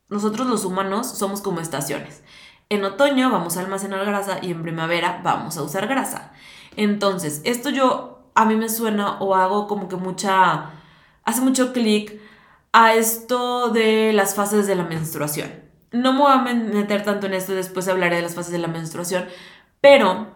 nosotros 0.08 0.46
los 0.46 0.64
humanos 0.64 1.06
somos 1.06 1.40
como 1.40 1.60
estaciones. 1.60 2.22
En 2.70 2.84
otoño 2.84 3.30
vamos 3.30 3.56
a 3.56 3.60
almacenar 3.60 4.04
grasa 4.04 4.38
y 4.42 4.50
en 4.50 4.62
primavera 4.62 5.20
vamos 5.24 5.56
a 5.56 5.62
usar 5.62 5.86
grasa. 5.86 6.32
Entonces, 6.76 7.40
esto 7.44 7.70
yo 7.70 8.30
a 8.34 8.44
mí 8.44 8.56
me 8.56 8.68
suena 8.68 9.18
o 9.20 9.34
hago 9.34 9.66
como 9.66 9.88
que 9.88 9.96
mucha, 9.96 10.70
hace 11.24 11.40
mucho 11.40 11.72
clic 11.72 12.20
a 12.72 12.94
esto 12.94 13.70
de 13.70 14.12
las 14.12 14.34
fases 14.34 14.66
de 14.66 14.76
la 14.76 14.84
menstruación. 14.84 15.50
No 15.92 16.12
me 16.12 16.20
voy 16.20 16.32
a 16.32 16.38
meter 16.38 17.02
tanto 17.04 17.26
en 17.26 17.34
esto, 17.34 17.54
después 17.54 17.88
hablaré 17.88 18.16
de 18.16 18.22
las 18.22 18.34
fases 18.34 18.52
de 18.52 18.58
la 18.58 18.68
menstruación, 18.68 19.26
pero 19.80 20.28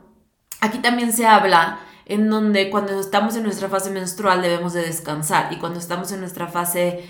aquí 0.61 0.79
también 0.79 1.13
se 1.13 1.27
habla 1.27 1.81
en 2.07 2.31
donde 2.31 2.71
cuando 2.71 2.99
estamos 2.99 3.37
en 3.37 3.43
nuestra 3.43 3.69
fase 3.69 3.91
menstrual 3.91 4.41
debemos 4.41 4.73
de 4.73 4.83
descansar 4.83 5.53
y 5.53 5.59
cuando 5.59 5.79
estamos 5.79 6.11
en 6.13 6.21
nuestra 6.21 6.47
fase 6.49 7.07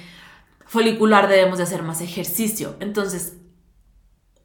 folicular 0.67 1.29
debemos 1.29 1.59
de 1.59 1.65
hacer 1.65 1.83
más 1.83 2.01
ejercicio. 2.01 2.77
Entonces, 2.81 3.37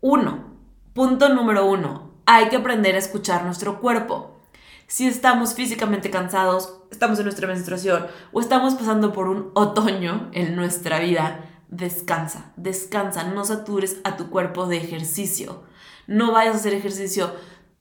uno, 0.01 0.57
Punto 0.97 1.29
número 1.29 1.67
uno, 1.67 2.10
hay 2.25 2.49
que 2.49 2.55
aprender 2.55 2.95
a 2.95 2.97
escuchar 2.97 3.45
nuestro 3.45 3.79
cuerpo. 3.81 4.41
Si 4.88 5.05
estamos 5.07 5.53
físicamente 5.53 6.10
cansados, 6.10 6.79
estamos 6.89 7.19
en 7.19 7.25
nuestra 7.25 7.45
menstruación 7.45 8.07
o 8.31 8.41
estamos 8.41 8.73
pasando 8.73 9.13
por 9.13 9.27
un 9.27 9.51
otoño 9.53 10.31
en 10.33 10.55
nuestra 10.55 10.97
vida, 10.97 11.45
descansa, 11.67 12.51
descansa, 12.55 13.25
no 13.25 13.45
satures 13.45 13.97
a 14.05 14.17
tu 14.17 14.31
cuerpo 14.31 14.65
de 14.65 14.77
ejercicio. 14.77 15.62
No 16.07 16.31
vayas 16.31 16.55
a 16.55 16.57
hacer 16.57 16.73
ejercicio 16.73 17.31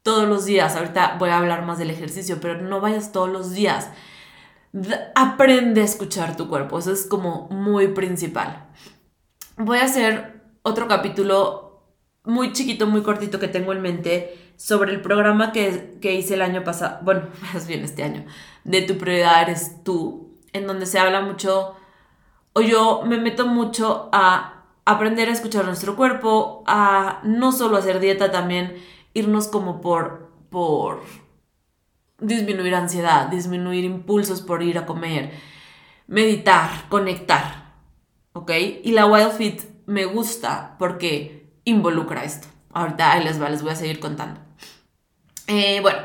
todos 0.03 0.29
los 0.29 0.45
días. 0.45 0.77
Ahorita 0.77 1.17
voy 1.19 1.31
a 1.31 1.39
hablar 1.39 1.65
más 1.65 1.79
del 1.79 1.89
ejercicio, 1.89 2.37
pero 2.39 2.61
no 2.61 2.83
vayas 2.83 3.13
todos 3.13 3.31
los 3.31 3.53
días. 3.53 3.89
Aprende 5.15 5.81
a 5.81 5.85
escuchar 5.85 6.37
tu 6.37 6.51
cuerpo, 6.51 6.79
eso 6.79 6.93
es 6.93 7.07
como 7.07 7.49
muy 7.49 7.89
principal. 7.89 8.67
Voy 9.57 9.79
a 9.79 9.85
hacer 9.85 10.43
otro 10.65 10.87
capítulo 10.87 11.66
muy 12.27 12.53
chiquito, 12.53 12.87
muy 12.87 13.03
cortito 13.03 13.39
que 13.39 13.49
tengo 13.49 13.73
en 13.73 13.81
mente 13.81 14.53
sobre 14.57 14.93
el 14.93 15.01
programa 15.01 15.53
que, 15.53 15.99
hice 16.03 16.35
el 16.35 16.43
año 16.43 16.65
pasado, 16.65 16.99
bueno, 17.03 17.23
más 17.55 17.67
bien 17.67 17.85
este 17.85 18.03
año, 18.03 18.25
de 18.65 18.83
tu 18.83 18.99
prioridad 18.99 19.43
eres 19.43 19.83
tú, 19.85 20.35
en 20.53 20.67
donde 20.67 20.87
se 20.87 20.99
habla 20.99 21.21
mucho, 21.21 21.75
o 22.53 22.61
yo 22.61 23.03
me 23.07 23.19
meto 23.19 23.47
mucho 23.47 24.09
a 24.13 24.65
aprender 24.85 25.29
a 25.29 25.33
escuchar 25.33 25.65
nuestro 25.65 25.97
cuerpo, 25.97 26.65
a 26.67 27.21
no 27.25 27.53
solo 27.53 27.77
hacer 27.77 28.01
dieta, 28.01 28.31
también 28.31 28.77
irnos 29.15 29.49
como 29.49 29.81
por, 29.81 30.31
por 30.51 31.03
disminuir 32.19 32.75
ansiedad, 32.75 33.29
disminuir 33.29 33.85
impulsos 33.85 34.41
por 34.41 34.63
ir 34.63 34.79
a 34.79 34.87
comer, 34.87 35.33
meditar, 36.07 36.71
conectar, 36.89 37.75
¿ok? 38.33 38.51
Y 38.85 38.93
la 38.93 39.07
Wild 39.07 39.33
Fit 39.33 39.61
me 39.87 40.05
gusta 40.05 40.77
porque 40.79 41.36
involucra 41.67 42.25
esto. 42.25 42.49
Ahorita 42.73 43.13
ahí 43.13 43.25
les, 43.25 43.39
voy 43.39 43.71
a 43.71 43.77
seguir 43.77 44.01
contando. 44.01 44.41
Eh, 45.47 45.81
bueno, 45.83 45.99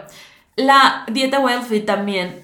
la 0.57 1.05
dieta 1.11 1.39
Wild 1.39 1.63
Fit 1.63 1.85
también 1.85 2.43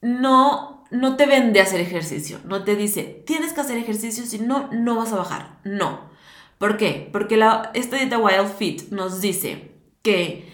no, 0.00 0.84
no 0.90 1.16
te 1.16 1.26
vende 1.26 1.60
hacer 1.60 1.80
ejercicio, 1.80 2.40
no 2.44 2.64
te 2.64 2.74
dice, 2.74 3.22
tienes 3.26 3.52
que 3.52 3.60
hacer 3.60 3.78
ejercicio, 3.78 4.24
si 4.26 4.38
no, 4.38 4.68
no 4.72 4.96
vas 4.96 5.12
a 5.12 5.16
bajar. 5.16 5.58
No. 5.64 6.10
¿Por 6.58 6.76
qué? 6.76 7.08
Porque 7.12 7.36
la, 7.36 7.70
esta 7.74 7.96
dieta 7.96 8.18
Wild 8.18 8.54
Fit 8.58 8.90
nos 8.90 9.20
dice 9.20 9.72
que 10.02 10.52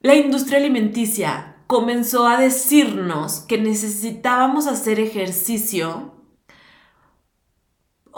la 0.00 0.14
industria 0.14 0.58
alimenticia 0.58 1.56
comenzó 1.66 2.26
a 2.26 2.38
decirnos 2.38 3.40
que 3.40 3.58
necesitábamos 3.58 4.66
hacer 4.66 5.00
ejercicio 5.00 6.17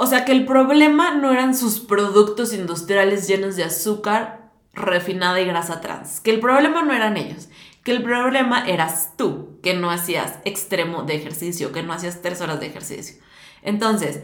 o 0.02 0.06
sea 0.06 0.24
que 0.24 0.32
el 0.32 0.46
problema 0.46 1.10
no 1.10 1.30
eran 1.30 1.54
sus 1.54 1.78
productos 1.78 2.54
industriales 2.54 3.28
llenos 3.28 3.56
de 3.56 3.64
azúcar 3.64 4.50
refinada 4.72 5.38
y 5.42 5.44
grasa 5.44 5.82
trans, 5.82 6.20
que 6.20 6.30
el 6.30 6.40
problema 6.40 6.80
no 6.80 6.94
eran 6.94 7.18
ellos, 7.18 7.50
que 7.84 7.92
el 7.92 8.02
problema 8.02 8.66
eras 8.66 9.12
tú, 9.18 9.58
que 9.62 9.74
no 9.74 9.90
hacías 9.90 10.38
extremo 10.46 11.02
de 11.02 11.16
ejercicio, 11.16 11.70
que 11.70 11.82
no 11.82 11.92
hacías 11.92 12.22
tres 12.22 12.40
horas 12.40 12.60
de 12.60 12.68
ejercicio. 12.68 13.22
Entonces, 13.60 14.22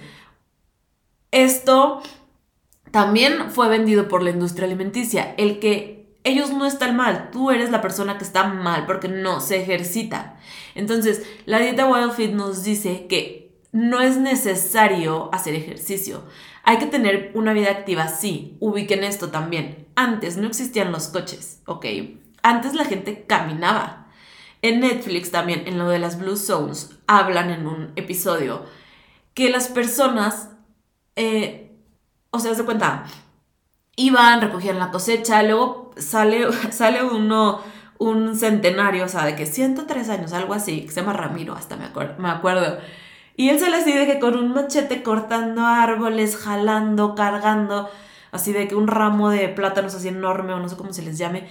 esto 1.30 2.00
también 2.90 3.50
fue 3.50 3.68
vendido 3.68 4.08
por 4.08 4.22
la 4.22 4.30
industria 4.30 4.64
alimenticia, 4.64 5.34
el 5.36 5.58
que 5.58 6.16
ellos 6.24 6.52
no 6.52 6.64
están 6.64 6.96
mal, 6.96 7.28
tú 7.30 7.50
eres 7.50 7.70
la 7.70 7.82
persona 7.82 8.16
que 8.16 8.24
está 8.24 8.44
mal 8.44 8.86
porque 8.86 9.08
no 9.08 9.42
se 9.42 9.60
ejercita. 9.60 10.38
Entonces, 10.74 11.26
la 11.44 11.58
dieta 11.58 11.86
Wild 11.86 12.12
Fit 12.12 12.32
nos 12.32 12.64
dice 12.64 13.06
que 13.10 13.45
no 13.76 14.00
es 14.00 14.16
necesario 14.16 15.28
hacer 15.34 15.54
ejercicio. 15.54 16.24
Hay 16.62 16.78
que 16.78 16.86
tener 16.86 17.30
una 17.34 17.52
vida 17.52 17.70
activa, 17.70 18.08
sí. 18.08 18.56
Ubiquen 18.58 19.04
esto 19.04 19.28
también. 19.28 19.86
Antes 19.94 20.38
no 20.38 20.46
existían 20.46 20.92
los 20.92 21.08
coches, 21.08 21.60
¿ok? 21.66 21.84
Antes 22.42 22.74
la 22.74 22.86
gente 22.86 23.26
caminaba. 23.26 24.06
En 24.62 24.80
Netflix 24.80 25.30
también, 25.30 25.64
en 25.66 25.76
lo 25.76 25.90
de 25.90 25.98
las 25.98 26.18
Blue 26.18 26.36
Zones, 26.36 26.98
hablan 27.06 27.50
en 27.50 27.66
un 27.66 27.92
episodio 27.96 28.64
que 29.34 29.50
las 29.50 29.68
personas, 29.68 30.48
eh, 31.14 31.76
o 32.30 32.38
sea, 32.38 32.54
se 32.54 32.64
cuenta, 32.64 33.04
iban, 33.94 34.40
recogían 34.40 34.78
la 34.78 34.90
cosecha, 34.90 35.42
luego 35.42 35.90
sale, 35.98 36.50
sale 36.72 37.04
uno, 37.04 37.60
un 37.98 38.38
centenario, 38.38 39.04
o 39.04 39.08
sea, 39.08 39.26
de 39.26 39.36
que 39.36 39.44
103 39.44 40.08
años, 40.08 40.32
algo 40.32 40.54
así, 40.54 40.86
que 40.86 40.92
se 40.92 41.02
llama 41.02 41.12
Ramiro, 41.12 41.54
hasta 41.54 41.76
me, 41.76 41.90
me 42.18 42.30
acuerdo. 42.30 42.78
Y 43.36 43.50
él 43.50 43.60
sale 43.60 43.76
así 43.76 43.92
de 43.92 44.06
que 44.06 44.18
con 44.18 44.36
un 44.36 44.52
machete 44.52 45.02
cortando 45.02 45.64
árboles, 45.66 46.36
jalando, 46.36 47.14
cargando, 47.14 47.90
así 48.32 48.52
de 48.52 48.66
que 48.66 48.74
un 48.74 48.88
ramo 48.88 49.30
de 49.30 49.48
plátanos 49.48 49.94
así 49.94 50.08
enorme, 50.08 50.54
o 50.54 50.58
no 50.58 50.68
sé 50.68 50.76
cómo 50.76 50.92
se 50.92 51.02
les 51.02 51.18
llame. 51.18 51.46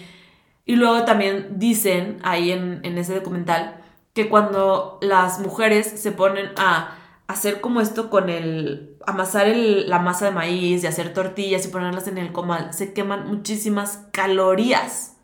Y 0.66 0.78
luego 0.78 1.06
también 1.06 1.60
dicen 1.60 2.20
ahí 2.24 2.52
en, 2.52 2.80
en 2.84 2.98
ese 2.98 3.14
documental 3.14 3.78
que 4.14 4.30
cuando 4.30 4.98
las 5.02 5.40
mujeres 5.40 5.88
se 5.88 6.12
ponen 6.12 6.52
a 6.58 6.96
hacer 7.28 7.62
como 7.62 7.82
esto 7.82 8.10
con 8.10 8.30
el 8.30 8.98
amasar 9.06 9.48
la 9.48 10.00
masa 10.00 10.26
de 10.26 10.32
maíz 10.32 10.84
y 10.84 10.88
hacer 10.88 11.14
tortillas 11.14 11.66
y 11.66 11.70
ponerlas 11.70 12.08
en 12.08 12.18
el 12.18 12.32
comal, 12.32 12.74
se 12.74 12.94
queman 12.94 13.28
muchísimas 13.28 14.08
calorías. 14.12 15.18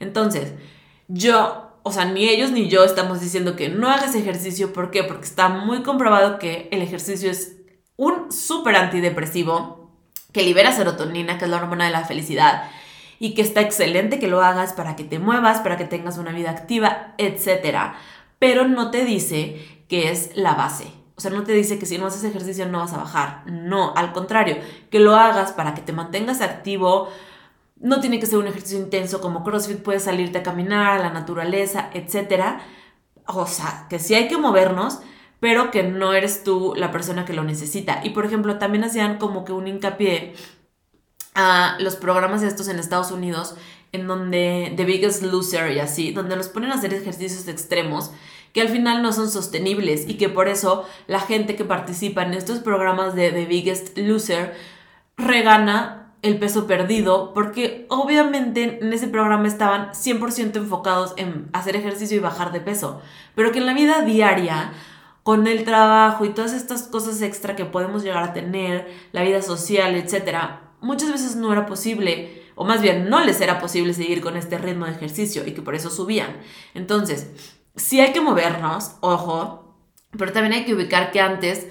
Entonces, 0.00 0.54
yo, 1.08 1.67
o 1.88 1.92
sea, 1.92 2.04
ni 2.04 2.28
ellos 2.28 2.50
ni 2.50 2.68
yo 2.68 2.84
estamos 2.84 3.20
diciendo 3.20 3.56
que 3.56 3.68
no 3.68 3.88
hagas 3.90 4.14
ejercicio. 4.14 4.72
¿Por 4.72 4.90
qué? 4.90 5.04
Porque 5.04 5.24
está 5.24 5.48
muy 5.48 5.82
comprobado 5.82 6.38
que 6.38 6.68
el 6.70 6.82
ejercicio 6.82 7.30
es 7.30 7.56
un 7.96 8.30
súper 8.30 8.76
antidepresivo 8.76 9.90
que 10.32 10.42
libera 10.42 10.72
serotonina, 10.72 11.38
que 11.38 11.46
es 11.46 11.50
la 11.50 11.56
hormona 11.56 11.86
de 11.86 11.90
la 11.90 12.04
felicidad, 12.04 12.70
y 13.18 13.34
que 13.34 13.42
está 13.42 13.62
excelente 13.62 14.18
que 14.18 14.28
lo 14.28 14.42
hagas 14.42 14.72
para 14.74 14.94
que 14.94 15.04
te 15.04 15.18
muevas, 15.18 15.60
para 15.60 15.76
que 15.76 15.84
tengas 15.84 16.18
una 16.18 16.32
vida 16.32 16.50
activa, 16.50 17.14
etc. 17.18 17.94
Pero 18.38 18.68
no 18.68 18.90
te 18.90 19.04
dice 19.04 19.84
que 19.88 20.10
es 20.10 20.36
la 20.36 20.54
base. 20.54 20.92
O 21.16 21.20
sea, 21.20 21.32
no 21.32 21.42
te 21.42 21.52
dice 21.52 21.80
que 21.80 21.86
si 21.86 21.98
no 21.98 22.06
haces 22.06 22.22
ejercicio 22.22 22.66
no 22.66 22.78
vas 22.78 22.92
a 22.92 22.98
bajar. 22.98 23.42
No, 23.46 23.92
al 23.96 24.12
contrario, 24.12 24.58
que 24.90 25.00
lo 25.00 25.16
hagas 25.16 25.52
para 25.52 25.74
que 25.74 25.82
te 25.82 25.92
mantengas 25.92 26.40
activo. 26.40 27.08
No 27.80 28.00
tiene 28.00 28.18
que 28.18 28.26
ser 28.26 28.38
un 28.38 28.46
ejercicio 28.46 28.78
intenso 28.78 29.20
como 29.20 29.44
CrossFit, 29.44 29.78
puedes 29.78 30.04
salirte 30.04 30.38
a 30.38 30.42
caminar, 30.42 30.98
a 30.98 31.02
la 31.02 31.10
naturaleza, 31.10 31.90
etc. 31.94 32.60
O 33.26 33.46
sea, 33.46 33.86
que 33.88 33.98
sí 33.98 34.14
hay 34.14 34.28
que 34.28 34.36
movernos, 34.36 35.00
pero 35.40 35.70
que 35.70 35.82
no 35.82 36.12
eres 36.12 36.42
tú 36.42 36.74
la 36.76 36.90
persona 36.90 37.24
que 37.24 37.32
lo 37.32 37.44
necesita. 37.44 38.00
Y 38.04 38.10
por 38.10 38.26
ejemplo, 38.26 38.58
también 38.58 38.84
hacían 38.84 39.18
como 39.18 39.44
que 39.44 39.52
un 39.52 39.68
hincapié 39.68 40.34
a 41.34 41.76
los 41.80 41.96
programas 41.96 42.42
estos 42.42 42.68
en 42.68 42.78
Estados 42.78 43.12
Unidos, 43.12 43.54
en 43.92 44.06
donde 44.06 44.72
The 44.76 44.84
Biggest 44.84 45.22
Loser 45.22 45.72
y 45.72 45.78
así, 45.78 46.12
donde 46.12 46.36
los 46.36 46.48
ponen 46.48 46.72
a 46.72 46.74
hacer 46.74 46.92
ejercicios 46.92 47.46
extremos 47.48 48.10
que 48.52 48.60
al 48.60 48.68
final 48.68 49.02
no 49.02 49.12
son 49.12 49.30
sostenibles 49.30 50.08
y 50.08 50.14
que 50.14 50.28
por 50.28 50.48
eso 50.48 50.86
la 51.06 51.20
gente 51.20 51.56
que 51.56 51.64
participa 51.64 52.22
en 52.22 52.34
estos 52.34 52.58
programas 52.60 53.14
de 53.14 53.30
The 53.30 53.46
Biggest 53.46 53.96
Loser 53.98 54.54
regana 55.16 55.97
el 56.22 56.38
peso 56.38 56.66
perdido 56.66 57.32
porque 57.32 57.86
obviamente 57.88 58.78
en 58.82 58.92
ese 58.92 59.08
programa 59.08 59.46
estaban 59.46 59.90
100% 59.90 60.56
enfocados 60.56 61.14
en 61.16 61.48
hacer 61.52 61.76
ejercicio 61.76 62.16
y 62.16 62.20
bajar 62.20 62.52
de 62.52 62.60
peso, 62.60 63.00
pero 63.34 63.52
que 63.52 63.58
en 63.58 63.66
la 63.66 63.74
vida 63.74 64.02
diaria 64.02 64.72
con 65.22 65.46
el 65.46 65.64
trabajo 65.64 66.24
y 66.24 66.30
todas 66.30 66.54
estas 66.54 66.84
cosas 66.84 67.20
extra 67.22 67.54
que 67.54 67.66
podemos 67.66 68.02
llegar 68.02 68.22
a 68.22 68.32
tener, 68.32 68.90
la 69.12 69.22
vida 69.22 69.42
social, 69.42 69.94
etcétera, 69.94 70.72
muchas 70.80 71.12
veces 71.12 71.36
no 71.36 71.52
era 71.52 71.66
posible, 71.66 72.44
o 72.54 72.64
más 72.64 72.80
bien 72.80 73.10
no 73.10 73.22
les 73.22 73.40
era 73.40 73.60
posible 73.60 73.92
seguir 73.92 74.20
con 74.20 74.36
este 74.36 74.58
ritmo 74.58 74.86
de 74.86 74.92
ejercicio 74.92 75.46
y 75.46 75.52
que 75.52 75.62
por 75.62 75.74
eso 75.74 75.90
subían. 75.90 76.38
Entonces, 76.74 77.30
sí 77.76 78.00
hay 78.00 78.12
que 78.12 78.20
movernos, 78.20 78.92
ojo, 79.00 79.76
pero 80.16 80.32
también 80.32 80.54
hay 80.54 80.64
que 80.64 80.74
ubicar 80.74 81.10
que 81.10 81.20
antes 81.20 81.68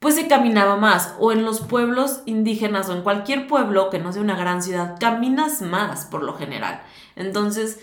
pues 0.00 0.14
se 0.14 0.26
caminaba 0.26 0.76
más 0.76 1.14
o 1.18 1.30
en 1.30 1.44
los 1.44 1.60
pueblos 1.60 2.22
indígenas 2.24 2.88
o 2.88 2.94
en 2.94 3.02
cualquier 3.02 3.46
pueblo 3.46 3.90
que 3.90 3.98
no 3.98 4.12
sea 4.12 4.22
una 4.22 4.36
gran 4.36 4.62
ciudad, 4.62 4.96
caminas 4.98 5.60
más 5.60 6.06
por 6.06 6.22
lo 6.22 6.34
general. 6.34 6.82
Entonces, 7.16 7.78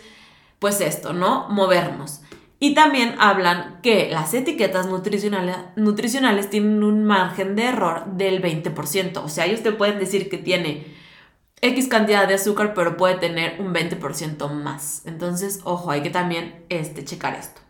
pues 0.59 0.81
esto, 0.81 1.13
¿no? 1.13 1.47
Movernos. 1.49 2.21
Y 2.59 2.73
también 2.73 3.15
hablan 3.19 3.79
que 3.83 4.09
las 4.09 4.33
etiquetas 4.33 4.87
nutricionales, 4.87 5.57
nutricionales 5.75 6.49
tienen 6.49 6.83
un 6.83 7.05
margen 7.05 7.55
de 7.55 7.65
error 7.65 8.05
del 8.07 8.41
20%. 8.41 9.23
O 9.23 9.29
sea, 9.29 9.45
ellos 9.45 9.61
te 9.61 9.71
pueden 9.71 9.99
decir 9.99 10.27
que 10.27 10.39
tiene 10.39 10.95
X 11.61 11.87
cantidad 11.87 12.27
de 12.27 12.33
azúcar, 12.33 12.73
pero 12.73 12.97
puede 12.97 13.15
tener 13.15 13.61
un 13.61 13.75
20% 13.75 14.49
más. 14.49 15.03
Entonces, 15.05 15.61
ojo, 15.65 15.91
hay 15.91 16.01
que 16.01 16.09
también 16.09 16.65
este, 16.69 17.05
checar 17.05 17.35
esto, 17.35 17.61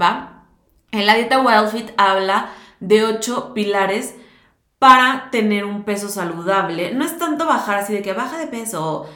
¿va? 0.00 0.44
En 0.92 1.06
la 1.06 1.16
dieta 1.16 1.40
WildFit 1.40 1.90
habla 1.96 2.52
de 2.86 3.04
8 3.04 3.52
pilares 3.54 4.14
para 4.78 5.30
tener 5.30 5.64
un 5.64 5.84
peso 5.84 6.08
saludable. 6.08 6.94
No 6.94 7.04
es 7.04 7.18
tanto 7.18 7.46
bajar 7.46 7.78
así 7.78 7.92
de 7.92 8.02
que 8.02 8.12
baja 8.12 8.38
de 8.38 8.46
peso, 8.46 9.08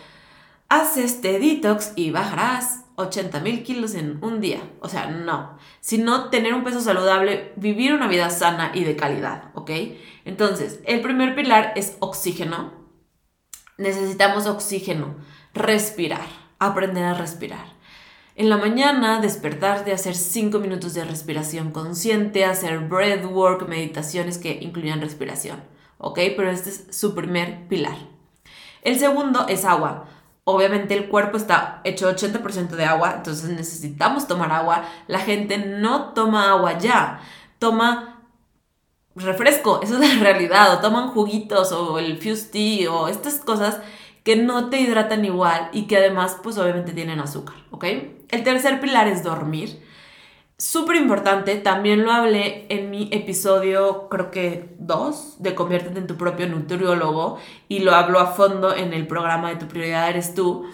haz 0.69 0.97
este 0.97 1.39
detox 1.39 1.93
y 1.97 2.11
bajarás 2.11 2.85
80 2.97 3.41
mil 3.41 3.63
kilos 3.63 3.95
en 3.95 4.23
un 4.23 4.41
día. 4.41 4.61
O 4.81 4.89
sea, 4.89 5.07
no. 5.07 5.59
Sino 5.81 6.31
tener 6.31 6.55
un 6.55 6.65
peso 6.65 6.81
saludable, 6.81 7.53
vivir 7.57 7.95
una 7.95 8.09
vida 8.09 8.31
sana 8.31 8.73
y 8.75 8.85
de 8.85 8.97
calidad, 8.97 9.51
¿ok? 9.55 9.71
Entonces, 10.25 10.81
el 10.85 11.01
primer 11.01 11.35
pilar 11.35 11.73
es 11.77 11.97
oxígeno 12.01 12.81
necesitamos 13.81 14.47
oxígeno, 14.47 15.17
respirar, 15.55 16.27
aprender 16.59 17.05
a 17.05 17.15
respirar. 17.15 17.65
En 18.41 18.49
la 18.49 18.57
mañana, 18.57 19.21
despertarte, 19.21 19.93
hacer 19.93 20.15
5 20.15 20.61
minutos 20.61 20.95
de 20.95 21.05
respiración 21.05 21.73
consciente, 21.73 22.47
hacer 22.47 22.79
breathwork, 22.79 23.69
meditaciones 23.69 24.39
que 24.39 24.61
incluyan 24.63 25.03
respiración. 25.03 25.63
¿Ok? 25.99 26.21
Pero 26.39 26.51
este 26.51 26.71
es 26.71 26.87
su 26.91 27.15
primer 27.15 27.69
pilar. 27.69 27.99
El 28.81 28.99
segundo 28.99 29.45
es 29.47 29.67
agua. 29.67 30.07
Obviamente 30.45 30.95
el 30.95 31.11
cuerpo 31.11 31.37
está 31.37 31.83
hecho 31.85 32.11
80% 32.11 32.77
de 32.77 32.87
agua, 32.87 33.13
entonces 33.17 33.51
necesitamos 33.51 34.27
tomar 34.27 34.51
agua. 34.53 34.85
La 35.07 35.19
gente 35.19 35.59
no 35.59 36.15
toma 36.15 36.49
agua 36.49 36.79
ya, 36.79 37.21
toma 37.59 38.23
refresco, 39.17 39.81
eso 39.83 40.01
es 40.01 40.15
la 40.15 40.19
realidad, 40.19 40.73
o 40.73 40.79
toman 40.79 41.09
juguitos 41.09 41.73
o 41.73 41.99
el 41.99 42.17
Fuse 42.17 42.49
Tea 42.51 42.91
o 42.91 43.09
estas 43.09 43.35
cosas 43.35 43.83
que 44.25 44.37
no 44.37 44.71
te 44.71 44.81
hidratan 44.81 45.27
igual 45.27 45.69
y 45.75 45.83
que 45.83 45.99
además 45.99 46.39
pues 46.43 46.57
obviamente 46.57 46.95
tienen 46.95 47.21
azúcar, 47.21 47.57
¿ok? 47.71 47.85
El 48.31 48.43
tercer 48.45 48.81
pilar 48.81 49.09
es 49.09 49.23
dormir. 49.23 49.83
Súper 50.57 50.97
importante, 50.97 51.57
también 51.57 52.05
lo 52.05 52.13
hablé 52.13 52.67
en 52.69 52.91
mi 52.91 53.09
episodio, 53.13 54.09
creo 54.11 54.31
que 54.31 54.75
dos, 54.79 55.37
de 55.39 55.55
Conviértete 55.55 55.99
en 55.99 56.07
tu 56.07 56.19
propio 56.19 56.47
nutriólogo, 56.47 57.39
y 57.67 57.79
lo 57.79 57.95
hablo 57.95 58.19
a 58.21 58.27
fondo 58.27 58.77
en 58.77 58.93
el 58.93 59.07
programa 59.07 59.49
de 59.49 59.57
Tu 59.57 59.67
prioridad 59.67 60.11
eres 60.11 60.35
tú. 60.35 60.67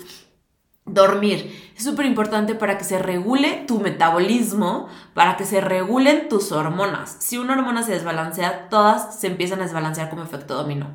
Dormir 0.86 1.72
es 1.76 1.84
súper 1.84 2.07
importante 2.07 2.57
para 2.57 2.78
que 2.78 2.84
se 2.84 2.98
regule 2.98 3.64
tu 3.66 3.78
metabolismo, 3.78 4.88
para 5.14 5.36
que 5.36 5.44
se 5.44 5.61
regulen 5.61 6.28
tus 6.28 6.50
hormonas. 6.50 7.16
Si 7.20 7.38
una 7.38 7.54
hormona 7.54 7.84
se 7.84 7.92
desbalancea, 7.92 8.68
todas 8.68 9.18
se 9.20 9.28
empiezan 9.28 9.61
a 9.61 9.64
desbalancear 9.64 10.11
como 10.11 10.22
efecto 10.22 10.54
dominó. 10.54 10.88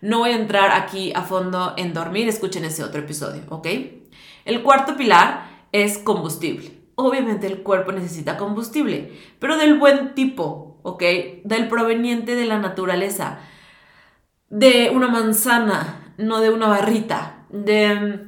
No 0.00 0.18
voy 0.18 0.30
a 0.30 0.36
entrar 0.36 0.70
aquí 0.70 1.12
a 1.12 1.22
fondo 1.22 1.74
en 1.76 1.92
dormir, 1.92 2.28
escuchen 2.28 2.64
ese 2.64 2.84
otro 2.84 3.00
episodio, 3.00 3.42
¿ok? 3.48 3.66
El 4.44 4.62
cuarto 4.62 4.96
pilar 4.96 5.57
es 5.72 5.98
combustible. 5.98 6.78
Obviamente 6.94 7.46
el 7.46 7.62
cuerpo 7.62 7.92
necesita 7.92 8.36
combustible, 8.36 9.12
pero 9.38 9.56
del 9.56 9.78
buen 9.78 10.14
tipo, 10.14 10.80
¿ok? 10.82 11.02
Del 11.44 11.68
proveniente 11.68 12.34
de 12.34 12.46
la 12.46 12.58
naturaleza, 12.58 13.38
de 14.50 14.90
una 14.92 15.08
manzana, 15.08 16.14
no 16.16 16.40
de 16.40 16.50
una 16.50 16.68
barrita, 16.68 17.46
de 17.50 18.26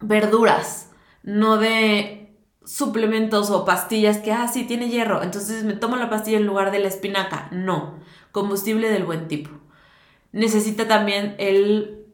verduras, 0.00 0.90
no 1.22 1.56
de 1.56 2.36
suplementos 2.64 3.50
o 3.50 3.64
pastillas 3.64 4.18
que, 4.18 4.32
ah, 4.32 4.48
sí, 4.48 4.64
tiene 4.64 4.88
hierro, 4.88 5.22
entonces 5.22 5.64
me 5.64 5.74
tomo 5.74 5.96
la 5.96 6.10
pastilla 6.10 6.38
en 6.38 6.46
lugar 6.46 6.70
de 6.70 6.78
la 6.80 6.88
espinaca. 6.88 7.48
No, 7.50 7.98
combustible 8.30 8.90
del 8.90 9.04
buen 9.04 9.28
tipo. 9.28 9.50
Necesita 10.32 10.88
también 10.88 11.34
el 11.38 12.06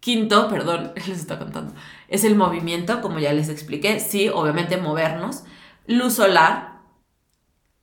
quinto, 0.00 0.48
perdón, 0.48 0.92
les 0.96 1.08
está 1.08 1.38
contando, 1.38 1.74
es 2.10 2.24
el 2.24 2.36
movimiento, 2.36 3.00
como 3.00 3.18
ya 3.18 3.32
les 3.32 3.48
expliqué, 3.48 4.00
sí, 4.00 4.28
obviamente 4.28 4.76
movernos, 4.76 5.44
luz 5.86 6.14
solar, 6.14 6.70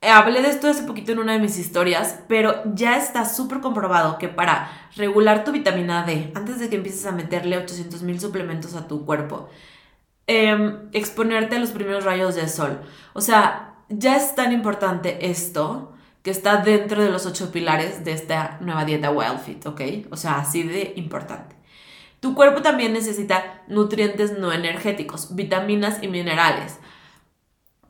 Hablé 0.00 0.42
de 0.42 0.50
esto 0.50 0.68
hace 0.68 0.84
poquito 0.84 1.10
en 1.10 1.18
una 1.18 1.32
de 1.32 1.40
mis 1.40 1.58
historias, 1.58 2.20
pero 2.28 2.62
ya 2.72 2.96
está 2.96 3.24
súper 3.24 3.58
comprobado 3.60 4.16
que 4.18 4.28
para 4.28 4.70
regular 4.96 5.42
tu 5.42 5.50
vitamina 5.50 6.04
D, 6.04 6.30
antes 6.36 6.60
de 6.60 6.68
que 6.68 6.76
empieces 6.76 7.04
a 7.06 7.10
meterle 7.12 7.58
800 7.58 8.02
mil 8.02 8.20
suplementos 8.20 8.76
a 8.76 8.86
tu 8.86 9.04
cuerpo, 9.04 9.48
em, 10.28 10.88
exponerte 10.92 11.56
a 11.56 11.58
los 11.58 11.70
primeros 11.70 12.04
rayos 12.04 12.36
de 12.36 12.48
sol. 12.48 12.80
O 13.12 13.20
sea, 13.20 13.74
ya 13.88 14.16
es 14.16 14.34
tan 14.36 14.52
importante 14.52 15.30
esto 15.30 15.92
que 16.22 16.30
está 16.30 16.58
dentro 16.58 17.02
de 17.02 17.10
los 17.10 17.26
ocho 17.26 17.50
pilares 17.50 18.04
de 18.04 18.12
esta 18.12 18.58
nueva 18.60 18.84
dieta 18.84 19.10
WildFit, 19.10 19.66
¿ok? 19.66 19.80
O 20.10 20.16
sea, 20.16 20.38
así 20.38 20.62
de 20.62 20.92
importante. 20.96 21.57
Tu 22.20 22.34
cuerpo 22.34 22.62
también 22.62 22.92
necesita 22.92 23.62
nutrientes 23.68 24.38
no 24.38 24.52
energéticos, 24.52 25.34
vitaminas 25.34 26.02
y 26.02 26.08
minerales 26.08 26.78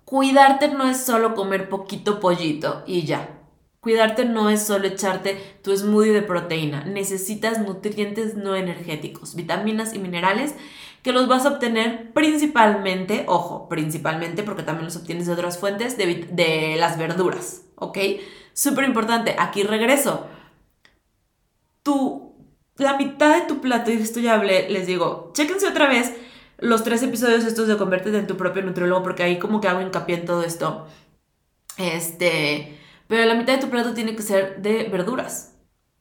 cuidarte 0.08 0.68
no 0.68 0.88
es 0.88 1.04
solo 1.04 1.34
comer 1.34 1.68
poquito 1.68 2.18
pollito 2.18 2.82
y 2.86 3.04
ya. 3.04 3.28
Cuidarte 3.80 4.24
no 4.24 4.48
es 4.48 4.62
solo 4.62 4.86
echarte 4.86 5.36
tu 5.62 5.76
smoothie 5.76 6.14
de 6.14 6.22
proteína. 6.22 6.84
Necesitas 6.84 7.58
nutrientes 7.60 8.34
no 8.34 8.56
energéticos, 8.56 9.34
vitaminas 9.34 9.92
y 9.92 9.98
minerales 9.98 10.54
que 11.02 11.12
los 11.12 11.28
vas 11.28 11.44
a 11.44 11.50
obtener 11.50 12.14
principalmente, 12.14 13.26
ojo, 13.28 13.68
principalmente 13.68 14.42
porque 14.42 14.62
también 14.62 14.86
los 14.86 14.96
obtienes 14.96 15.26
de 15.26 15.34
otras 15.34 15.58
fuentes, 15.58 15.98
de, 15.98 16.26
de 16.32 16.76
las 16.78 16.96
verduras, 16.96 17.66
¿ok? 17.74 17.98
Súper 18.54 18.84
importante, 18.84 19.36
aquí 19.38 19.62
regreso. 19.62 20.26
Tu, 21.82 22.27
la 22.78 22.96
mitad 22.96 23.34
de 23.34 23.46
tu 23.46 23.60
plato, 23.60 23.90
y 23.90 23.94
esto 23.94 24.20
ya 24.20 24.34
hablé, 24.34 24.70
les 24.70 24.86
digo, 24.86 25.32
chéquense 25.34 25.66
otra 25.66 25.88
vez 25.88 26.14
los 26.58 26.82
tres 26.82 27.02
episodios 27.02 27.44
estos 27.44 27.68
de 27.68 27.76
Convértete 27.76 28.18
en 28.18 28.26
tu 28.26 28.36
propio 28.36 28.62
nutriólogo, 28.62 29.02
porque 29.02 29.22
ahí 29.22 29.38
como 29.38 29.60
que 29.60 29.68
hago 29.68 29.80
hincapié 29.80 30.16
en 30.16 30.24
todo 30.24 30.42
esto. 30.42 30.86
Este, 31.76 32.78
pero 33.06 33.24
la 33.24 33.34
mitad 33.34 33.54
de 33.54 33.60
tu 33.60 33.70
plato 33.70 33.94
tiene 33.94 34.16
que 34.16 34.22
ser 34.22 34.60
de 34.60 34.84
verduras. 34.84 35.54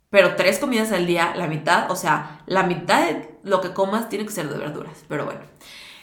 Pero 0.09 0.35
tres 0.35 0.57
comidas 0.57 0.91
al 0.91 1.05
día, 1.05 1.33
la 1.35 1.47
mitad, 1.47 1.91
o 1.91 1.95
sea, 1.95 2.41
la 2.47 2.63
mitad 2.63 3.07
de 3.07 3.29
lo 3.43 3.61
que 3.61 3.73
comas 3.73 4.09
tiene 4.09 4.25
que 4.25 4.31
ser 4.31 4.49
de 4.49 4.57
verduras. 4.57 5.03
Pero 5.07 5.25
bueno. 5.25 5.41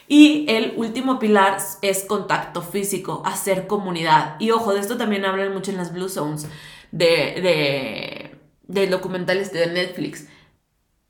Y 0.07 0.45
el 0.49 0.75
último 0.77 1.18
pilar 1.18 1.57
es 1.81 2.05
contacto 2.05 2.61
físico, 2.61 3.22
hacer 3.25 3.66
comunidad. 3.66 4.37
Y 4.39 4.51
ojo, 4.51 4.75
de 4.75 4.81
esto 4.81 4.99
también 4.99 5.25
hablan 5.25 5.55
mucho 5.55 5.70
en 5.70 5.79
las 5.79 5.93
Blue 5.93 6.11
Zones 6.11 6.47
de, 6.93 7.07
de, 7.07 8.39
de 8.64 8.87
documentales 8.87 9.53
de 9.53 9.66
Netflix 9.68 10.29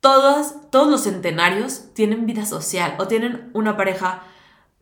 todos, 0.04 0.90
los 0.90 1.04
centenarios 1.04 1.94
tienen 1.94 2.26
vida 2.26 2.44
social 2.44 2.94
o 2.98 3.08
tienen 3.08 3.48
una 3.54 3.74
pareja 3.78 4.22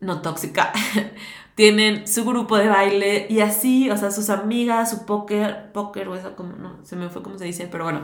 no 0.01 0.21
tóxica, 0.21 0.73
tienen 1.55 2.09
su 2.09 2.25
grupo 2.25 2.57
de 2.57 2.67
baile 2.67 3.27
y 3.29 3.39
así, 3.39 3.89
o 3.89 3.95
sea, 3.95 4.11
sus 4.11 4.29
amigas, 4.29 4.89
su 4.89 5.05
póker, 5.05 5.71
póker 5.71 6.09
o 6.09 6.15
eso 6.15 6.35
como, 6.35 6.57
no, 6.57 6.83
se 6.83 6.97
me 6.97 7.07
fue 7.07 7.23
como 7.23 7.37
se 7.37 7.45
dice, 7.45 7.69
pero 7.71 7.85
bueno, 7.85 8.01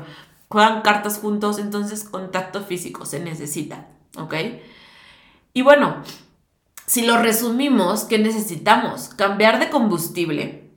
juegan 0.48 0.82
cartas 0.82 1.20
juntos, 1.20 1.60
entonces 1.60 2.06
contacto 2.06 2.64
físico 2.64 3.06
se 3.06 3.20
necesita, 3.20 3.88
¿ok? 4.18 4.36
Y 5.52 5.62
bueno, 5.62 5.98
si 6.86 7.06
lo 7.06 7.18
resumimos, 7.18 8.06
¿qué 8.06 8.18
necesitamos? 8.18 9.10
Cambiar 9.10 9.60
de 9.60 9.70
combustible, 9.70 10.72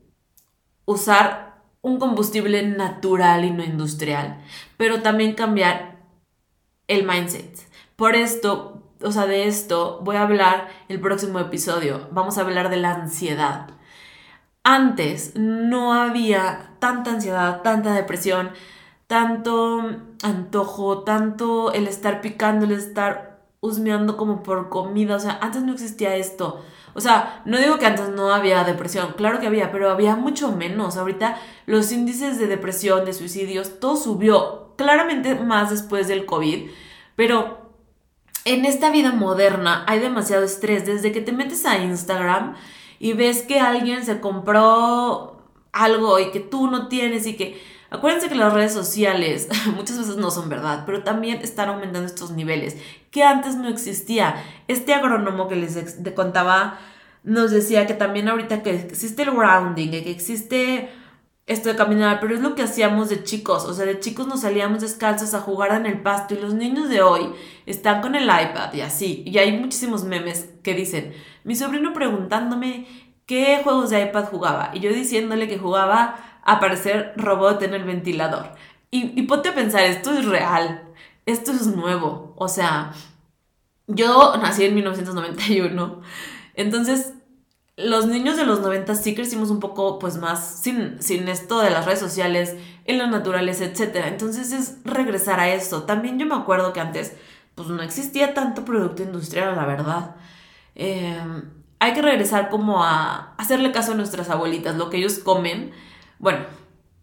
usar 0.87 1.63
un 1.83 2.01
combustible 2.01 2.67
natural 2.67 3.45
y 3.45 3.53
no 3.53 3.63
industrial, 3.63 4.43
pero 4.77 5.03
también 5.03 5.35
cambiar 5.35 5.92
el 6.89 7.07
mindset. 7.07 7.59
Por 7.97 8.17
esto, 8.17 8.83
o 9.03 9.13
sea, 9.13 9.27
de 9.27 9.47
esto 9.47 10.01
voy 10.03 10.17
a 10.17 10.23
hablar 10.23 10.69
el 10.89 11.01
próximo 11.01 11.39
episodio. 11.39 12.09
Vamos 12.13 12.39
a 12.39 12.43
hablar 12.43 12.71
de 12.71 12.77
la 12.77 12.95
ansiedad. 12.95 13.71
Antes 14.65 15.33
no 15.35 15.93
había 15.93 16.75
tanta 16.79 17.11
ansiedad, 17.11 17.63
tanta 17.63 17.95
depresión, 17.95 18.51
tanto 19.07 19.83
antojo, 20.23 21.03
tanto 21.03 21.73
el 21.73 21.89
estar 21.89 22.21
picando, 22.21 22.65
el 22.65 22.73
estar 22.73 23.41
husmeando 23.61 24.17
como 24.17 24.43
por 24.43 24.69
comida. 24.69 25.17
O 25.17 25.21
sea, 25.21 25.39
antes 25.41 25.63
no 25.63 25.73
existía 25.73 26.17
esto. 26.17 26.63
O 26.95 27.01
sea, 27.01 27.43
no 27.45 27.59
digo 27.59 27.79
que 27.79 27.87
antes 27.87 28.11
no 28.11 28.33
había 28.33 28.65
depresión, 28.65 29.15
claro 29.17 29.41
que 29.41 29.47
había, 29.47 29.73
pero 29.73 29.91
había 29.91 30.15
mucho 30.17 30.53
menos. 30.53 30.97
Ahorita 30.97 31.39
los 31.67 31.91
índices 31.91 32.39
de 32.39 32.47
depresión, 32.47 33.05
de 33.05 33.15
suicidios, 33.15 33.81
todo 33.81 33.97
subió. 33.97 34.62
Claramente 34.83 35.37
más 35.37 35.71
después 35.71 36.09
del 36.09 36.27
COVID, 36.27 36.69
pero 37.15 37.71
en 38.45 38.65
esta 38.65 38.91
vida 38.91 39.13
moderna 39.13 39.85
hay 39.87 40.01
demasiado 40.01 40.43
estrés. 40.43 40.85
Desde 40.85 41.13
que 41.13 41.21
te 41.21 41.31
metes 41.31 41.65
a 41.67 41.79
Instagram 41.79 42.57
y 42.99 43.13
ves 43.13 43.43
que 43.43 43.61
alguien 43.61 44.05
se 44.05 44.19
compró 44.19 45.47
algo 45.73 46.19
y 46.19 46.33
que 46.33 46.41
tú 46.41 46.69
no 46.69 46.89
tienes 46.89 47.27
y 47.29 47.37
que... 47.37 47.63
Acuérdense 47.91 48.29
que 48.29 48.35
las 48.35 48.53
redes 48.53 48.73
sociales 48.73 49.49
muchas 49.77 49.99
veces 49.99 50.17
no 50.17 50.33
son 50.33 50.49
verdad, 50.49 50.83
pero 50.85 51.05
también 51.05 51.43
están 51.43 51.69
aumentando 51.69 52.07
estos 52.07 52.33
niveles 52.33 52.77
que 53.13 53.23
antes 53.23 53.55
no 53.55 53.69
existía. 53.69 54.43
Este 54.67 54.95
agrónomo 54.95 55.47
que 55.47 55.55
les 55.55 55.97
contaba 56.17 56.81
nos 57.23 57.53
decía 57.53 57.87
que 57.87 57.95
también 57.95 58.29
ahorita 58.29 58.65
que 58.65 58.75
existe 58.75 59.23
el 59.23 59.31
grounding, 59.31 59.91
que 59.91 60.11
existe 60.11 60.91
esto 61.47 61.69
de 61.69 61.77
caminar, 61.77 62.21
pero 62.21 62.35
es 62.35 62.41
lo 62.41 62.55
que 62.55 62.63
hacíamos 62.63 63.09
de 63.09 63.25
chicos, 63.25 63.65
o 63.65 63.75
sea, 63.75 63.85
de 63.85 63.99
chicos 63.99 64.27
nos 64.27 64.43
salíamos 64.43 64.81
descalzos 64.81 65.35
a 65.35 65.41
jugar 65.41 65.73
en 65.73 65.87
el 65.87 66.01
pasto 66.01 66.35
y 66.35 66.39
los 66.39 66.55
niños 66.55 66.89
de 66.89 67.03
hoy 67.03 67.33
están 67.67 68.01
con 68.01 68.15
el 68.15 68.25
iPad 68.25 68.73
y 68.75 68.81
así, 68.81 69.23
y 69.27 69.39
hay 69.39 69.59
muchísimos 69.59 70.05
memes 70.05 70.49
que 70.63 70.75
dicen, 70.75 71.13
mi 71.45 71.57
sobrino 71.57 71.93
preguntándome 71.93 72.87
qué 73.27 73.61
juegos 73.65 73.91
de 73.91 74.03
iPad 74.03 74.27
jugaba 74.27 74.71
y 74.73 74.81
yo 74.81 74.93
diciéndole 74.93 75.49
que 75.49 75.59
jugaba 75.59 76.17
a 76.45 76.53
aparecer 76.53 77.13
robot 77.17 77.63
en 77.63 77.75
el 77.75 77.85
ventilador. 77.85 78.53
Y, 78.91 79.19
y 79.19 79.23
ponte 79.23 79.49
a 79.49 79.55
pensar, 79.55 79.83
esto 79.85 80.13
es 80.13 80.25
real, 80.27 80.83
esto 81.27 81.51
es 81.51 81.67
nuevo, 81.67 82.35
o 82.37 82.49
sea, 82.49 82.93
yo 83.89 84.37
nací 84.41 84.65
en 84.65 84.75
1991, 84.75 86.03
entonces 86.55 87.15
los 87.77 88.07
niños 88.07 88.37
de 88.37 88.45
los 88.45 88.61
90 88.61 88.95
sí 88.95 89.15
crecimos 89.15 89.51
un 89.51 89.61
poco 89.61 89.99
pues 89.99 90.19
más 90.19 90.61
sin, 90.61 91.01
sin 91.03 91.29
esto 91.29 91.61
de 91.61 91.71
las 91.71 91.87
redes 91.87 92.01
sociales, 92.01 92.57
en 92.85 92.99
la 92.99 93.07
naturaleza, 93.07 93.65
etc. 93.65 94.07
Entonces 94.07 94.53
es 94.53 94.79
regresar 94.85 95.41
a 95.41 95.49
esto. 95.49 95.85
También 95.85 96.19
yo 96.19 96.27
me 96.27 96.35
acuerdo 96.35 96.73
que 96.73 96.81
antes 96.81 97.15
pues 97.55 97.69
no 97.69 97.83
existía 97.83 98.35
tanto 98.35 98.65
producto 98.65 99.03
industrial, 99.03 99.57
la 99.57 99.67
verdad. 99.67 100.17
Em, 100.75 101.51
hay 101.79 101.93
que 101.95 102.03
regresar 102.03 102.49
como 102.51 102.85
a 102.85 103.35
hacerle 103.37 103.73
caso 103.73 103.93
a 103.93 103.95
nuestras 103.95 104.31
abuelitas, 104.31 104.77
lo 104.77 104.91
que 104.91 104.99
ellos 104.99 105.19
comen. 105.19 105.73
Bueno, 106.19 106.47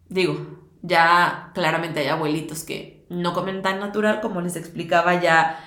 digo, 0.08 0.60
ya 0.82 1.50
claramente 1.54 2.00
hay 2.00 2.08
abuelitos 2.08 2.64
que 2.64 3.04
no 3.08 3.34
comen 3.34 3.62
tan 3.62 3.80
natural 3.80 4.20
como 4.20 4.40
les 4.40 4.56
explicaba 4.56 5.20
ya. 5.20 5.60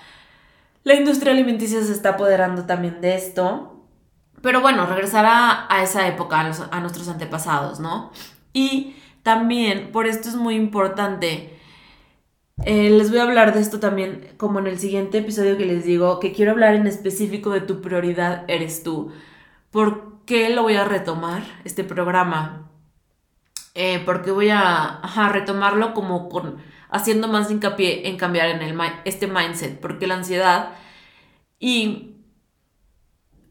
La 0.84 0.96
industria 0.96 1.32
alimenticia 1.32 1.82
se 1.84 1.92
está 1.92 2.10
apoderando 2.12 2.66
también 2.66 3.02
de 3.02 3.16
esto. 3.16 3.73
Pero 4.44 4.60
bueno, 4.60 4.86
regresar 4.86 5.26
a, 5.26 5.84
esa 5.84 6.06
época, 6.06 6.42
a, 6.42 6.80
nuestros 6.82 7.08
antepasados, 7.08 7.80
¿no? 7.80 8.12
Y 8.52 8.98
también, 9.24 9.94
por 9.94 10.06
esto 10.06 10.28
es 10.28 10.36
muy 10.36 10.56
importante, 10.56 11.58
eh, 12.66 12.90
les 12.90 13.10
voy 13.10 13.20
a 13.20 13.24
hablar 13.24 13.54
de 13.54 13.62
esto 13.62 13.80
también, 13.80 14.34
como 14.36 14.60
en 14.60 14.68
el 14.68 14.80
siguiente 14.80 15.20
episodio 15.20 15.58
que 15.58 15.66
les 15.66 15.86
digo, 15.86 16.20
que 16.20 16.34
quiero 16.34 16.52
hablar 16.52 16.76
en 16.76 16.88
específico 16.88 17.52
de 17.52 17.62
tu 17.62 17.80
prioridad 17.82 18.44
eres 18.50 18.84
tú. 18.84 19.14
¿Por 19.72 20.20
qué 20.26 20.50
lo 20.50 20.64
voy 20.64 20.76
a 20.76 20.84
retomar, 20.84 21.44
este 21.64 21.86
programa? 21.86 22.70
Eh, 23.76 24.04
porque 24.06 24.32
voy 24.32 24.50
a 24.50 25.00
retomarlo 25.32 25.94
como 25.94 26.28
con, 26.28 26.58
haciendo 26.90 27.30
más 27.30 27.50
hincapié 27.50 28.10
en 28.10 28.18
cambiar 28.18 28.50
en 28.50 28.62
el, 28.62 28.78
este 29.06 29.28
mindset, 29.28 29.80
porque 29.80 30.06
la 30.06 30.16
ansiedad 30.16 30.72
y 31.60 32.13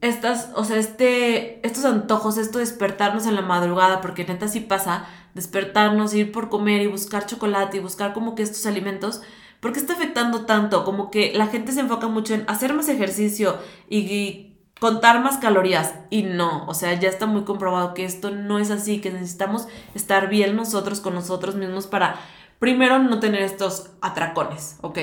estas, 0.02 0.50
o 0.54 0.64
sea, 0.64 0.76
este, 0.76 1.64
estos 1.66 1.84
antojos, 1.86 2.36
esto 2.36 2.58
despertarnos 2.58 3.26
en 3.26 3.36
la 3.36 3.40
madrugada, 3.40 4.00
porque 4.00 4.24
neta 4.24 4.48
sí 4.48 4.60
pasa, 4.60 5.06
despertarnos, 5.32 6.12
ir 6.12 6.32
por 6.32 6.50
comer 6.50 6.82
y 6.82 6.88
buscar 6.88 7.24
chocolate 7.24 7.78
y 7.78 7.80
buscar 7.80 8.12
como 8.12 8.34
que 8.34 8.42
estos 8.42 8.66
alimentos, 8.66 9.22
¿por 9.60 9.72
qué 9.72 9.78
está 9.78 9.94
afectando 9.94 10.44
tanto? 10.44 10.84
Como 10.84 11.10
que 11.10 11.32
la 11.34 11.46
gente 11.46 11.72
se 11.72 11.80
enfoca 11.80 12.08
mucho 12.08 12.34
en 12.34 12.44
hacer 12.48 12.74
más 12.74 12.88
ejercicio 12.88 13.56
y, 13.88 14.48
contar 14.80 15.22
más 15.22 15.38
calorías 15.38 15.94
y 16.10 16.24
no, 16.24 16.66
o 16.66 16.74
sea, 16.74 16.92
ya 16.94 17.08
está 17.08 17.26
muy 17.26 17.44
comprobado 17.44 17.94
que 17.94 18.04
esto 18.04 18.32
no 18.32 18.58
es 18.58 18.72
así, 18.72 19.00
que 19.00 19.12
necesitamos 19.12 19.68
estar 19.94 20.28
bien 20.28 20.56
nosotros 20.56 20.98
con 20.98 21.14
nosotros 21.14 21.54
mismos 21.54 21.86
para 21.86 22.16
primero 22.58 22.98
no 22.98 23.20
tener 23.20 23.42
estos 23.42 23.90
atracones, 24.00 24.78
¿ok? 24.80 24.98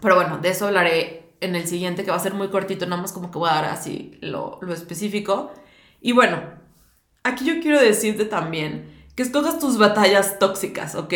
Pero 0.00 0.14
bueno, 0.14 0.38
de 0.38 0.50
eso 0.50 0.68
hablaré 0.68 1.19
en 1.40 1.54
el 1.56 1.66
siguiente, 1.66 2.04
que 2.04 2.10
va 2.10 2.16
a 2.16 2.20
ser 2.20 2.34
muy 2.34 2.48
cortito, 2.48 2.86
nada 2.86 3.02
más 3.02 3.12
como 3.12 3.30
que 3.30 3.38
voy 3.38 3.50
a 3.50 3.54
dar 3.54 3.64
así 3.66 4.18
lo, 4.20 4.58
lo 4.62 4.72
específico. 4.72 5.52
Y 6.00 6.12
bueno, 6.12 6.40
aquí 7.22 7.44
yo 7.44 7.60
quiero 7.60 7.80
decirte 7.80 8.24
también 8.24 9.04
que 9.14 9.22
escojas 9.22 9.58
tus 9.58 9.78
batallas 9.78 10.38
tóxicas, 10.38 10.94
¿ok? 10.94 11.14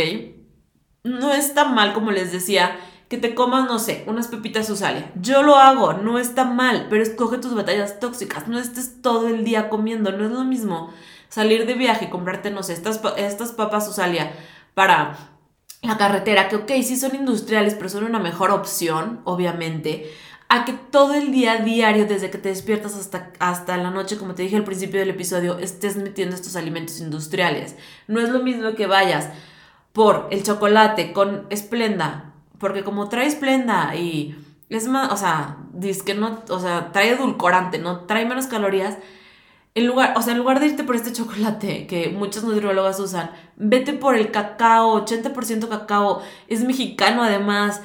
No 1.05 1.33
está 1.33 1.67
mal, 1.67 1.93
como 1.93 2.11
les 2.11 2.33
decía, 2.33 2.77
que 3.09 3.19
te 3.19 3.35
comas, 3.35 3.67
no 3.67 3.79
sé, 3.79 4.05
unas 4.07 4.29
pepitas 4.29 4.71
usalia. 4.71 5.13
Yo 5.21 5.43
lo 5.43 5.57
hago, 5.57 5.93
no 5.93 6.19
está 6.19 6.45
mal, 6.45 6.87
pero 6.89 7.03
escoge 7.03 7.39
tus 7.39 7.55
batallas 7.55 8.01
tóxicas. 8.01 8.49
No 8.49 8.59
estés 8.59 9.03
todo 9.03 9.29
el 9.29 9.45
día 9.45 9.69
comiendo, 9.69 10.13
no 10.13 10.25
es 10.25 10.31
lo 10.31 10.45
mismo 10.45 10.91
salir 11.29 11.67
de 11.67 11.75
viaje 11.75 12.11
comprarte, 12.11 12.51
no 12.51 12.63
sé, 12.63 12.75
estas, 12.75 13.01
estas 13.17 13.53
papas 13.53 13.89
usalia 13.89 14.33
para 14.75 15.34
la 15.85 15.97
carretera, 15.97 16.49
que 16.49 16.57
ok, 16.57 16.71
sí 16.83 16.97
son 16.97 17.15
industriales, 17.15 17.75
pero 17.75 17.89
son 17.89 18.05
una 18.05 18.19
mejor 18.19 18.51
opción, 18.51 19.21
obviamente, 19.25 20.11
a 20.49 20.65
que 20.65 20.73
todo 20.73 21.15
el 21.15 21.33
día 21.33 21.57
diario, 21.57 22.07
desde 22.07 22.31
que 22.31 22.39
te 22.39 22.49
despiertas 22.49 22.95
hasta, 22.97 23.33
hasta 23.39 23.77
la 23.77 23.91
noche, 23.91 24.19
como 24.19 24.35
te 24.35 24.43
dije 24.43 24.57
al 24.57 24.65
principio 24.65 25.01
del 25.01 25.11
episodio, 25.11 25.59
estés 25.59 25.97
metiendo 25.97 26.37
estos 26.37 26.57
alimentos 26.57 27.01
industriales. 27.01 27.77
No 28.09 28.21
es 28.21 28.29
lo 28.29 28.41
mismo 28.41 28.75
que 28.75 28.87
vayas 28.87 29.29
por 29.93 30.29
el 30.31 30.43
chocolate 30.43 31.13
con 31.13 31.47
esplenda, 31.51 32.33
porque 32.59 32.85
como 32.85 33.09
trae 33.09 33.27
esplenda 33.27 33.95
y 33.95 34.37
es 34.69 34.89
más, 34.89 35.13
o 35.13 35.17
sea, 35.17 35.57
dice 35.73 36.05
que 36.05 36.15
no, 36.15 36.43
o 36.49 36.59
sea, 36.59 36.93
trae 36.93 37.11
edulcorante, 37.11 37.79
no 37.79 38.01
trae 38.01 38.27
menos 38.27 38.47
calorías, 38.47 38.97
en 39.75 39.87
lugar, 39.87 40.15
o 40.17 40.23
sea, 40.23 40.35
lugar 40.35 40.61
de 40.61 40.67
irte 40.67 40.85
por 40.85 40.95
este 40.95 41.13
chocolate 41.13 41.87
que 41.87 42.09
muchas 42.09 42.45
nutriólogas 42.45 43.01
usan, 43.01 43.31
vete 43.57 43.93
por 43.93 44.15
el 44.15 44.31
cacao, 44.31 45.05
80% 45.05 45.69
cacao, 45.69 46.23
es 46.47 46.63
mexicano 46.65 47.25
además, 47.25 47.81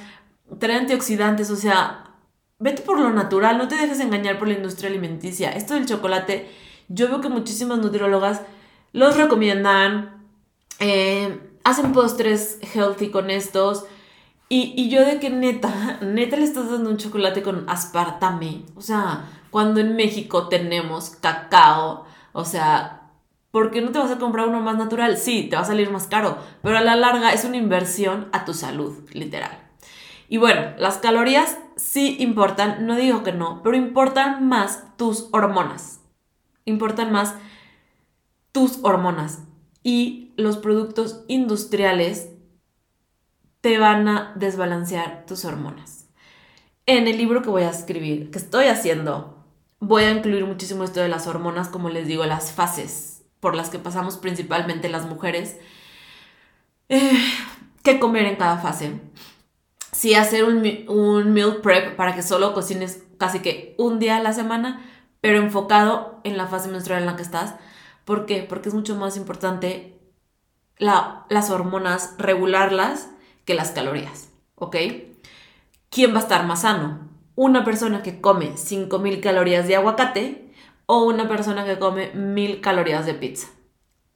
trae 0.59 0.77
antioxidantes, 0.77 1.49
o 1.49 1.55
sea, 1.55 2.11
vete 2.59 2.83
por 2.83 2.99
lo 2.99 3.09
natural, 3.09 3.57
no 3.57 3.67
te 3.67 3.75
dejes 3.75 3.99
engañar 4.01 4.37
por 4.37 4.47
la 4.47 4.53
industria 4.53 4.89
alimenticia. 4.89 5.51
Esto 5.51 5.73
del 5.73 5.87
chocolate, 5.87 6.49
yo 6.89 7.07
veo 7.07 7.21
que 7.21 7.29
muchísimas 7.29 7.79
nutriólogas 7.79 8.41
los 8.91 9.17
recomiendan, 9.17 10.25
eh, 10.79 11.39
hacen 11.63 11.91
postres 11.91 12.59
healthy 12.73 13.09
con 13.09 13.31
estos. 13.31 13.85
Y, 14.47 14.73
y, 14.75 14.89
yo 14.89 15.05
de 15.05 15.19
que 15.19 15.29
neta, 15.29 15.99
neta 16.01 16.37
le 16.37 16.43
estás 16.43 16.69
dando 16.69 16.89
un 16.89 16.97
chocolate 16.97 17.41
con 17.41 17.69
aspartame. 17.69 18.63
O 18.75 18.81
sea, 18.81 19.38
cuando 19.49 19.79
en 19.79 19.95
México 19.95 20.47
tenemos 20.47 21.11
cacao, 21.11 22.05
o 22.33 22.45
sea, 22.45 23.11
¿por 23.51 23.71
qué 23.71 23.81
no 23.81 23.91
te 23.91 23.99
vas 23.99 24.11
a 24.11 24.19
comprar 24.19 24.47
uno 24.47 24.61
más 24.61 24.77
natural? 24.77 25.17
Sí, 25.17 25.47
te 25.49 25.55
va 25.55 25.63
a 25.63 25.65
salir 25.65 25.89
más 25.91 26.07
caro, 26.07 26.37
pero 26.61 26.77
a 26.77 26.81
la 26.81 26.95
larga 26.95 27.33
es 27.33 27.45
una 27.45 27.57
inversión 27.57 28.29
a 28.31 28.45
tu 28.45 28.53
salud, 28.53 28.97
literal. 29.13 29.69
Y 30.29 30.37
bueno, 30.37 30.73
las 30.77 30.99
calorías 30.99 31.57
sí 31.75 32.17
importan, 32.19 32.85
no 32.85 32.95
digo 32.95 33.23
que 33.23 33.31
no, 33.31 33.61
pero 33.63 33.75
importan 33.75 34.47
más 34.47 34.95
tus 34.95 35.27
hormonas. 35.31 36.01
Importan 36.65 37.11
más 37.11 37.33
tus 38.51 38.79
hormonas. 38.83 39.39
Y 39.81 40.33
los 40.37 40.57
productos 40.57 41.23
industriales 41.27 42.29
te 43.61 43.79
van 43.79 44.07
a 44.07 44.33
desbalancear 44.35 45.25
tus 45.25 45.45
hormonas. 45.45 46.09
En 46.85 47.07
el 47.07 47.17
libro 47.17 47.41
que 47.41 47.49
voy 47.49 47.63
a 47.63 47.69
escribir, 47.69 48.29
que 48.29 48.37
estoy 48.37 48.65
haciendo, 48.65 49.38
voy 49.79 50.03
a 50.03 50.11
incluir 50.11 50.45
muchísimo 50.45 50.83
esto 50.83 50.99
de 51.01 51.09
las 51.09 51.27
hormonas, 51.27 51.69
como 51.69 51.89
les 51.89 52.07
digo, 52.07 52.25
las 52.25 52.51
fases 52.51 53.23
por 53.39 53.55
las 53.55 53.69
que 53.69 53.79
pasamos 53.79 54.17
principalmente 54.17 54.89
las 54.89 55.05
mujeres. 55.05 55.57
Eh, 56.89 57.17
¿Qué 57.83 57.99
comer 57.99 58.25
en 58.25 58.35
cada 58.35 58.57
fase? 58.57 58.99
sí 59.99 60.13
hacer 60.15 60.45
un, 60.45 60.63
un 60.87 61.33
meal 61.33 61.57
prep 61.57 61.97
para 61.97 62.15
que 62.15 62.23
solo 62.23 62.53
cocines 62.53 63.03
casi 63.17 63.39
que 63.39 63.75
un 63.77 63.99
día 63.99 64.15
a 64.15 64.23
la 64.23 64.31
semana, 64.31 64.81
pero 65.19 65.39
enfocado 65.39 66.21
en 66.23 66.37
la 66.37 66.47
fase 66.47 66.69
menstrual 66.69 67.01
en 67.01 67.05
la 67.05 67.17
que 67.17 67.21
estás. 67.21 67.55
¿Por 68.05 68.25
qué? 68.25 68.45
Porque 68.47 68.69
es 68.69 68.75
mucho 68.75 68.95
más 68.95 69.17
importante 69.17 69.99
la, 70.77 71.25
las 71.29 71.49
hormonas, 71.49 72.15
regularlas, 72.17 73.09
que 73.43 73.55
las 73.55 73.71
calorías, 73.71 74.29
¿ok? 74.55 74.77
¿Quién 75.89 76.13
va 76.13 76.19
a 76.19 76.21
estar 76.21 76.45
más 76.45 76.61
sano? 76.61 77.08
¿Una 77.41 77.63
persona 77.63 78.03
que 78.03 78.19
come 78.19 78.57
5000 78.57 79.21
calorías 79.21 79.65
de 79.65 79.77
aguacate 79.77 80.51
o 80.87 81.05
una 81.05 81.29
persona 81.29 81.63
que 81.63 81.79
come 81.79 82.11
1000 82.11 82.59
calorías 82.59 83.05
de 83.05 83.13
pizza? 83.13 83.47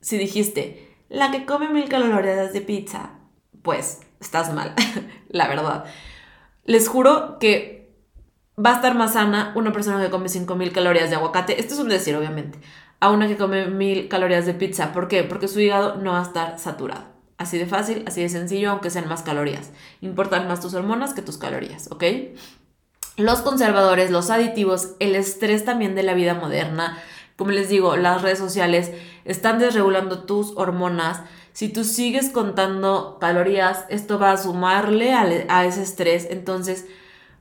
Si 0.02 0.18
dijiste, 0.18 0.94
la 1.08 1.32
que 1.32 1.46
come 1.46 1.70
1000 1.70 1.88
calorías 1.88 2.52
de 2.52 2.60
pizza, 2.60 3.12
pues 3.62 4.02
estás 4.20 4.54
mal, 4.54 4.74
la 5.30 5.48
verdad. 5.48 5.86
Les 6.66 6.90
juro 6.90 7.40
que 7.40 7.96
va 8.60 8.72
a 8.72 8.76
estar 8.76 8.94
más 8.94 9.14
sana 9.14 9.54
una 9.56 9.72
persona 9.72 10.04
que 10.04 10.12
come 10.12 10.28
5000 10.28 10.74
calorías 10.74 11.10
de 11.10 11.16
aguacate, 11.16 11.62
esto 11.62 11.76
es 11.76 11.80
un 11.80 11.88
decir 11.88 12.18
obviamente, 12.18 12.60
a 13.00 13.10
una 13.10 13.30
que 13.30 13.38
come 13.38 13.68
1000 13.68 14.10
calorías 14.10 14.46
de 14.46 14.54
pizza. 14.54 14.92
¿Por 14.92 15.08
qué? 15.08 15.24
Porque 15.24 15.48
su 15.48 15.62
hígado 15.62 15.96
no 15.96 16.12
va 16.12 16.20
a 16.20 16.24
estar 16.24 16.60
saturado. 16.60 17.06
Así 17.38 17.58
de 17.58 17.68
fácil, 17.68 18.04
así 18.06 18.22
de 18.22 18.28
sencillo, 18.28 18.72
aunque 18.72 18.90
sean 18.90 19.08
más 19.08 19.22
calorías. 19.22 19.72
Importan 20.02 20.46
más 20.50 20.60
tus 20.60 20.74
hormonas 20.74 21.14
que 21.14 21.22
tus 21.22 21.38
calorías, 21.38 21.90
¿ok? 21.90 22.04
Los 23.18 23.42
conservadores, 23.42 24.10
los 24.12 24.30
aditivos, 24.30 24.96
el 25.00 25.16
estrés 25.16 25.66
también 25.66 25.96
de 25.96 26.04
la 26.04 26.14
vida 26.14 26.34
moderna, 26.34 26.98
como 27.36 27.52
les 27.52 27.70
digo, 27.70 27.96
las 27.98 28.22
redes 28.22 28.40
sociales 28.40 28.92
están 29.26 29.60
desregulando 29.60 30.24
tus 30.24 30.54
hormonas, 30.56 31.22
si 31.54 31.70
tú 31.70 31.84
sigues 31.84 32.30
contando 32.32 33.18
calorías, 33.22 33.86
esto 33.90 34.18
va 34.18 34.32
a 34.32 34.38
sumarle 34.38 35.14
a, 35.14 35.66
ese 35.66 35.84
estrés. 35.84 36.28
Entonces, 36.32 36.88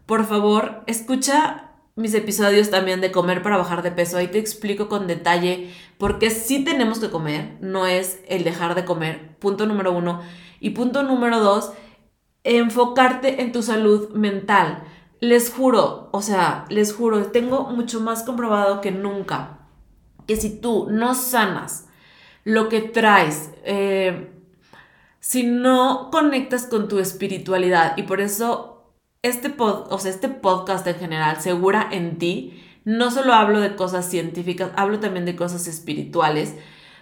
por 0.04 0.26
favor, 0.26 0.82
escucha 0.86 1.70
mis 1.96 2.12
episodios 2.12 2.70
también 2.70 3.00
de 3.00 3.10
comer 3.10 3.42
para 3.42 3.56
bajar 3.56 3.82
de 3.82 3.90
peso. 3.90 4.18
Ahí 4.18 4.28
te 4.28 4.38
explico 4.38 4.88
con 4.90 5.06
detalle 5.06 5.72
por 5.96 6.18
qué 6.18 6.30
sí 6.30 6.62
tenemos 6.62 6.98
que 6.98 7.10
comer, 7.10 7.56
no 7.60 7.86
es 7.86 8.20
el 8.28 8.44
dejar 8.44 8.74
de 8.74 8.84
comer. 8.84 9.34
Punto 9.38 9.64
número 9.64 9.92
uno. 9.92 10.20
Y 10.60 10.70
punto 10.70 11.02
número 11.02 11.40
dos, 11.40 11.72
enfocarte 12.44 13.40
en 13.40 13.52
tu 13.52 13.62
salud 13.62 14.10
mental. 14.10 14.84
Les 15.22 15.52
juro, 15.52 16.08
o 16.10 16.20
sea, 16.20 16.64
les 16.68 16.92
juro, 16.92 17.26
tengo 17.26 17.70
mucho 17.70 18.00
más 18.00 18.24
comprobado 18.24 18.80
que 18.80 18.90
nunca 18.90 19.60
que 20.26 20.34
si 20.34 20.50
tú 20.60 20.88
no 20.90 21.14
sanas 21.14 21.86
lo 22.42 22.68
que 22.68 22.80
traes, 22.80 23.52
eh, 23.62 24.32
si 25.20 25.44
no 25.44 26.08
conectas 26.10 26.66
con 26.66 26.88
tu 26.88 26.98
espiritualidad 26.98 27.96
y 27.96 28.02
por 28.02 28.20
eso 28.20 28.94
este, 29.22 29.48
pod, 29.48 29.92
o 29.92 29.98
sea, 30.00 30.10
este 30.10 30.28
podcast 30.28 30.84
en 30.88 30.96
general, 30.96 31.40
Segura 31.40 31.88
en 31.92 32.18
ti, 32.18 32.60
no 32.84 33.12
solo 33.12 33.32
hablo 33.32 33.60
de 33.60 33.76
cosas 33.76 34.10
científicas, 34.10 34.72
hablo 34.74 34.98
también 34.98 35.24
de 35.24 35.36
cosas 35.36 35.68
espirituales, 35.68 36.56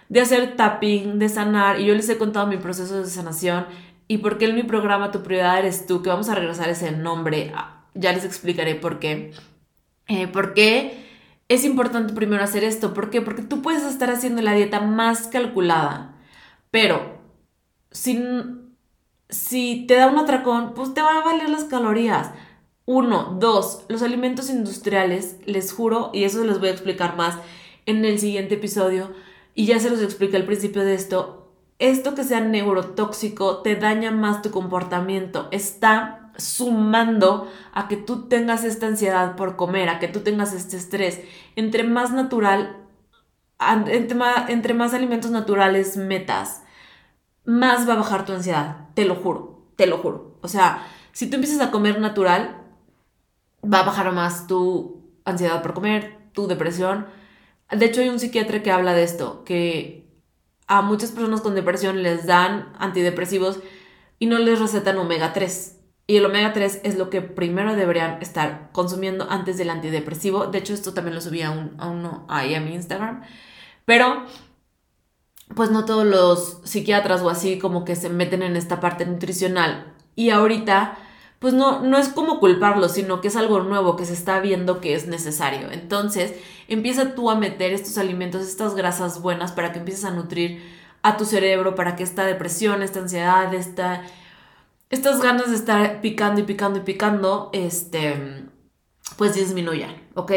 de 0.09 0.21
hacer 0.21 0.55
tapping, 0.55 1.17
de 1.17 1.27
sanar, 1.27 1.79
y 1.79 1.87
yo 1.87 1.95
les 1.95 2.07
he 2.09 2.19
contado 2.19 2.45
mi 2.45 2.57
proceso 2.57 3.01
de 3.01 3.07
sanación 3.07 3.65
y 4.07 4.19
por 4.19 4.37
qué 4.37 4.45
en 4.45 4.55
mi 4.55 4.63
programa 4.63 5.09
Tu 5.09 5.23
prioridad 5.23 5.57
eres 5.57 5.87
tú, 5.87 6.03
que 6.03 6.09
vamos 6.09 6.29
a 6.29 6.35
regresar 6.35 6.69
a 6.69 6.73
ese 6.73 6.91
nombre, 6.91 7.51
ah, 7.55 7.80
ya 7.93 8.13
les 8.13 8.25
explicaré 8.25 8.75
por 8.75 8.99
qué. 8.99 9.33
Eh, 10.07 10.27
¿Por 10.27 10.53
qué? 10.53 11.09
es 11.51 11.65
importante 11.65 12.13
primero 12.13 12.41
hacer 12.43 12.63
esto. 12.63 12.93
¿Por 12.93 13.09
qué? 13.09 13.21
Porque 13.21 13.41
tú 13.41 13.61
puedes 13.61 13.83
estar 13.83 14.09
haciendo 14.09 14.41
la 14.41 14.53
dieta 14.53 14.79
más 14.79 15.27
calculada, 15.27 16.15
pero 16.71 17.19
si, 17.91 18.23
si 19.27 19.85
te 19.85 19.95
da 19.95 20.07
un 20.07 20.17
atracón, 20.17 20.73
pues 20.73 20.93
te 20.93 21.01
van 21.01 21.17
a 21.17 21.25
valer 21.25 21.49
las 21.49 21.65
calorías. 21.65 22.31
Uno, 22.85 23.35
dos, 23.37 23.83
los 23.89 24.01
alimentos 24.01 24.49
industriales, 24.49 25.39
les 25.45 25.73
juro, 25.73 26.09
y 26.13 26.23
eso 26.23 26.41
les 26.45 26.59
voy 26.59 26.69
a 26.69 26.71
explicar 26.71 27.17
más 27.17 27.37
en 27.85 28.05
el 28.05 28.17
siguiente 28.17 28.55
episodio, 28.55 29.11
y 29.53 29.65
ya 29.65 29.77
se 29.81 29.89
los 29.89 30.01
expliqué 30.01 30.37
al 30.37 30.45
principio 30.45 30.85
de 30.85 30.93
esto, 30.93 31.51
esto 31.79 32.15
que 32.15 32.23
sea 32.23 32.39
neurotóxico 32.39 33.57
te 33.57 33.75
daña 33.75 34.11
más 34.11 34.41
tu 34.41 34.51
comportamiento, 34.51 35.49
está 35.51 36.20
sumando 36.37 37.51
a 37.73 37.87
que 37.87 37.97
tú 37.97 38.27
tengas 38.27 38.63
esta 38.63 38.87
ansiedad 38.87 39.35
por 39.35 39.55
comer, 39.55 39.89
a 39.89 39.99
que 39.99 40.07
tú 40.07 40.21
tengas 40.21 40.53
este 40.53 40.77
estrés. 40.77 41.21
Entre 41.55 41.83
más 41.83 42.11
natural, 42.11 42.77
entre 43.87 44.73
más, 44.73 44.93
alimentos 44.93 45.31
naturales 45.31 45.97
metas, 45.97 46.63
más 47.45 47.87
va 47.87 47.93
a 47.93 47.97
bajar 47.97 48.25
tu 48.25 48.33
ansiedad, 48.33 48.89
te 48.93 49.05
lo 49.05 49.15
juro, 49.15 49.65
te 49.75 49.85
lo 49.85 49.97
juro. 49.97 50.37
O 50.41 50.47
sea, 50.47 50.85
si 51.11 51.29
tú 51.29 51.35
empiezas 51.35 51.61
a 51.61 51.71
comer 51.71 51.99
natural, 51.99 52.57
va 53.63 53.79
a 53.79 53.85
bajar 53.85 54.11
más 54.11 54.47
tu 54.47 55.01
ansiedad 55.25 55.61
por 55.61 55.73
comer, 55.73 56.17
tu 56.33 56.47
depresión. 56.47 57.07
De 57.69 57.85
hecho, 57.85 58.01
hay 58.01 58.09
un 58.09 58.19
psiquiatra 58.19 58.63
que 58.63 58.71
habla 58.71 58.93
de 58.93 59.03
esto, 59.03 59.43
que 59.43 60.09
a 60.67 60.81
muchas 60.81 61.11
personas 61.11 61.41
con 61.41 61.53
depresión 61.53 62.01
les 62.01 62.25
dan 62.25 62.73
antidepresivos 62.79 63.59
y 64.19 64.25
no 64.25 64.39
les 64.39 64.59
recetan 64.59 64.97
omega 64.97 65.33
3. 65.33 65.80
Y 66.11 66.17
el 66.17 66.25
omega 66.25 66.51
3 66.51 66.81
es 66.83 66.97
lo 66.97 67.09
que 67.09 67.21
primero 67.21 67.73
deberían 67.73 68.21
estar 68.21 68.67
consumiendo 68.73 69.31
antes 69.31 69.57
del 69.57 69.69
antidepresivo. 69.69 70.47
De 70.47 70.57
hecho, 70.57 70.73
esto 70.73 70.93
también 70.93 71.15
lo 71.15 71.21
subí 71.21 71.41
a, 71.41 71.51
un, 71.51 71.81
uno 71.81 72.25
ahí 72.27 72.53
a 72.53 72.59
mi 72.59 72.73
Instagram. 72.73 73.21
Pero, 73.85 74.25
pues 75.55 75.71
no 75.71 75.85
todos 75.85 76.05
los 76.05 76.59
psiquiatras 76.65 77.21
o 77.21 77.29
así 77.29 77.59
como 77.59 77.85
que 77.85 77.95
se 77.95 78.09
meten 78.09 78.43
en 78.43 78.57
esta 78.57 78.81
parte 78.81 79.05
nutricional. 79.05 79.93
Y 80.13 80.31
ahorita, 80.31 80.97
pues 81.39 81.53
no, 81.53 81.79
no 81.79 81.97
es 81.97 82.09
como 82.09 82.41
culparlos, 82.41 82.91
sino 82.91 83.21
que 83.21 83.29
es 83.29 83.37
algo 83.37 83.61
nuevo 83.61 83.95
que 83.95 84.05
se 84.05 84.13
está 84.13 84.41
viendo 84.41 84.81
que 84.81 84.95
es 84.95 85.07
necesario. 85.07 85.71
Entonces, 85.71 86.33
empieza 86.67 87.15
tú 87.15 87.31
a 87.31 87.35
meter 87.35 87.71
estos 87.71 87.97
alimentos, 87.97 88.41
estas 88.41 88.75
grasas 88.75 89.21
buenas 89.21 89.53
para 89.53 89.71
que 89.71 89.79
empieces 89.79 90.03
a 90.03 90.11
nutrir 90.11 90.61
a 91.03 91.15
tu 91.15 91.23
cerebro, 91.23 91.73
para 91.73 91.95
que 91.95 92.03
esta 92.03 92.25
depresión, 92.25 92.83
esta 92.83 92.99
ansiedad, 92.99 93.53
esta 93.53 94.03
estas 94.91 95.21
ganas 95.21 95.49
de 95.49 95.55
estar 95.55 96.01
picando 96.01 96.41
y 96.41 96.43
picando 96.43 96.79
y 96.79 96.81
picando, 96.83 97.49
este, 97.53 98.45
pues 99.17 99.35
disminuyan, 99.35 99.95
¿ok? 100.15 100.31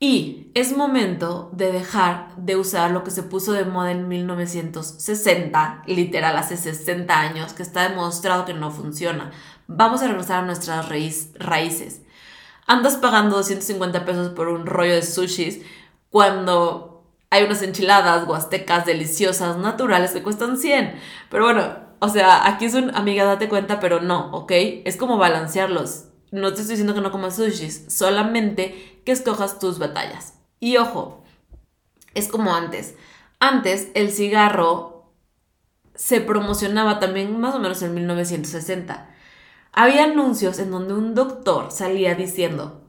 Y 0.00 0.50
es 0.54 0.76
momento 0.76 1.50
de 1.52 1.72
dejar 1.72 2.34
de 2.36 2.56
usar 2.56 2.92
lo 2.92 3.02
que 3.02 3.10
se 3.10 3.24
puso 3.24 3.52
de 3.52 3.64
moda 3.64 3.90
en 3.90 4.08
1960, 4.08 5.82
literal 5.86 6.36
hace 6.36 6.56
60 6.56 7.18
años, 7.18 7.52
que 7.52 7.62
está 7.62 7.88
demostrado 7.88 8.44
que 8.44 8.54
no 8.54 8.70
funciona. 8.70 9.32
Vamos 9.66 10.02
a 10.02 10.08
regresar 10.08 10.44
a 10.44 10.46
nuestras 10.46 10.88
raíces. 10.88 12.02
Andas 12.66 12.96
pagando 12.96 13.36
250 13.36 14.04
pesos 14.04 14.30
por 14.30 14.48
un 14.48 14.66
rollo 14.66 14.94
de 14.94 15.02
sushis 15.02 15.60
cuando 16.10 17.04
hay 17.30 17.44
unas 17.44 17.62
enchiladas 17.62 18.26
huastecas 18.26 18.86
deliciosas, 18.86 19.58
naturales, 19.58 20.12
que 20.12 20.22
cuestan 20.22 20.56
100. 20.56 20.94
Pero 21.28 21.44
bueno, 21.44 21.87
o 22.00 22.08
sea, 22.08 22.46
aquí 22.46 22.64
es 22.66 22.74
un 22.74 22.94
amiga, 22.94 23.24
date 23.24 23.48
cuenta, 23.48 23.80
pero 23.80 24.00
no, 24.00 24.30
¿ok? 24.32 24.52
Es 24.84 24.96
como 24.96 25.18
balancearlos. 25.18 26.06
No 26.30 26.52
te 26.52 26.60
estoy 26.60 26.74
diciendo 26.74 26.94
que 26.94 27.00
no 27.00 27.10
comas 27.10 27.36
sushis, 27.36 27.86
solamente 27.88 29.00
que 29.04 29.12
escojas 29.12 29.58
tus 29.58 29.78
batallas. 29.78 30.34
Y 30.60 30.76
ojo, 30.76 31.24
es 32.14 32.28
como 32.28 32.54
antes. 32.54 32.94
Antes 33.40 33.88
el 33.94 34.10
cigarro 34.12 35.12
se 35.94 36.20
promocionaba 36.20 37.00
también 37.00 37.40
más 37.40 37.54
o 37.54 37.58
menos 37.58 37.82
en 37.82 37.94
1960. 37.94 39.10
Había 39.72 40.04
anuncios 40.04 40.58
en 40.58 40.70
donde 40.70 40.94
un 40.94 41.14
doctor 41.14 41.70
salía 41.70 42.14
diciendo, 42.14 42.82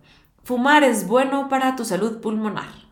fumar 0.44 0.84
es 0.84 1.08
bueno 1.08 1.50
para 1.50 1.76
tu 1.76 1.86
salud 1.86 2.22
pulmonar. 2.22 2.90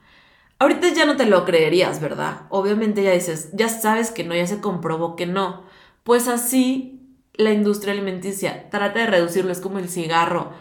Ahorita 0.59 0.89
ya 0.89 1.05
no 1.05 1.18
te 1.18 1.28
lo 1.28 1.45
creerías, 1.45 2.01
¿verdad? 2.01 2.41
Obviamente 2.49 3.03
ya 3.03 3.11
dices, 3.11 3.49
ya 3.53 3.70
sabes 3.70 4.09
que 4.09 4.24
no, 4.24 4.34
ya 4.34 4.47
se 4.47 4.59
comprobó 4.59 5.15
que 5.15 5.28
no. 5.28 5.66
Pues 6.08 6.30
así 6.30 7.01
la 7.34 7.51
industria 7.51 7.91
alimenticia 7.91 8.70
trata 8.70 9.01
de 9.01 9.08
reducirlo, 9.08 9.51
es 9.51 9.60
como 9.60 9.78
el 9.78 9.89
cigarro. 9.89 10.53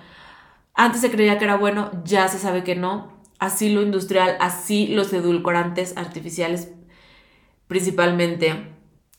Antes 0.74 1.03
se 1.03 1.11
creía 1.12 1.38
que 1.38 1.44
era 1.44 1.57
bueno, 1.57 1.92
ya 2.03 2.26
se 2.26 2.40
sabe 2.40 2.64
que 2.64 2.74
no. 2.74 3.12
Así 3.38 3.72
lo 3.72 3.80
industrial, 3.80 4.36
así 4.40 4.88
los 4.88 5.12
edulcorantes 5.12 5.97
artificiales 5.97 6.72
principalmente, 7.68 8.74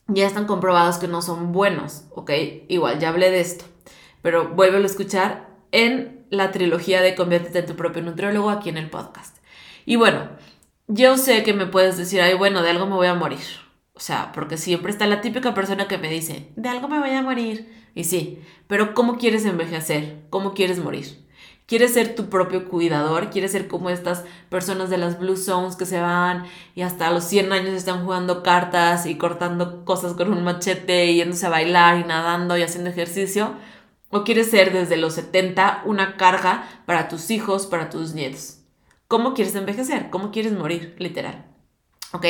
ya 0.08 0.28
están 0.28 0.48
comprobados 0.48 0.98
que 0.98 1.08
no 1.08 1.22
son 1.22 1.54
buenos, 1.54 2.04
¿ok? 2.10 2.32
Igual, 2.68 3.00
ya 3.00 3.08
hablé 3.08 3.32
de 3.32 3.40
esto, 3.40 3.64
pero 4.22 4.50
vuélvelo 4.50 4.84
a 4.84 4.88
escuchar 4.88 5.48
en 5.72 6.26
la 6.30 6.52
trilogía 6.52 7.02
de 7.02 7.16
Conviértete 7.16 7.60
en 7.60 7.68
tu 7.68 7.78
propio 7.78 8.02
nutriólogo 8.02 8.50
aquí 8.50 8.68
en 8.68 8.78
el 8.78 8.90
podcast. 8.90 9.38
Y 9.86 9.96
bueno, 9.96 10.28
yo 10.88 11.16
sé 11.16 11.44
que 11.44 11.54
me 11.54 11.68
puedes 11.68 11.96
decir, 11.96 12.20
ay, 12.20 12.34
bueno, 12.34 12.64
de 12.64 12.72
algo 12.72 12.86
me 12.86 12.96
voy 12.96 13.08
a 13.08 13.14
morir. 13.14 13.67
O 13.98 14.00
sea, 14.00 14.32
porque 14.32 14.58
siempre 14.58 14.92
está 14.92 15.08
la 15.08 15.22
típica 15.22 15.56
persona 15.56 15.88
que 15.88 15.98
me 15.98 16.08
dice, 16.08 16.52
de 16.56 16.70
algo 16.70 16.88
me 16.88 17.00
voy 17.00 17.10
a 17.10 17.24
morir. 17.24 17.90
Y 17.96 18.04
sí, 18.04 18.40
pero 18.68 18.94
¿cómo 18.94 19.18
quieres 19.18 19.44
envejecer? 19.44 20.20
¿Cómo 20.30 20.54
quieres 20.54 20.78
morir? 20.78 21.26
¿Quieres 21.66 21.96
ser 21.96 22.14
tu 22.14 22.30
propio 22.30 22.70
cuidador? 22.70 23.32
¿Quieres 23.32 23.54
ser 23.54 23.68
como 23.68 23.90
estas 23.90 24.24
personas 24.50 24.92
de 24.92 25.00
las 25.00 25.18
Blue 25.18 25.36
Zones 25.36 25.76
que 25.76 25.88
se 25.88 26.00
van 26.00 26.46
y 26.76 26.84
hasta 26.84 27.10
los 27.10 27.24
100 27.24 27.52
años 27.52 27.74
están 27.74 28.06
jugando 28.06 28.44
cartas 28.44 29.08
y 29.08 29.18
cortando 29.18 29.84
cosas 29.84 30.14
con 30.14 30.32
un 30.32 30.44
machete 30.44 31.08
y 31.08 31.16
yéndose 31.16 31.48
a 31.48 31.50
bailar 31.50 31.98
y 31.98 32.04
nadando 32.04 32.56
y 32.56 32.62
haciendo 32.62 32.92
ejercicio? 32.92 33.56
¿O 34.12 34.24
quieres 34.24 34.52
ser 34.52 34.74
desde 34.74 34.98
los 34.98 35.16
70 35.16 35.82
una 35.86 36.18
carga 36.18 36.70
para 36.86 37.08
tus 37.08 37.32
hijos, 37.32 37.66
para 37.66 37.90
tus 37.90 38.14
nietos? 38.14 38.60
¿Cómo 39.08 39.34
quieres 39.34 39.56
envejecer? 39.56 40.12
¿Cómo 40.12 40.30
quieres 40.30 40.52
morir? 40.52 40.96
Literal. 41.00 41.48
¿Ok? 42.14 42.26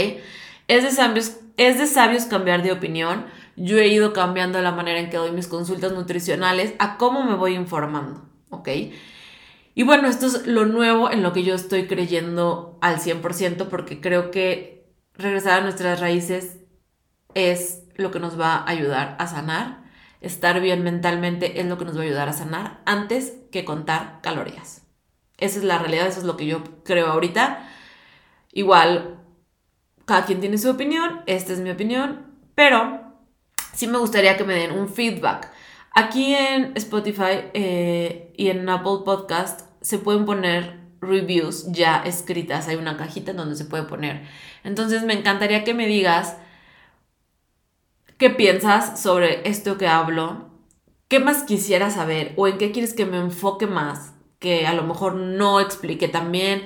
Es 0.67 0.83
de 0.83 0.91
sabios, 0.91 1.37
es 1.57 2.25
cambiar 2.25 2.63
de 2.63 2.71
opinión. 2.71 3.25
Yo 3.55 3.77
he 3.77 3.87
ido 3.87 4.13
cambiando 4.13 4.61
la 4.61 4.71
manera 4.71 4.99
en 4.99 5.09
que 5.09 5.17
doy 5.17 5.31
mis 5.31 5.47
consultas 5.47 5.93
nutricionales 5.93 6.73
a 6.79 6.97
cómo 6.97 7.23
me 7.23 7.35
voy 7.35 7.55
informando. 7.55 8.29
¿Ok? 8.49 8.69
Y 9.73 9.83
bueno, 9.83 10.07
esto 10.07 10.25
es 10.25 10.47
lo 10.47 10.65
nuevo 10.65 11.11
en 11.11 11.21
lo 11.21 11.33
que 11.33 11.43
yo 11.43 11.53
estoy 11.53 11.87
creyendo 11.87 12.77
al 12.81 12.97
100% 12.97 13.67
porque 13.69 14.01
creo 14.01 14.31
que 14.31 14.89
regresar 15.13 15.59
a 15.59 15.63
nuestras 15.63 15.99
raíces 15.99 16.57
es 17.35 17.83
lo 17.95 18.11
que 18.11 18.19
nos 18.19 18.39
va 18.39 18.55
a 18.55 18.69
ayudar 18.69 19.15
a 19.19 19.27
sanar. 19.27 19.83
Estar 20.19 20.59
bien 20.61 20.83
mentalmente 20.83 21.59
es 21.59 21.67
lo 21.67 21.77
que 21.77 21.85
nos 21.85 21.95
va 21.95 22.01
a 22.01 22.05
ayudar 22.05 22.27
a 22.27 22.33
sanar 22.33 22.81
antes 22.85 23.35
que 23.51 23.65
contar 23.65 24.19
calorías. 24.21 24.81
Esa 25.37 25.59
es 25.59 25.63
la 25.63 25.77
realidad, 25.77 26.07
eso 26.07 26.21
es 26.21 26.25
lo 26.25 26.37
que 26.37 26.47
yo 26.47 26.63
creo 26.83 27.07
ahorita. 27.07 27.69
Igual, 28.51 29.16
cada 30.07 30.25
quien 30.25 30.39
tiene 30.39 30.57
su 30.57 30.69
opinión, 30.69 31.21
esta 31.25 31.51
es 31.51 31.59
mi 31.59 31.69
opinión, 31.69 32.27
pero 32.55 33.01
sí 33.73 33.87
me 33.87 33.97
gustaría 33.97 34.37
que 34.37 34.45
me 34.45 34.55
den 34.55 34.71
un 34.71 34.87
feedback. 34.87 35.51
Aquí 35.93 36.33
en 36.33 36.71
Spotify 36.77 37.51
eh, 37.53 38.33
y 38.37 38.47
en 38.47 38.67
Apple 38.69 38.99
Podcast 39.03 39.67
se 39.81 39.99
pueden 39.99 40.25
poner 40.25 40.79
reviews 41.01 41.69
ya 41.73 42.01
escritas, 42.05 42.69
hay 42.69 42.77
una 42.77 42.95
cajita 42.95 43.31
en 43.31 43.37
donde 43.37 43.57
se 43.57 43.65
puede 43.65 43.83
poner. 43.83 44.25
Entonces 44.63 45.03
me 45.03 45.13
encantaría 45.13 45.65
que 45.65 45.73
me 45.73 45.87
digas 45.87 46.37
qué 48.17 48.29
piensas 48.29 49.01
sobre 49.01 49.47
esto 49.49 49.77
que 49.77 49.87
hablo, 49.87 50.51
qué 51.09 51.19
más 51.19 51.43
quisiera 51.43 51.89
saber 51.89 52.31
o 52.37 52.47
en 52.47 52.57
qué 52.57 52.71
quieres 52.71 52.93
que 52.93 53.05
me 53.05 53.17
enfoque 53.17 53.67
más, 53.67 54.13
que 54.39 54.67
a 54.67 54.73
lo 54.73 54.83
mejor 54.83 55.15
no 55.15 55.59
expliqué 55.59 56.07
tan 56.07 56.31
bien 56.31 56.63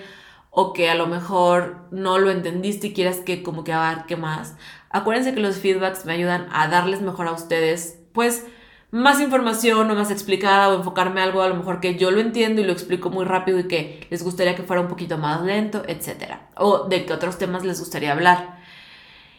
o 0.52 0.74
que 0.74 0.90
a 0.90 0.96
lo 0.96 1.08
mejor 1.08 1.88
no 1.92 2.20
lo 2.20 2.30
entendiste 2.30 2.88
y 2.88 2.94
quieras 2.94 3.18
que 3.18 3.42
como 3.42 3.64
que 3.64 3.74
abarque 3.74 4.18
más. 4.18 4.56
Acuérdense 4.90 5.34
que 5.34 5.40
los 5.40 5.58
feedbacks 5.58 6.06
me 6.06 6.14
ayudan 6.14 6.48
a 6.52 6.68
darles 6.68 7.02
mejor 7.02 7.28
a 7.28 7.32
ustedes, 7.32 8.00
pues 8.14 8.46
más 8.92 9.22
información 9.22 9.90
o 9.90 9.96
más 9.96 10.12
explicada 10.12 10.68
o 10.68 10.76
enfocarme 10.76 11.22
algo 11.22 11.42
a 11.42 11.48
lo 11.48 11.56
mejor 11.56 11.80
que 11.80 11.96
yo 11.96 12.12
lo 12.12 12.20
entiendo 12.20 12.62
y 12.62 12.66
lo 12.66 12.74
explico 12.74 13.10
muy 13.10 13.24
rápido 13.24 13.60
y 13.60 13.68
que 13.70 14.06
les 14.10 14.22
gustaría 14.22 14.56
que 14.56 14.64
fuera 14.64 14.82
un 14.82 14.90
poquito 14.90 15.18
más 15.18 15.42
lento, 15.42 15.84
etc. 15.88 16.36
O 16.58 16.90
de 16.90 17.06
qué 17.06 17.14
otros 17.14 17.38
temas 17.38 17.64
les 17.64 17.80
gustaría 17.80 18.12
hablar. 18.12 18.60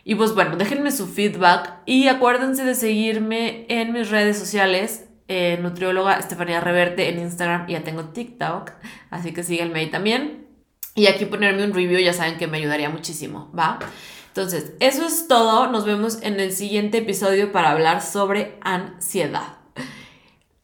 Y 0.04 0.14
pues 0.14 0.34
bueno, 0.34 0.56
déjenme 0.56 0.90
su 0.90 1.06
feedback 1.06 1.80
y 1.84 2.08
acuérdense 2.08 2.64
de 2.64 2.74
seguirme 2.74 3.66
en 3.68 3.92
mis 3.92 4.08
redes 4.08 4.38
sociales, 4.38 5.06
eh, 5.28 5.58
nutrióloga 5.60 6.14
Estefanía 6.14 6.60
Reverte 6.60 7.10
en 7.10 7.20
Instagram 7.20 7.68
y 7.68 7.72
ya 7.72 7.84
tengo 7.84 8.06
TikTok, 8.06 8.72
así 9.10 9.32
que 9.32 9.44
síganme 9.44 9.80
ahí 9.80 9.90
también. 9.90 10.51
Y 10.94 11.06
aquí 11.06 11.24
ponerme 11.24 11.64
un 11.64 11.72
review, 11.72 12.00
ya 12.00 12.12
saben 12.12 12.36
que 12.36 12.46
me 12.46 12.58
ayudaría 12.58 12.90
muchísimo, 12.90 13.50
¿va? 13.58 13.78
Entonces, 14.28 14.72
eso 14.80 15.06
es 15.06 15.26
todo. 15.28 15.68
Nos 15.68 15.84
vemos 15.84 16.22
en 16.22 16.40
el 16.40 16.52
siguiente 16.52 16.98
episodio 16.98 17.52
para 17.52 17.70
hablar 17.70 18.02
sobre 18.02 18.58
ansiedad. 18.60 19.58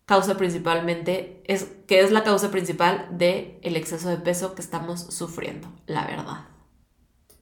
Causa 0.05 0.37
principalmente, 0.37 1.43
es, 1.45 1.69
que 1.87 2.01
es 2.01 2.11
la 2.11 2.25
causa 2.25 2.51
principal 2.51 3.09
del 3.11 3.59
el 3.63 3.77
exceso 3.77 4.09
de 4.09 4.17
peso 4.17 4.55
que 4.55 4.63
estamos 4.63 5.01
sufriendo, 5.15 5.69
la 5.87 6.07
verdad. 6.07 6.47